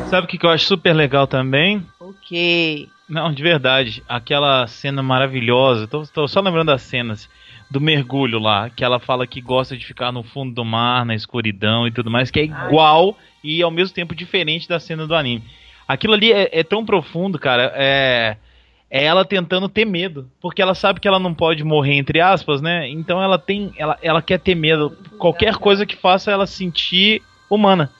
Sabe 0.10 0.26
o 0.26 0.28
que 0.28 0.40
que 0.40 0.46
eu 0.48 0.50
acho 0.50 0.66
super 0.66 0.92
legal 0.92 1.28
também? 1.28 1.86
Ok. 2.00 2.90
Não, 3.08 3.32
de 3.32 3.44
verdade. 3.44 4.04
Aquela 4.10 4.66
cena 4.66 5.04
maravilhosa. 5.04 5.88
Tô, 5.88 6.02
tô 6.02 6.28
só 6.28 6.42
lembrando 6.42 6.70
das 6.70 6.82
cenas 6.82 7.30
do 7.70 7.80
mergulho 7.80 8.40
lá. 8.40 8.72
Que 8.72 8.84
ela 8.84 9.00
fala 9.00 9.28
que 9.28 9.40
gosta 9.40 9.78
de 9.78 9.86
ficar 9.86 10.12
no 10.12 10.24
fundo 10.24 10.52
do 10.52 10.66
mar, 10.66 11.06
na 11.06 11.14
escuridão 11.14 11.86
e 11.86 11.92
tudo 11.92 12.10
mais. 12.10 12.32
Que 12.32 12.40
é 12.40 12.44
igual 12.46 13.16
e 13.44 13.62
ao 13.62 13.70
mesmo 13.70 13.94
tempo 13.94 14.16
diferente 14.16 14.68
da 14.68 14.80
cena 14.80 15.06
do 15.06 15.14
anime. 15.14 15.44
Aquilo 15.88 16.16
ali 16.16 16.34
é, 16.34 16.50
é 16.54 16.64
tão 16.64 16.84
profundo, 16.84 17.38
cara. 17.38 17.72
É, 17.76 18.36
é 18.90 19.04
ela 19.04 19.24
tentando 19.24 19.70
ter 19.70 19.86
medo. 19.86 20.28
Porque 20.42 20.60
ela 20.60 20.74
sabe 20.74 21.00
que 21.00 21.08
ela 21.08 21.20
não 21.20 21.36
pode 21.36 21.64
morrer, 21.64 21.94
entre 21.94 22.20
aspas, 22.20 22.64
né? 22.64 22.90
Então 22.90 23.22
ela 23.22 23.38
tem. 23.38 23.72
Ela, 23.78 23.96
ela 24.02 24.24
quer 24.24 24.40
ter 24.40 24.56
medo. 24.56 24.90
Qualquer 25.20 25.58
coisa 25.58 25.86
que 25.86 25.96
faça 25.96 26.32
ela 26.32 26.48
sentir 26.48 27.22
humana. 27.48 27.92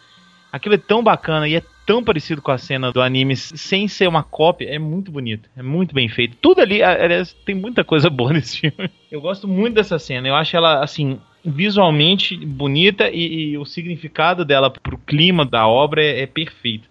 Aquilo 0.52 0.74
é 0.74 0.80
tão 0.80 1.04
bacana 1.04 1.48
e 1.48 1.56
é 1.56 1.64
tão 1.90 2.04
parecido 2.04 2.40
com 2.40 2.52
a 2.52 2.58
cena 2.60 2.92
do 2.92 3.02
anime, 3.02 3.36
sem 3.36 3.88
ser 3.88 4.08
uma 4.08 4.22
cópia, 4.22 4.70
é 4.70 4.78
muito 4.78 5.12
bonito, 5.12 5.50
é 5.58 5.64
muito 5.64 5.96
bem 5.96 6.08
feito. 6.08 6.38
Tudo 6.40 6.62
ali, 6.62 6.84
aliás, 6.84 7.34
tem 7.44 7.56
muita 7.56 7.84
coisa 7.84 8.12
boa 8.14 8.32
nesse 8.32 8.60
filme. 8.60 8.92
Eu 9.12 9.20
gosto 9.20 9.48
muito 9.48 9.74
dessa 9.74 9.98
cena, 9.98 10.28
eu 10.28 10.36
acho 10.36 10.56
ela, 10.56 10.84
assim, 10.84 11.20
visualmente 11.44 12.38
bonita 12.46 13.10
e, 13.10 13.54
e 13.54 13.58
o 13.58 13.66
significado 13.66 14.46
dela 14.46 14.70
pro 14.70 15.00
clima 15.00 15.44
da 15.44 15.68
obra 15.68 16.04
é, 16.04 16.22
é 16.22 16.28
perfeito. 16.28 16.88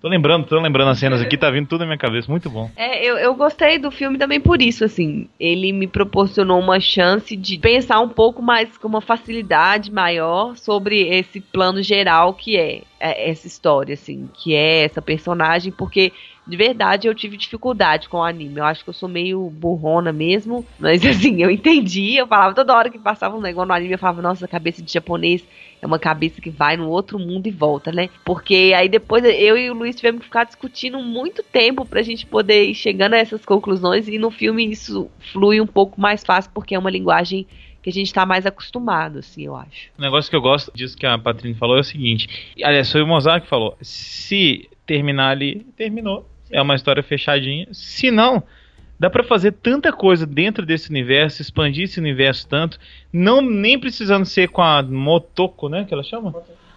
Tô 0.00 0.08
lembrando, 0.08 0.46
tô 0.46 0.58
lembrando 0.58 0.90
as 0.90 0.98
cenas 0.98 1.20
aqui, 1.20 1.36
tá 1.36 1.50
vindo 1.50 1.68
tudo 1.68 1.80
na 1.80 1.86
minha 1.86 1.98
cabeça, 1.98 2.30
muito 2.30 2.48
bom. 2.48 2.70
É, 2.74 3.04
eu, 3.04 3.18
eu 3.18 3.34
gostei 3.34 3.78
do 3.78 3.90
filme 3.90 4.16
também 4.16 4.40
por 4.40 4.62
isso, 4.62 4.82
assim. 4.82 5.28
Ele 5.38 5.72
me 5.72 5.86
proporcionou 5.86 6.58
uma 6.58 6.80
chance 6.80 7.36
de 7.36 7.58
pensar 7.58 8.00
um 8.00 8.08
pouco 8.08 8.40
mais 8.40 8.78
com 8.78 8.88
uma 8.88 9.02
facilidade 9.02 9.92
maior 9.92 10.56
sobre 10.56 11.02
esse 11.08 11.40
plano 11.40 11.82
geral 11.82 12.32
que 12.32 12.56
é 12.56 12.82
é, 13.00 13.30
essa 13.30 13.46
história, 13.46 13.94
assim, 13.94 14.28
que 14.34 14.54
é 14.54 14.84
essa 14.84 15.00
personagem, 15.00 15.72
porque 15.72 16.12
de 16.46 16.56
verdade 16.56 17.08
eu 17.08 17.14
tive 17.14 17.36
dificuldade 17.36 18.08
com 18.08 18.18
o 18.18 18.22
anime. 18.22 18.58
Eu 18.58 18.64
acho 18.64 18.84
que 18.84 18.90
eu 18.90 18.94
sou 18.94 19.08
meio 19.08 19.48
burrona 19.48 20.12
mesmo, 20.12 20.66
mas 20.78 21.02
assim, 21.06 21.42
eu 21.42 21.50
entendi, 21.50 22.16
eu 22.16 22.26
falava 22.26 22.54
toda 22.54 22.76
hora 22.76 22.90
que 22.90 22.98
passava 22.98 23.36
um 23.36 23.40
negócio 23.40 23.68
no 23.68 23.74
anime, 23.74 23.94
eu 23.94 23.98
falava, 23.98 24.20
nossa, 24.20 24.46
cabeça 24.46 24.82
de 24.82 24.92
japonês 24.92 25.42
é 25.80 25.86
uma 25.86 25.98
cabeça 25.98 26.40
que 26.40 26.50
vai 26.50 26.76
no 26.76 26.88
outro 26.88 27.18
mundo 27.18 27.46
e 27.46 27.50
volta, 27.50 27.90
né? 27.90 28.08
Porque 28.24 28.72
aí 28.76 28.88
depois 28.88 29.24
eu 29.24 29.56
e 29.56 29.70
o 29.70 29.74
Luiz 29.74 29.96
tivemos 29.96 30.20
que 30.20 30.26
ficar 30.26 30.44
discutindo 30.44 30.98
muito 31.00 31.42
tempo 31.42 31.84
pra 31.84 32.02
gente 32.02 32.26
poder 32.26 32.64
ir 32.64 32.74
chegando 32.74 33.14
a 33.14 33.18
essas 33.18 33.44
conclusões 33.44 34.06
e 34.08 34.18
no 34.18 34.30
filme 34.30 34.70
isso 34.70 35.10
flui 35.32 35.60
um 35.60 35.66
pouco 35.66 36.00
mais 36.00 36.22
fácil 36.22 36.50
porque 36.52 36.74
é 36.74 36.78
uma 36.78 36.90
linguagem 36.90 37.46
que 37.82 37.88
a 37.88 37.92
gente 37.92 38.08
está 38.08 38.26
mais 38.26 38.44
acostumado, 38.44 39.20
assim, 39.20 39.46
eu 39.46 39.56
acho. 39.56 39.88
O 39.98 40.02
negócio 40.02 40.30
que 40.30 40.36
eu 40.36 40.42
gosto 40.42 40.70
disso 40.74 40.96
que 40.96 41.06
a 41.06 41.18
Patrícia 41.18 41.58
falou 41.58 41.78
é 41.78 41.80
o 41.80 41.84
seguinte: 41.84 42.28
aliás, 42.62 42.92
foi 42.92 43.02
o 43.02 43.06
Mozart 43.06 43.44
que 43.44 43.48
falou. 43.48 43.76
Se 43.80 44.68
terminar 44.86 45.30
ali, 45.30 45.66
terminou. 45.76 46.28
É 46.50 46.60
uma 46.60 46.74
história 46.74 47.02
fechadinha. 47.02 47.68
Se 47.70 48.10
não, 48.10 48.42
dá 49.00 49.08
para 49.08 49.24
fazer 49.24 49.52
tanta 49.52 49.90
coisa 49.90 50.26
dentro 50.26 50.66
desse 50.66 50.90
universo, 50.90 51.40
expandir 51.40 51.84
esse 51.84 51.98
universo 51.98 52.46
tanto, 52.46 52.78
não 53.10 53.40
nem 53.40 53.80
precisando 53.80 54.26
ser 54.26 54.50
com 54.50 54.60
a 54.60 54.82
Motoko, 54.82 55.70
né, 55.70 55.86
que 55.88 55.94
ela 55.94 56.02
chama? 56.02 56.34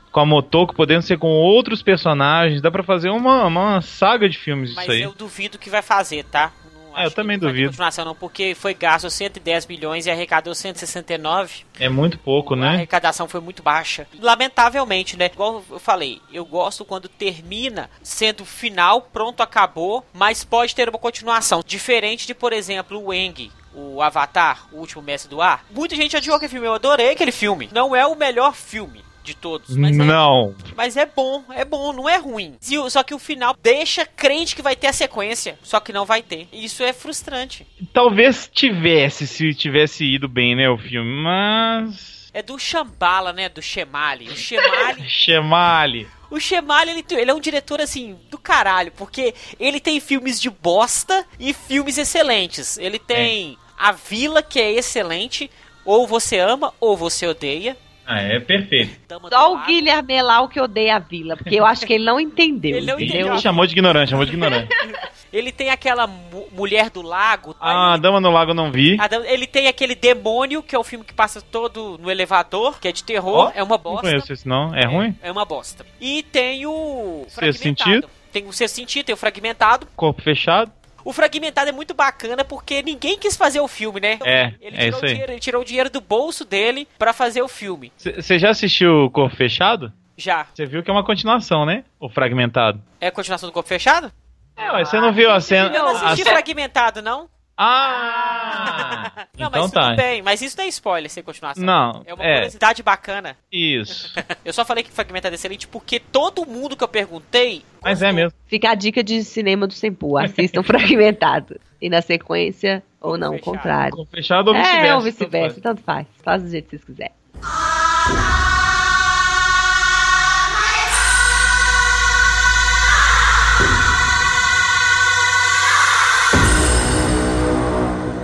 Com 0.10 0.20
a 0.22 0.26
Motoko, 0.26 0.74
podendo 0.74 1.02
ser 1.02 1.18
com 1.18 1.28
outros 1.28 1.84
personagens, 1.84 2.62
dá 2.62 2.72
para 2.72 2.82
fazer 2.82 3.10
uma, 3.10 3.46
uma 3.46 3.82
saga 3.82 4.30
de 4.30 4.38
filmes 4.38 4.74
Mas 4.74 4.86
disso 4.86 4.92
aí. 4.92 5.02
eu 5.02 5.12
duvido 5.12 5.60
que 5.60 5.70
vai 5.70 5.82
fazer, 5.82 6.24
tá? 6.24 6.54
Não 6.94 7.00
É, 7.02 7.06
eu 7.06 7.12
também 7.12 7.38
duvido. 7.38 7.68
continuação 7.70 8.06
não, 8.06 8.16
porque 8.16 8.56
foi 8.56 8.74
gasto 8.74 9.10
110 9.10 9.66
milhões 9.68 10.06
e 10.06 10.12
arrecadou 10.12 10.54
169. 10.56 11.66
É 11.80 11.90
muito 11.90 12.18
pouco, 12.20 12.54
A 12.54 12.58
né? 12.58 12.68
arrecadação 12.70 13.28
foi 13.28 13.42
muito 13.42 13.62
baixa. 13.64 14.08
Lamentavelmente, 14.20 15.18
né? 15.18 15.26
Igual 15.26 15.64
eu 15.70 15.80
falei, 15.80 16.22
eu 16.32 16.46
gosto 16.46 16.86
quando 16.86 17.10
termina 17.10 17.90
sendo 18.02 18.46
final, 18.46 19.02
pronto, 19.02 19.42
acabou, 19.42 20.06
mas 20.14 20.44
pode 20.44 20.76
ter 20.76 20.88
uma 20.90 21.00
continuação. 21.00 21.62
Diferente 21.66 22.28
de, 22.28 22.34
por 22.34 22.54
exemplo, 22.54 23.04
o 23.04 23.14
Eng. 23.14 23.52
O 23.76 24.04
Avatar, 24.04 24.68
o 24.72 24.78
último 24.78 25.02
mestre 25.02 25.28
do 25.28 25.42
ar. 25.42 25.66
Muita 25.72 25.96
gente 25.96 26.16
odiou 26.16 26.36
aquele 26.36 26.52
filme. 26.52 26.68
Eu 26.68 26.76
adorei 26.76 27.10
aquele 27.10 27.32
filme. 27.32 27.70
Não 27.74 27.96
é 27.96 28.06
o 28.06 28.16
melhor 28.16 28.54
filme 28.54 29.04
de 29.24 29.34
todos. 29.34 29.76
Mas 29.76 29.98
é 29.98 30.04
Não. 30.04 30.56
mas 30.76 30.98
é 30.98 31.06
bom, 31.06 31.44
é 31.52 31.64
bom, 31.64 31.94
não 31.94 32.08
é 32.10 32.18
ruim. 32.18 32.56
Só 32.90 33.02
que 33.04 33.14
o 33.14 33.20
final 33.20 33.56
deixa 33.62 34.06
crente 34.06 34.56
que 34.56 34.62
vai 34.62 34.76
ter 34.76 34.88
a 34.88 34.94
sequência, 34.94 35.58
só 35.64 35.80
que 35.80 35.94
não 35.94 36.06
vai 36.06 36.22
ter. 36.22 36.48
Isso 36.52 36.84
é 36.84 36.92
frustrante. 36.94 37.66
Talvez 37.94 38.50
tivesse, 38.52 39.26
se 39.26 39.54
tivesse 39.54 40.04
ido 40.04 40.28
bem, 40.28 40.56
né, 40.56 40.70
o 40.70 40.78
filme, 40.78 41.24
mas. 41.24 42.30
É 42.34 42.42
do 42.42 42.58
Shambhala, 42.58 43.32
né? 43.32 43.48
Do 43.48 43.62
Shemali. 43.62 44.28
O 44.28 44.36
Shemali, 44.36 45.04
Chemale. 45.08 46.08
o 46.32 46.40
Shemali 46.40 46.90
ele, 46.90 47.06
ele 47.12 47.30
é 47.30 47.34
um 47.34 47.40
diretor 47.40 47.80
assim 47.80 48.18
do 48.32 48.40
caralho, 48.40 48.92
porque 48.98 49.36
ele 49.60 49.80
tem 49.80 50.00
filmes 50.00 50.42
de 50.42 50.50
bosta 50.50 51.26
e 51.40 51.54
filmes 51.54 51.98
excelentes. 52.00 52.78
Ele 52.80 52.98
tem 52.98 53.56
A 53.78 53.92
Vila, 53.92 54.42
que 54.42 54.60
é 54.60 54.72
excelente, 54.72 55.50
ou 55.86 56.08
você 56.08 56.40
ama 56.40 56.74
ou 56.80 56.98
você 56.98 57.28
odeia. 57.28 57.78
Ah, 58.06 58.22
é 58.22 58.40
perfeito. 58.40 59.00
Só 59.30 59.54
o. 59.54 59.66
Guilherme 59.66 60.08
Melau 60.16 60.48
que 60.50 60.60
odeia 60.60 60.98
a 60.98 61.00
vila, 61.00 61.38
porque 61.38 61.56
eu 61.56 61.66
acho 61.66 61.86
que 61.86 61.94
ele 61.94 62.04
não 62.04 62.20
entendeu. 62.20 62.78
Ele 62.78 62.86
não 62.86 62.96
entendeu? 63.00 63.22
entendeu. 63.22 63.38
Chamou 63.40 63.66
de 63.66 63.72
ignorante, 63.74 64.10
chamou 64.10 64.26
de 64.26 64.32
ignorante. 64.32 64.68
Ele 65.34 65.52
tem 65.52 65.72
aquela 65.72 66.06
mu- 66.06 66.48
Mulher 66.52 66.92
do 66.92 67.02
Lago. 67.02 67.56
Ah, 67.60 67.94
Aí- 67.96 68.00
Dama 68.00 68.20
no 68.22 68.30
Lago 68.30 68.52
eu 68.52 68.56
não 68.56 68.72
vi. 68.72 68.98
A 69.00 69.08
Dama- 69.08 69.26
Ele 69.26 69.48
tem 69.48 69.68
aquele 69.68 69.96
Demônio, 69.96 70.62
que 70.62 70.76
é 70.76 70.78
o 70.80 70.84
filme 70.84 71.04
que 71.04 71.12
passa 71.14 71.42
todo 71.42 71.98
no 72.00 72.12
elevador, 72.12 72.80
que 72.80 72.88
é 72.88 72.92
de 72.92 73.04
terror, 73.04 73.48
Ó, 73.48 73.52
é 73.56 73.64
uma 73.64 73.78
Não 73.78 73.84
bosta. 73.84 74.02
conheço 74.08 74.32
esse 74.32 74.48
não. 74.48 74.76
É 74.76 74.86
ruim? 74.86 75.18
É 75.24 75.32
uma 75.32 75.44
bosta. 75.44 75.84
E 76.00 76.22
tem 76.22 76.68
o 76.68 77.26
Sexto. 77.30 77.64
Sentido. 77.64 78.08
Tem 78.32 78.46
o 78.46 78.54
Sexto 78.54 78.76
Sentido, 78.76 79.06
tem 79.08 79.14
o 79.16 79.18
Fragmentado. 79.18 79.88
Corpo 79.96 80.22
fechado? 80.22 80.72
O 81.06 81.12
Fragmentado 81.14 81.70
é 81.70 81.72
muito 81.74 81.94
bacana 81.94 82.44
porque 82.46 82.82
ninguém 82.82 83.18
quis 83.18 83.36
fazer 83.36 83.60
o 83.60 83.68
filme, 83.68 84.00
né? 84.00 84.20
É, 84.24 84.54
ele 84.62 84.76
é 84.78 84.80
tirou 84.86 84.90
isso 84.90 85.02
o 85.02 85.06
aí. 85.06 85.12
dinheiro, 85.12 85.32
ele 85.34 85.40
tirou 85.40 85.62
o 85.62 85.66
dinheiro 85.66 85.90
do 85.90 86.00
bolso 86.02 86.46
dele 86.46 86.88
pra 86.98 87.12
fazer 87.14 87.42
o 87.42 87.48
filme. 87.48 87.92
Você 87.98 88.40
já 88.40 88.50
assistiu 88.50 89.10
Corpo 89.12 89.36
Fechado? 89.36 89.92
Já. 90.18 90.46
Você 90.54 90.66
viu 90.66 90.84
que 90.84 90.90
é 90.90 90.94
uma 90.94 91.04
continuação, 91.04 91.66
né? 91.66 91.84
O 92.00 92.08
Fragmentado. 92.10 92.80
É 93.02 93.08
a 93.08 93.12
continuação 93.12 93.50
do 93.50 93.54
Corpo 93.54 93.68
Fechado? 93.68 94.12
É, 94.56 94.72
ué, 94.72 94.86
você 94.86 95.00
não 95.00 95.12
viu 95.12 95.32
a 95.32 95.42
cena. 95.42 95.76
Eu 95.76 95.84
não 95.84 95.96
a 95.98 96.02
assisti 96.12 96.24
ce- 96.24 96.30
Fragmentado, 96.30 97.02
não? 97.02 97.28
Ah! 97.58 99.28
Não, 99.38 99.48
então 99.48 99.62
mas 99.64 99.72
tá. 99.72 99.84
tudo 99.90 99.96
bem. 99.98 100.22
Mas 100.22 100.42
isso 100.42 100.58
não 100.58 100.64
é 100.66 100.68
spoiler, 100.68 101.10
sem 101.10 101.24
continuação. 101.24 101.64
Não, 101.64 102.04
É 102.06 102.14
uma 102.14 102.24
é. 102.24 102.36
curiosidade 102.36 102.82
bacana. 102.84 103.36
Isso. 103.52 104.14
Eu 104.46 104.54
só 104.54 104.64
falei 104.64 104.84
que 104.84 104.92
Fragmentado 104.92 105.34
é 105.34 105.36
excelente 105.36 105.68
porque 105.68 106.00
todo 106.00 106.46
mundo 106.46 106.76
que 106.78 106.84
eu 106.84 106.88
perguntei... 106.88 107.64
Mas 107.82 108.02
é 108.02 108.12
mesmo. 108.12 108.38
Fica 108.48 108.70
a 108.70 108.76
dica 108.76 109.04
de 109.04 109.24
cinema 109.24 109.68
do 109.68 109.74
Sempu. 109.74 110.18
Assistam 110.18 110.62
fragmentado. 110.64 111.60
E 111.82 111.90
na 111.90 112.02
sequência, 112.02 112.82
ou 113.02 113.18
não, 113.18 113.36
o 113.36 113.40
contrário. 113.40 114.08
Fechado 114.10 114.48
ou 114.50 114.54
vice-versa. 114.54 114.88
É, 114.88 114.96
ou 114.96 115.02
tanto 115.02 115.04
vice-versa, 115.04 115.50
faz. 115.50 115.64
tanto 115.64 115.82
faz. 115.84 116.08
Faz 116.24 116.44
do 116.44 116.50
jeito 116.50 116.66
que 116.66 116.78
vocês 116.78 116.86
quiserem. 116.86 117.14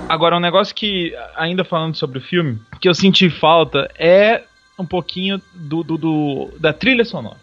Agora, 0.09 0.35
um 0.35 0.39
negócio 0.39 0.73
que, 0.75 1.15
ainda 1.35 1.63
falando 1.63 1.95
sobre 1.95 2.17
o 2.17 2.21
filme, 2.21 2.59
que 2.81 2.89
eu 2.89 2.95
senti 2.95 3.29
falta 3.29 3.89
é 3.97 4.43
um 4.77 4.85
pouquinho 4.85 5.41
do, 5.53 5.83
do- 5.83 5.97
do- 5.97 6.49
da 6.59 6.73
trilha 6.73 7.05
sonora. 7.05 7.37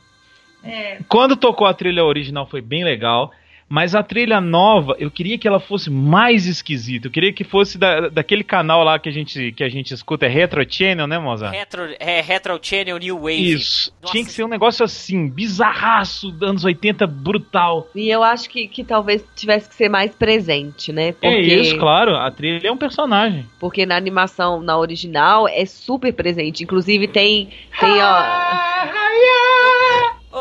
Quando 1.09 1.37
tocou 1.37 1.67
a 1.67 1.73
trilha 1.75 2.05
original 2.05 2.47
foi 2.47 2.61
bem 2.61 2.83
legal, 2.83 3.31
mas 3.69 3.95
a 3.95 4.03
trilha 4.03 4.41
nova, 4.41 4.95
eu 4.99 5.11
queria 5.11 5.37
que 5.37 5.47
ela 5.47 5.59
fosse 5.59 5.91
mais 5.91 6.47
esquisita. 6.47 7.09
Eu 7.09 7.11
queria 7.11 7.33
que 7.33 7.43
fosse 7.43 7.77
da, 7.77 8.09
daquele 8.09 8.45
canal 8.45 8.85
lá 8.85 8.99
que 8.99 9.09
a 9.09 9.12
gente, 9.12 9.53
que 9.53 9.64
a 9.64 9.69
gente 9.69 9.93
escuta, 9.93 10.27
é 10.27 10.29
Retro 10.29 10.64
Channel, 10.69 11.07
né, 11.07 11.19
Mozart? 11.19 11.53
Retro, 11.53 11.89
é, 11.99 12.21
Retro 12.21 12.59
Channel 12.62 12.99
New 12.99 13.19
Wave. 13.19 13.53
Isso. 13.53 13.93
Nossa. 14.01 14.12
Tinha 14.12 14.25
que 14.25 14.31
ser 14.31 14.45
um 14.45 14.49
negócio 14.49 14.85
assim, 14.85 15.29
bizarraço, 15.29 16.35
anos 16.41 16.64
80, 16.64 17.07
brutal. 17.07 17.89
E 17.95 18.09
eu 18.09 18.23
acho 18.23 18.49
que, 18.49 18.69
que 18.69 18.85
talvez 18.85 19.25
tivesse 19.35 19.69
que 19.69 19.75
ser 19.75 19.89
mais 19.89 20.14
presente, 20.14 20.93
né? 20.93 21.12
Porque, 21.12 21.27
É 21.27 21.41
isso, 21.41 21.77
claro. 21.77 22.14
A 22.17 22.31
trilha 22.31 22.69
é 22.69 22.73
um 22.73 22.77
personagem. 22.77 23.47
porque 23.59 23.85
na 23.85 23.97
animação, 23.97 24.61
na 24.61 24.79
original, 24.79 25.49
é 25.49 25.64
super 25.67 26.12
presente. 26.12 26.62
Inclusive 26.62 27.09
tem, 27.09 27.49
tem 27.81 28.01
ó... 28.01 28.95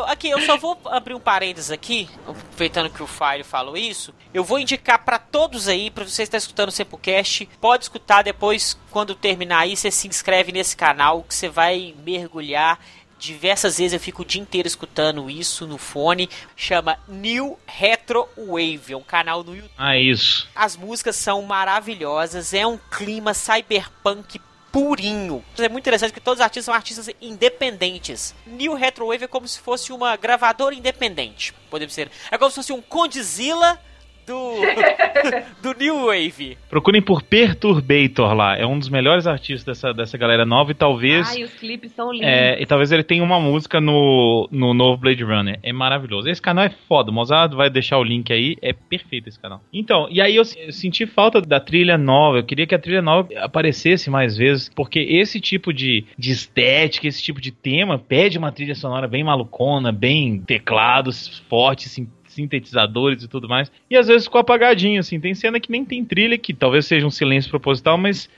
Aqui, 0.04 0.28
eu 0.28 0.40
só 0.42 0.56
vou 0.56 0.78
abrir 0.86 1.14
um 1.14 1.20
parênteses 1.20 1.70
aqui, 1.70 2.08
aproveitando 2.26 2.90
que 2.90 3.02
o 3.02 3.06
Fire 3.06 3.42
falou 3.42 3.76
isso. 3.76 4.12
Eu 4.34 4.44
vou 4.44 4.58
indicar 4.58 5.04
pra 5.04 5.18
todos 5.18 5.68
aí, 5.68 5.90
pra 5.90 6.04
você 6.04 6.22
estar 6.22 6.36
escutando 6.36 6.68
o 6.68 6.72
Sempocast, 6.72 7.48
pode 7.60 7.84
escutar 7.84 8.22
depois, 8.22 8.78
quando 8.90 9.14
terminar 9.14 9.60
aí, 9.60 9.76
você 9.76 9.90
se 9.90 10.06
inscreve 10.06 10.52
nesse 10.52 10.76
canal, 10.76 11.22
que 11.22 11.34
você 11.34 11.48
vai 11.48 11.94
mergulhar. 12.04 12.78
Diversas 13.18 13.78
vezes 13.78 13.94
eu 13.94 14.00
fico 14.00 14.20
o 14.20 14.24
dia 14.26 14.42
inteiro 14.42 14.68
escutando 14.68 15.30
isso 15.30 15.66
no 15.66 15.78
fone. 15.78 16.28
Chama 16.54 16.98
New 17.08 17.58
Retro 17.66 18.28
Wave, 18.36 18.92
é 18.92 18.96
um 18.96 19.02
canal 19.02 19.42
no 19.42 19.54
YouTube. 19.54 19.72
Ah, 19.78 19.96
isso. 19.96 20.46
As 20.54 20.76
músicas 20.76 21.16
são 21.16 21.40
maravilhosas, 21.40 22.52
é 22.52 22.66
um 22.66 22.76
clima 22.76 23.32
cyberpunk 23.32 24.38
purinho. 24.76 25.42
É 25.56 25.70
muito 25.70 25.84
interessante 25.84 26.12
que 26.12 26.20
todos 26.20 26.38
os 26.38 26.44
artistas 26.44 26.66
são 26.66 26.74
artistas 26.74 27.08
independentes. 27.18 28.34
New 28.46 28.74
Retro 28.74 29.06
Wave 29.06 29.24
é 29.24 29.26
como 29.26 29.48
se 29.48 29.58
fosse 29.58 29.90
uma 29.90 30.14
gravadora 30.16 30.74
independente, 30.74 31.54
podemos 31.70 31.92
dizer. 31.92 32.10
É 32.30 32.36
como 32.36 32.50
se 32.50 32.56
fosse 32.56 32.74
um 32.74 32.82
Condzilla 32.82 33.80
do 34.26 34.56
do 35.62 35.78
New 35.78 36.06
Wave. 36.06 36.58
Procurem 36.68 37.00
por 37.00 37.22
Perturbator 37.22 38.34
lá. 38.34 38.56
É 38.56 38.66
um 38.66 38.78
dos 38.78 38.88
melhores 38.88 39.26
artistas 39.26 39.64
dessa, 39.64 39.92
dessa 39.92 40.18
galera 40.18 40.44
nova 40.44 40.70
e 40.70 40.74
talvez. 40.74 41.28
Ai, 41.28 41.44
os 41.44 41.54
clipes 41.54 41.92
são 41.92 42.12
lindos. 42.12 42.26
É, 42.26 42.60
e 42.60 42.66
talvez 42.66 42.92
ele 42.92 43.02
tenha 43.02 43.22
uma 43.22 43.40
música 43.40 43.80
no, 43.80 44.48
no 44.50 44.74
novo 44.74 45.00
Blade 45.00 45.22
Runner. 45.22 45.58
É 45.62 45.72
maravilhoso. 45.72 46.28
Esse 46.28 46.42
canal 46.42 46.64
é 46.64 46.70
foda. 46.88 47.10
O 47.10 47.14
Mozart 47.14 47.52
vai 47.54 47.70
deixar 47.70 47.98
o 47.98 48.04
link 48.04 48.32
aí. 48.32 48.56
É 48.60 48.72
perfeito 48.72 49.28
esse 49.28 49.38
canal. 49.38 49.60
Então, 49.72 50.08
e 50.10 50.20
aí 50.20 50.36
eu, 50.36 50.42
eu 50.56 50.72
senti 50.72 51.06
falta 51.06 51.40
da 51.40 51.60
trilha 51.60 51.96
nova. 51.96 52.38
Eu 52.38 52.44
queria 52.44 52.66
que 52.66 52.74
a 52.74 52.78
trilha 52.78 53.02
nova 53.02 53.28
aparecesse 53.38 54.10
mais 54.10 54.36
vezes. 54.36 54.70
Porque 54.74 54.98
esse 54.98 55.40
tipo 55.40 55.72
de, 55.72 56.04
de 56.18 56.30
estética, 56.30 57.06
esse 57.06 57.22
tipo 57.22 57.40
de 57.40 57.50
tema, 57.50 57.98
pede 57.98 58.38
uma 58.38 58.52
trilha 58.52 58.74
sonora 58.74 59.08
bem 59.08 59.24
malucona, 59.24 59.92
bem 59.92 60.40
teclados 60.40 61.42
fortes, 61.48 61.92
sim, 61.92 62.08
sintetizadores 62.36 63.22
e 63.22 63.28
tudo 63.28 63.48
mais. 63.48 63.72
E 63.90 63.96
às 63.96 64.06
vezes 64.06 64.24
ficou 64.24 64.40
apagadinho, 64.40 65.00
assim. 65.00 65.18
Tem 65.18 65.34
cena 65.34 65.58
que 65.58 65.70
nem 65.70 65.84
tem 65.84 66.04
trilha, 66.04 66.38
que 66.38 66.54
talvez 66.54 66.86
seja 66.86 67.06
um 67.06 67.10
silêncio 67.10 67.50
proposital, 67.50 67.98
mas. 67.98 68.28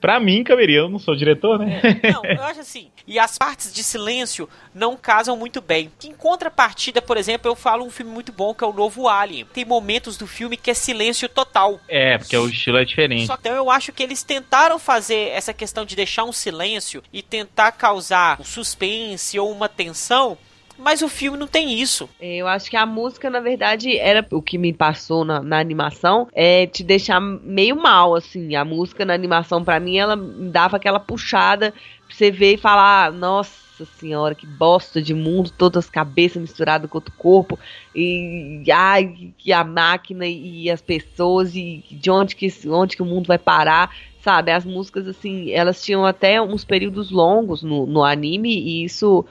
Pra 0.00 0.20
mim, 0.20 0.44
caberia. 0.44 0.78
Eu 0.78 0.88
não 0.88 0.98
sou 1.00 1.16
diretor, 1.16 1.58
né? 1.58 1.80
Não, 2.12 2.24
eu 2.24 2.42
acho 2.44 2.60
assim. 2.60 2.88
E 3.04 3.18
as 3.18 3.36
partes 3.36 3.72
de 3.72 3.82
silêncio 3.82 4.48
não 4.72 4.96
casam 4.96 5.36
muito 5.36 5.60
bem. 5.60 5.90
Em 6.04 6.12
contrapartida, 6.12 7.02
por 7.02 7.16
exemplo, 7.16 7.50
eu 7.50 7.56
falo 7.56 7.84
um 7.84 7.90
filme 7.90 8.12
muito 8.12 8.30
bom 8.30 8.54
que 8.54 8.62
é 8.62 8.66
o 8.66 8.72
Novo 8.72 9.08
Alien. 9.08 9.44
Tem 9.46 9.64
momentos 9.64 10.16
do 10.16 10.24
filme 10.24 10.56
que 10.56 10.70
é 10.70 10.74
silêncio 10.74 11.28
total. 11.28 11.80
É, 11.88 12.16
porque 12.16 12.36
o 12.36 12.48
estilo 12.48 12.78
é 12.78 12.84
diferente. 12.84 13.26
Só 13.26 13.36
então 13.40 13.56
eu 13.56 13.70
acho 13.72 13.92
que 13.92 14.02
eles 14.02 14.22
tentaram 14.22 14.78
fazer 14.78 15.30
essa 15.30 15.52
questão 15.52 15.84
de 15.84 15.96
deixar 15.96 16.22
um 16.22 16.32
silêncio 16.32 17.02
e 17.12 17.20
tentar 17.20 17.72
causar 17.72 18.40
um 18.40 18.44
suspense 18.44 19.36
ou 19.36 19.50
uma 19.50 19.68
tensão 19.68 20.38
mas 20.78 21.02
o 21.02 21.08
filme 21.08 21.36
não 21.36 21.46
tem 21.46 21.80
isso. 21.80 22.08
Eu 22.20 22.46
acho 22.46 22.70
que 22.70 22.76
a 22.76 22.86
música, 22.86 23.28
na 23.28 23.40
verdade, 23.40 23.98
era 23.98 24.26
o 24.30 24.40
que 24.40 24.56
me 24.56 24.72
passou 24.72 25.24
na, 25.24 25.42
na 25.42 25.58
animação, 25.58 26.28
é 26.32 26.66
te 26.66 26.84
deixar 26.84 27.20
meio 27.20 27.76
mal, 27.76 28.14
assim. 28.14 28.54
A 28.54 28.64
música 28.64 29.04
na 29.04 29.12
animação, 29.12 29.64
pra 29.64 29.80
mim, 29.80 29.98
ela 29.98 30.16
dava 30.16 30.76
aquela 30.76 31.00
puxada 31.00 31.72
pra 32.06 32.16
você 32.16 32.30
ver 32.30 32.54
e 32.54 32.58
falar, 32.58 33.12
nossa 33.12 33.84
senhora, 33.98 34.34
que 34.34 34.46
bosta 34.46 35.02
de 35.02 35.14
mundo, 35.14 35.50
todas 35.50 35.84
as 35.84 35.90
cabeças 35.90 36.40
misturadas 36.40 36.88
com 36.90 36.98
outro 36.98 37.12
corpo, 37.18 37.58
e 37.94 38.64
ai, 38.72 39.32
que 39.36 39.52
a 39.52 39.62
máquina 39.62 40.26
e 40.26 40.70
as 40.70 40.80
pessoas, 40.80 41.54
e 41.54 41.84
de 41.90 42.10
onde 42.10 42.34
que, 42.34 42.48
onde 42.68 42.96
que 42.96 43.02
o 43.02 43.06
mundo 43.06 43.26
vai 43.26 43.38
parar, 43.38 43.94
sabe? 44.22 44.50
As 44.50 44.64
músicas, 44.64 45.06
assim, 45.06 45.50
elas 45.50 45.82
tinham 45.84 46.04
até 46.04 46.40
uns 46.40 46.64
períodos 46.64 47.10
longos 47.10 47.62
no, 47.62 47.86
no 47.86 48.02
anime, 48.02 48.58
e 48.58 48.84
isso 48.84 49.24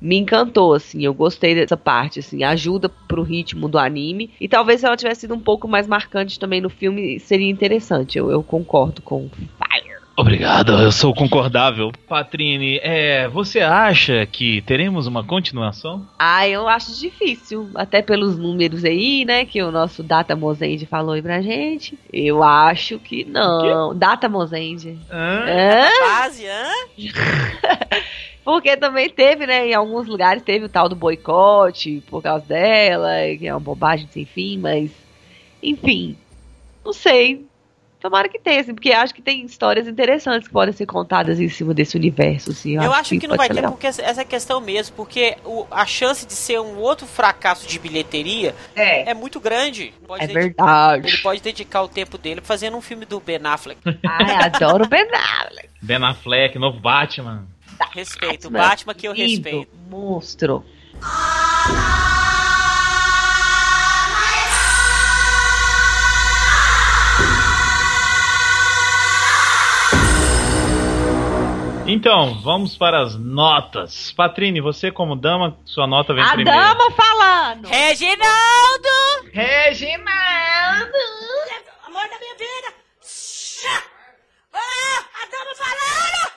me 0.00 0.16
encantou, 0.16 0.74
assim, 0.74 1.04
eu 1.04 1.12
gostei 1.12 1.54
dessa 1.54 1.76
parte, 1.76 2.20
assim, 2.20 2.42
ajuda 2.42 2.88
pro 2.88 3.22
ritmo 3.22 3.68
do 3.68 3.78
anime, 3.78 4.30
e 4.40 4.48
talvez 4.48 4.80
se 4.80 4.86
ela 4.86 4.96
tivesse 4.96 5.22
sido 5.22 5.34
um 5.34 5.40
pouco 5.40 5.68
mais 5.68 5.86
marcante 5.86 6.38
também 6.38 6.60
no 6.60 6.70
filme, 6.70 7.20
seria 7.20 7.50
interessante, 7.50 8.18
eu, 8.18 8.30
eu 8.30 8.42
concordo 8.42 9.02
com 9.02 9.28
Fire. 9.28 9.90
Obrigado, 10.16 10.72
eu 10.72 10.92
sou 10.92 11.14
concordável. 11.14 11.90
Patrine, 12.06 12.78
é, 12.82 13.26
você 13.28 13.60
acha 13.60 14.26
que 14.26 14.60
teremos 14.62 15.06
uma 15.06 15.24
continuação? 15.24 16.06
Ah, 16.18 16.46
eu 16.46 16.68
acho 16.68 16.98
difícil, 17.00 17.70
até 17.74 18.02
pelos 18.02 18.36
números 18.36 18.84
aí, 18.84 19.24
né, 19.24 19.46
que 19.46 19.62
o 19.62 19.70
nosso 19.70 20.02
Data 20.02 20.36
Mozende 20.36 20.84
falou 20.84 21.14
aí 21.14 21.22
pra 21.22 21.40
gente. 21.40 21.98
Eu 22.12 22.42
acho 22.42 22.98
que 22.98 23.24
não. 23.24 23.96
Data 23.96 24.28
Mozende. 24.28 24.98
Hã? 25.10 25.44
Hã? 25.46 25.88
Base, 26.00 26.46
hã? 26.46 26.70
Porque 28.50 28.76
também 28.76 29.08
teve, 29.08 29.46
né, 29.46 29.68
em 29.68 29.74
alguns 29.74 30.08
lugares 30.08 30.42
teve 30.42 30.64
o 30.64 30.68
tal 30.68 30.88
do 30.88 30.96
boicote 30.96 32.02
por 32.10 32.20
causa 32.22 32.44
dela, 32.46 33.08
que 33.38 33.46
é 33.46 33.54
uma 33.54 33.60
bobagem 33.60 34.08
sem 34.10 34.24
fim, 34.24 34.58
mas 34.58 34.90
enfim, 35.62 36.16
não 36.84 36.92
sei. 36.92 37.46
Tomara 38.00 38.30
que 38.30 38.38
tenha, 38.38 38.62
assim, 38.62 38.72
porque 38.74 38.92
acho 38.92 39.14
que 39.14 39.20
tem 39.20 39.44
histórias 39.44 39.86
interessantes 39.86 40.48
que 40.48 40.52
podem 40.54 40.72
ser 40.72 40.86
contadas 40.86 41.38
em 41.38 41.50
cima 41.50 41.74
desse 41.74 41.98
universo, 41.98 42.50
assim. 42.50 42.74
Eu 42.82 42.92
acho 42.94 43.10
que 43.18 43.28
não 43.28 43.36
vai 43.36 43.46
ter 43.46 43.54
legal. 43.56 43.72
porque 43.72 43.86
essa 43.86 44.00
essa 44.02 44.22
é 44.22 44.24
a 44.24 44.26
questão 44.26 44.58
mesmo, 44.58 44.96
porque 44.96 45.36
o- 45.44 45.66
a 45.70 45.84
chance 45.84 46.26
de 46.26 46.32
ser 46.32 46.58
um 46.60 46.78
outro 46.78 47.06
fracasso 47.06 47.68
de 47.68 47.78
bilheteria 47.78 48.54
É, 48.74 49.10
é 49.10 49.14
muito 49.14 49.38
grande. 49.38 49.92
Pode 50.06 50.24
é 50.24 50.26
dedicar- 50.28 50.92
verdade. 50.96 51.08
Ele 51.08 51.18
pode 51.18 51.42
dedicar 51.42 51.82
o 51.82 51.88
tempo 51.88 52.16
dele 52.16 52.40
fazendo 52.42 52.74
um 52.76 52.80
filme 52.80 53.04
do 53.04 53.20
Ben 53.20 53.38
Affleck. 53.44 53.78
Ai, 54.02 54.34
adoro 54.46 54.84
o 54.86 54.88
Ben 54.88 55.06
Affleck. 55.12 55.68
Ben 55.82 56.02
Affleck, 56.02 56.58
novo 56.58 56.80
Batman. 56.80 57.44
Respeito, 57.92 58.48
o 58.48 58.50
Batman, 58.50 58.68
Batman 58.68 58.94
que 58.94 59.08
eu 59.08 59.12
lindo, 59.12 59.48
respeito. 59.48 59.70
Monstro. 59.88 60.64
Então, 71.86 72.40
vamos 72.42 72.76
para 72.76 73.02
as 73.02 73.16
notas. 73.16 74.12
Patrine, 74.12 74.60
você 74.60 74.92
como 74.92 75.16
dama, 75.16 75.58
sua 75.64 75.86
nota 75.88 76.14
vem 76.14 76.22
A 76.22 76.32
primeiro. 76.34 76.58
dama 76.58 76.90
falando. 76.92 77.66
Reginaldo! 77.66 78.88
Reginaldo! 79.32 80.06
Amor 81.86 82.02
da 82.08 82.18
minha 82.18 82.34
vida! 82.36 82.74
Ah, 84.52 85.04
a 85.22 85.26
dama 85.26 85.54
falando! 85.56 86.29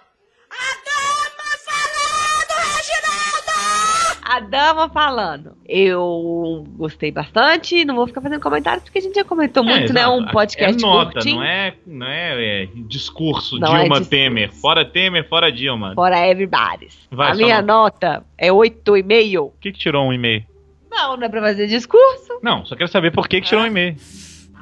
A 2.84 3.00
dama 3.00 3.40
falando, 3.46 4.14
Reginaldo! 4.14 4.24
A 4.26 4.40
dama 4.40 4.90
falando. 4.90 5.58
Eu 5.68 6.66
gostei 6.78 7.12
bastante. 7.12 7.86
Não 7.86 7.96
vou 7.96 8.08
ficar 8.08 8.22
fazendo 8.22 8.42
comentários 8.42 8.84
porque 8.84 9.00
a 9.00 9.02
gente 9.02 9.16
já 9.16 9.24
comentou 9.24 9.64
muito, 9.64 9.92
É, 9.92 9.94
né? 9.94 10.08
Um 10.08 10.26
podcast 10.28 10.84
é 10.84 10.88
nota, 10.88 11.12
curtinho. 11.14 11.36
não 11.38 11.44
é, 11.44 11.74
não 11.86 12.08
é, 12.08 12.64
é 12.64 12.70
discurso 12.88 13.60
Não 13.60 13.68
é 13.76 13.82
Dilma 13.82 14.00
discurso. 14.00 14.10
Temer. 14.10 14.52
Fora 14.54 14.86
Temer, 14.86 15.28
fora 15.28 15.52
Dilma. 15.52 15.94
Fora 15.94 16.28
everybody's. 16.28 16.98
Vai, 17.12 17.32
a 17.32 17.36
minha 17.36 17.62
nota 17.62 18.24
é 18.38 18.50
8,5. 18.50 19.52
Por 19.52 19.60
que, 19.60 19.72
que 19.72 19.80
tirou 19.80 20.08
um 20.08 20.14
e-mail? 20.14 20.44
Não, 20.90 21.18
não 21.18 21.24
é 21.26 21.30
pra 21.30 21.42
fazer 21.42 21.68
discurso. 21.68 22.40
Não, 22.42 22.66
só 22.66 22.76
quero 22.76 22.90
saber 22.90 23.12
por 23.12 23.28
que, 23.28 23.42
que 23.42 23.48
tirou 23.48 23.64
um 23.64 23.68
e-mail. 23.68 23.96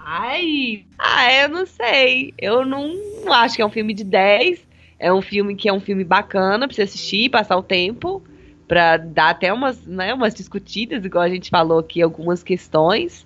Ai. 0.04 0.86
Ah, 0.98 1.34
eu 1.44 1.50
não 1.50 1.66
sei. 1.66 2.34
Eu 2.38 2.66
não 2.66 2.92
acho 3.32 3.56
que 3.56 3.62
é 3.62 3.66
um 3.66 3.70
filme 3.72 3.94
de 3.94 4.04
10. 4.04 4.60
É 5.02 5.12
um 5.12 5.22
filme 5.22 5.56
que 5.56 5.68
é 5.68 5.74
um 5.74 5.80
filme 5.80 6.04
bacana 6.04 6.68
pra 6.68 6.76
você 6.76 6.84
assistir, 6.84 7.30
passar 7.30 7.58
o 7.58 7.64
tempo. 7.64 8.22
Pra 8.68 8.96
dar 8.96 9.32
até 9.32 9.52
umas, 9.52 9.86
né, 9.86 10.14
umas 10.14 10.34
discutidas, 10.34 11.04
igual 11.04 11.24
a 11.26 11.30
gente 11.30 11.50
falou 11.50 11.80
aqui, 11.80 12.02
algumas 12.02 12.42
questões. 12.42 13.26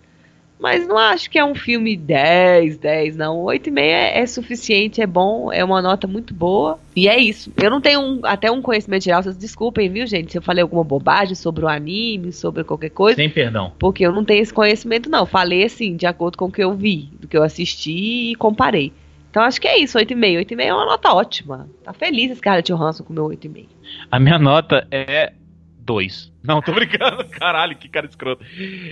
Mas 0.57 0.87
não 0.87 0.97
acho 0.97 1.29
que 1.29 1.37
é 1.37 1.43
um 1.43 1.53
filme 1.53 1.97
10, 1.97 2.77
10, 2.77 3.17
não. 3.17 3.43
8,5 3.43 3.77
é, 3.77 4.19
é 4.19 4.25
suficiente, 4.25 5.01
é 5.01 5.05
bom, 5.05 5.51
é 5.51 5.63
uma 5.63 5.81
nota 5.81 6.07
muito 6.07 6.33
boa. 6.33 6.79
E 6.95 7.09
é 7.09 7.19
isso. 7.19 7.51
Eu 7.61 7.69
não 7.69 7.81
tenho 7.81 7.99
um- 7.99 8.21
até 8.23 8.49
um 8.49 8.61
conhecimento 8.61 9.03
geral, 9.03 9.21
vocês 9.21 9.37
desculpem, 9.37 9.89
viu, 9.89 10.07
gente? 10.07 10.31
Se 10.31 10.37
eu 10.37 10.41
falei 10.41 10.61
alguma 10.63 10.83
bobagem 10.83 11.35
sobre 11.35 11.65
o 11.65 11.67
anime, 11.67 12.31
sobre 12.31 12.63
qualquer 12.63 12.89
coisa. 12.89 13.17
Sem 13.17 13.29
perdão. 13.29 13.73
Porque 13.77 14.05
eu 14.05 14.13
não 14.13 14.23
tenho 14.23 14.41
esse 14.41 14.53
conhecimento, 14.53 15.09
não. 15.09 15.25
Falei 15.25 15.63
assim, 15.65 15.95
de 15.97 16.05
acordo 16.07 16.37
com 16.37 16.45
o 16.45 16.51
que 16.51 16.63
eu 16.63 16.73
vi, 16.73 17.09
do 17.19 17.27
que 17.27 17.37
eu 17.37 17.43
assisti 17.43 18.31
e 18.31 18.35
comparei. 18.35 18.93
Então 19.35 19.43
acho 19.43 19.59
que 19.59 19.67
é 19.67 19.77
isso, 19.77 19.99
8,5. 19.99 20.47
8,5 20.47 20.61
é 20.61 20.73
uma 20.73 20.85
nota 20.85 21.13
ótima. 21.13 21.69
Tá 21.83 21.91
feliz 21.91 22.31
esse 22.31 22.37
Scarlett 22.37 22.71
Johansson 22.71 23.03
com 23.03 23.11
o 23.11 23.13
meu 23.13 23.25
8,5. 23.25 23.67
A 24.09 24.17
minha 24.17 24.39
nota 24.39 24.87
é 24.89 25.33
2. 25.79 26.31
Não, 26.41 26.61
tô 26.61 26.71
brincando. 26.71 27.25
Caralho, 27.37 27.75
que 27.75 27.89
cara 27.89 28.05
escroto. 28.05 28.45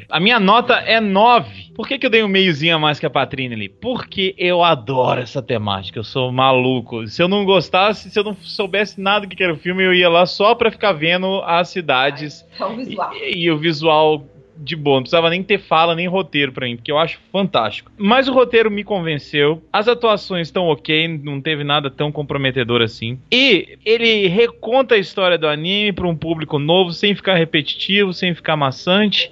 A 0.10 0.20
minha 0.20 0.42
nota 0.42 0.74
é 0.74 1.00
9. 1.00 1.72
Por 1.74 1.88
que, 1.88 1.98
que 1.98 2.06
eu 2.06 2.10
dei 2.10 2.22
um 2.22 2.28
meiozinho 2.28 2.76
a 2.76 2.80
mais 2.80 3.00
que 3.00 3.06
a 3.06 3.10
Patrine 3.10 3.56
ali? 3.56 3.70
Porque 3.70 4.36
eu 4.38 4.62
adoro 4.62 5.22
essa 5.22 5.42
temática. 5.42 5.98
Eu 5.98 6.04
sou 6.04 6.30
maluco. 6.30 7.08
Se 7.08 7.24
eu 7.24 7.30
não 7.30 7.46
gostasse, 7.46 8.10
se 8.10 8.20
eu 8.20 8.24
não 8.26 8.36
soubesse 8.36 9.00
nada 9.00 9.26
do 9.26 9.34
que 9.34 9.42
era 9.42 9.54
o 9.54 9.58
filme, 9.58 9.82
eu 9.82 9.94
ia 9.94 10.10
lá 10.10 10.26
só 10.26 10.54
pra 10.56 10.70
ficar 10.70 10.92
vendo 10.92 11.42
as 11.46 11.70
cidades 11.70 12.46
e, 13.16 13.44
e 13.44 13.50
o 13.50 13.58
visual 13.58 14.28
de 14.64 14.76
boa. 14.76 14.98
Não 14.98 15.04
precisava 15.04 15.30
nem 15.30 15.44
ter 15.44 15.60
fala, 15.60 15.96
nem 15.96 16.08
roteiro 16.08 16.52
pra 16.52 16.66
mim, 16.66 16.76
porque 16.76 16.92
eu 16.92 16.98
acho 16.98 17.20
fantástico. 17.32 17.92
Mas 17.98 18.28
o 18.28 18.34
roteiro 18.34 18.72
me 18.72 18.84
convenceu. 18.84 19.62
As 19.72 19.88
atuações 19.88 20.48
estão 20.48 20.68
ok, 20.68 21.20
não 21.24 21.42
teve 21.42 21.64
nada 21.64 21.90
tão 21.90 22.12
comprometedor 22.12 22.82
assim. 22.82 23.20
E 23.32 23.78
ele 23.86 24.28
reconta 24.28 24.96
a 24.96 25.00
história 25.00 25.38
do 25.38 25.48
anime 25.48 25.92
pra 25.92 26.08
um 26.08 26.16
público 26.16 26.58
novo, 26.58 26.92
sem 26.92 27.16
ficar 27.16 27.36
repetitivo, 27.36 28.14
sem 28.14 28.34
ficar 28.34 28.56
maçante. 28.56 29.32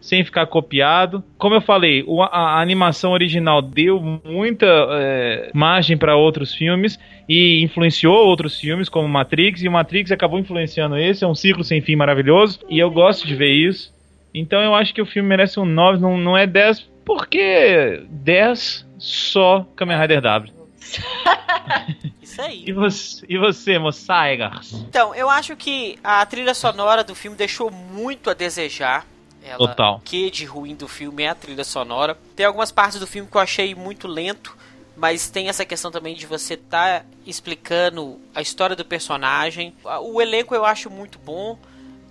Sem 0.00 0.22
ficar 0.22 0.46
copiado. 0.46 1.24
Como 1.36 1.56
eu 1.56 1.60
falei, 1.60 2.04
a 2.30 2.60
animação 2.60 3.10
original 3.10 3.60
deu 3.60 4.00
muita 4.24 4.66
é, 4.92 5.50
margem 5.52 5.96
para 5.96 6.14
outros 6.14 6.54
filmes 6.54 6.96
e 7.28 7.60
influenciou 7.62 8.14
outros 8.14 8.60
filmes, 8.60 8.88
como 8.88 9.08
Matrix, 9.08 9.62
e 9.62 9.68
o 9.68 9.72
Matrix 9.72 10.12
acabou 10.12 10.38
influenciando 10.38 10.96
esse. 10.96 11.24
É 11.24 11.26
um 11.26 11.34
ciclo 11.34 11.64
sem 11.64 11.80
fim 11.80 11.96
maravilhoso. 11.96 12.60
E 12.68 12.78
eu 12.78 12.88
gosto 12.88 13.26
de 13.26 13.34
ver 13.34 13.50
isso. 13.50 13.95
Então 14.38 14.60
eu 14.60 14.74
acho 14.74 14.92
que 14.92 15.00
o 15.00 15.06
filme 15.06 15.28
merece 15.28 15.58
um 15.58 15.64
9, 15.64 15.98
não, 15.98 16.18
não 16.18 16.36
é 16.36 16.46
10, 16.46 16.80
porque 17.04 18.04
10 18.10 18.86
só 18.98 19.66
Kamen 19.74 19.98
Rider 19.98 20.20
W. 20.20 20.52
Isso 22.20 22.42
aí. 22.42 22.64
E 22.66 22.72
você, 22.72 23.24
e 23.28 23.38
você 23.38 23.78
Mossaigas? 23.78 24.72
Então, 24.72 25.14
eu 25.14 25.30
acho 25.30 25.56
que 25.56 25.98
a 26.04 26.24
trilha 26.26 26.52
sonora 26.52 27.02
do 27.02 27.14
filme 27.14 27.36
deixou 27.36 27.70
muito 27.70 28.28
a 28.28 28.34
desejar. 28.34 29.06
Ela, 29.42 29.58
Total. 29.58 29.96
O 29.96 30.00
que 30.00 30.30
de 30.30 30.44
ruim 30.44 30.74
do 30.74 30.86
filme 30.86 31.22
é 31.22 31.28
a 31.28 31.34
trilha 31.34 31.64
sonora. 31.64 32.16
Tem 32.34 32.44
algumas 32.44 32.70
partes 32.70 33.00
do 33.00 33.06
filme 33.06 33.30
que 33.30 33.36
eu 33.36 33.40
achei 33.40 33.74
muito 33.74 34.06
lento, 34.06 34.56
mas 34.96 35.30
tem 35.30 35.48
essa 35.48 35.64
questão 35.64 35.90
também 35.90 36.14
de 36.14 36.26
você 36.26 36.54
estar 36.54 37.06
explicando 37.24 38.20
a 38.34 38.42
história 38.42 38.76
do 38.76 38.84
personagem. 38.84 39.72
O 40.02 40.20
elenco 40.20 40.54
eu 40.54 40.64
acho 40.64 40.90
muito 40.90 41.18
bom. 41.18 41.58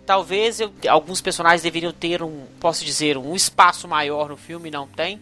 Talvez 0.05 0.59
eu- 0.59 0.71
alguns 0.87 1.19
personagens 1.21 1.61
deveriam 1.63 1.91
ter 1.91 2.21
um, 2.21 2.43
posso 2.59 2.85
dizer, 2.85 3.17
um 3.17 3.35
espaço 3.35 3.87
maior 3.87 4.29
no 4.29 4.37
filme, 4.37 4.69
não 4.69 4.87
tem. 4.87 5.19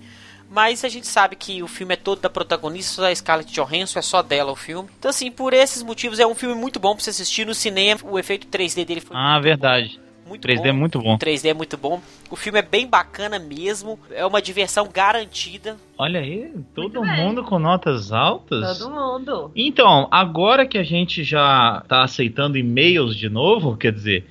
Mas 0.49 0.83
a 0.83 0.89
gente 0.89 1.07
sabe 1.07 1.35
que 1.35 1.63
o 1.63 1.67
filme 1.67 1.93
é 1.93 1.97
todo 1.97 2.19
da 2.21 2.29
protagonista, 2.29 3.01
da 3.01 3.15
Scarlett 3.15 3.51
Johansson, 3.51 3.97
é 3.97 4.01
só 4.03 4.21
dela 4.21 4.51
o 4.51 4.55
filme. 4.55 4.87
Então, 4.99 5.09
assim, 5.09 5.31
por 5.31 5.51
esses 5.53 5.81
motivos, 5.81 6.19
é 6.19 6.27
um 6.27 6.35
filme 6.35 6.53
muito 6.53 6.79
bom 6.79 6.93
pra 6.93 7.03
você 7.03 7.09
assistir 7.09 7.45
no 7.45 7.55
cinema. 7.55 8.01
O 8.03 8.19
efeito 8.19 8.45
3D 8.47 8.85
dele 8.85 9.01
foi 9.01 9.15
Ah, 9.17 9.39
verdade. 9.39 9.99
muito 10.27 10.41
3D 10.43 10.69
é 10.69 10.71
bom. 10.71 10.77
muito 10.77 10.99
bom. 11.01 11.15
O 11.15 11.17
3D 11.17 11.49
é 11.49 11.53
muito 11.55 11.75
bom. 11.75 11.99
O 12.29 12.35
filme 12.35 12.59
é 12.59 12.61
bem 12.61 12.85
bacana 12.85 13.39
mesmo. 13.39 13.97
É 14.11 14.23
uma 14.25 14.41
diversão 14.41 14.87
garantida. 14.93 15.75
Olha 15.97 16.19
aí, 16.19 16.53
todo 16.75 17.01
bem. 17.01 17.15
mundo 17.17 17.43
com 17.43 17.57
notas 17.57 18.11
altas. 18.11 18.77
Todo 18.77 18.91
mundo. 18.91 19.51
Então, 19.55 20.07
agora 20.11 20.67
que 20.67 20.77
a 20.77 20.83
gente 20.83 21.23
já 21.23 21.83
tá 21.87 22.03
aceitando 22.03 22.59
e-mails 22.59 23.15
de 23.15 23.27
novo, 23.29 23.75
quer 23.75 23.91
dizer, 23.91 24.27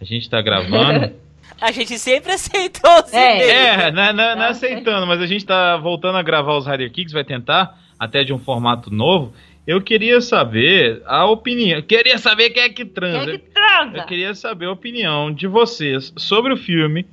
a 0.00 0.04
gente 0.04 0.28
tá 0.28 0.40
gravando. 0.40 1.12
A 1.60 1.72
gente 1.72 1.98
sempre 1.98 2.30
aceitou 2.30 2.88
os 3.04 3.12
É. 3.12 3.34
e-mails. 3.34 3.52
é, 3.52 3.90
não, 3.90 4.02
é- 4.02 4.12
não, 4.12 4.36
não 4.36 4.44
aceitando, 4.46 5.06
mas 5.08 5.20
a 5.20 5.26
gente 5.26 5.44
tá 5.44 5.76
voltando 5.76 6.16
a 6.16 6.22
gravar 6.22 6.56
os 6.56 6.66
Rider 6.68 6.92
Kicks, 6.92 7.12
vai 7.12 7.24
tentar, 7.24 7.76
até 7.98 8.22
de 8.22 8.32
um 8.32 8.38
formato 8.38 8.94
novo. 8.94 9.32
Eu 9.66 9.80
queria 9.82 10.20
saber 10.20 11.02
a 11.04 11.24
opinião. 11.26 11.82
Queria 11.82 12.16
saber 12.18 12.50
quem 12.50 12.62
é 12.62 12.68
que 12.68 12.84
Quem 12.84 12.86
transa. 12.86 13.30
é 13.30 13.38
que 13.38 13.38
transa? 13.38 13.96
Eu 13.96 14.04
queria 14.04 14.34
saber 14.34 14.66
a 14.66 14.70
opinião 14.72 15.32
de 15.32 15.48
vocês 15.48 16.12
sobre 16.16 16.52
o 16.52 16.56
filme 16.56 17.04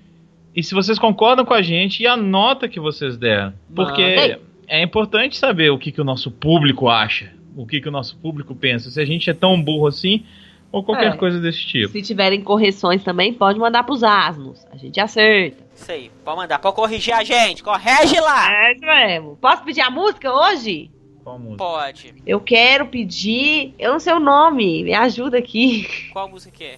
e 0.56 0.62
se 0.62 0.76
vocês 0.76 1.00
concordam 1.00 1.44
com 1.46 1.54
a 1.54 1.62
gente 1.64 2.04
e 2.04 2.08
a 2.08 2.16
nota 2.16 2.68
que 2.68 2.80
vocês 2.80 3.18
deram. 3.18 3.52
Porque 3.74 4.38
é 4.68 4.84
importante 4.84 5.38
saber 5.38 5.72
o 5.72 5.78
que, 5.80 5.92
que 5.92 6.02
o 6.02 6.06
nosso 6.06 6.30
público 6.30 6.88
acha, 6.88 7.32
o 7.56 7.66
que, 7.66 7.82
que 7.82 7.90
o 7.90 7.92
nosso 7.92 8.16
público 8.18 8.54
pensa, 8.54 8.92
se 8.92 9.02
a 9.02 9.06
gente 9.06 9.28
é 9.30 9.34
tão 9.34 9.60
burro 9.60 9.88
assim 9.88 10.24
ou 10.72 10.84
qualquer 10.84 11.14
É. 11.14 11.18
coisa 11.18 11.40
desse 11.40 11.66
tipo. 11.66 11.92
Se 11.92 12.02
tiverem 12.02 12.42
correções 12.42 13.04
também, 13.04 13.34
pode 13.34 13.58
mandar 13.60 13.84
pros 13.84 14.04
asnos. 14.04 14.66
A 14.72 14.78
gente 14.78 15.00
acerta. 15.00 15.64
Isso 15.76 15.92
aí, 15.92 16.12
pode 16.24 16.38
mandar, 16.38 16.60
pode 16.60 16.76
corrigir 16.76 17.14
a 17.14 17.24
gente, 17.24 17.64
corrige 17.64 18.20
lá! 18.20 18.52
É 18.68 18.74
isso 18.74 18.86
mesmo. 18.86 19.38
Posso 19.42 19.64
pedir 19.64 19.82
a 19.82 19.90
música 19.90 20.32
hoje? 20.34 20.90
Qual 21.24 21.40
música? 21.40 21.58
Pode. 21.58 22.14
Eu 22.26 22.40
quero 22.40 22.88
pedir. 22.88 23.74
Eu 23.80 23.94
não 23.94 24.00
sei 24.00 24.14
o 24.14 24.20
nome, 24.20 24.84
me 24.84 24.94
ajuda 24.94 25.38
aqui. 25.40 25.88
Qual 26.14 26.30
música 26.30 26.52
que 26.56 26.64
é? 26.64 26.78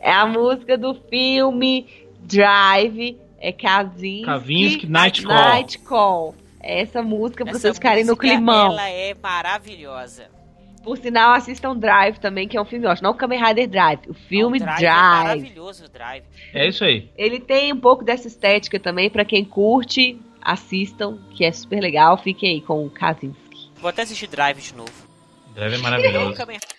É 0.00 0.12
a 0.12 0.26
música 0.26 0.76
do 0.76 0.94
filme 0.94 1.86
Drive. 2.20 3.16
É 3.38 3.52
Kavinsky. 3.52 4.22
Kavinsky, 4.24 4.86
Night 4.88 5.22
Call. 5.22 5.34
Night 5.36 5.78
Call. 5.80 6.34
É 6.60 6.80
essa 6.80 7.00
música 7.02 7.44
pra 7.44 7.52
Essa 7.52 7.60
vocês 7.60 7.76
ficarem 7.76 8.04
no 8.04 8.16
climão. 8.16 8.72
Ela 8.72 8.88
é 8.90 9.14
maravilhosa. 9.14 10.24
Por 10.86 10.96
sinal, 10.98 11.32
assistam 11.32 11.76
Drive 11.76 12.18
também, 12.20 12.46
que 12.46 12.56
é 12.56 12.62
um 12.62 12.64
filme 12.64 12.86
ótimo. 12.86 13.08
Não 13.08 13.10
o 13.10 13.18
Kamen 13.18 13.44
Rider 13.44 13.68
Drive, 13.68 14.02
o 14.08 14.14
filme 14.14 14.58
O 14.58 14.60
Drive. 14.60 14.78
Drive. 14.78 14.94
É 14.94 15.24
maravilhoso 15.24 15.84
o 15.84 15.88
Drive. 15.88 16.22
É 16.54 16.68
isso 16.68 16.84
aí. 16.84 17.10
Ele 17.18 17.40
tem 17.40 17.72
um 17.72 17.80
pouco 17.80 18.04
dessa 18.04 18.28
estética 18.28 18.78
também, 18.78 19.10
pra 19.10 19.24
quem 19.24 19.44
curte, 19.44 20.16
assistam, 20.40 21.18
que 21.32 21.44
é 21.44 21.50
super 21.50 21.80
legal. 21.80 22.16
Fiquem 22.16 22.54
aí 22.54 22.60
com 22.60 22.86
o 22.86 22.88
Kavinsky. 22.88 23.68
Vou 23.80 23.88
até 23.88 24.02
assistir 24.02 24.28
Drive 24.28 24.60
de 24.60 24.76
novo. 24.76 24.92
Drive 25.56 25.74
é 25.74 25.78
maravilhoso. 25.78 26.36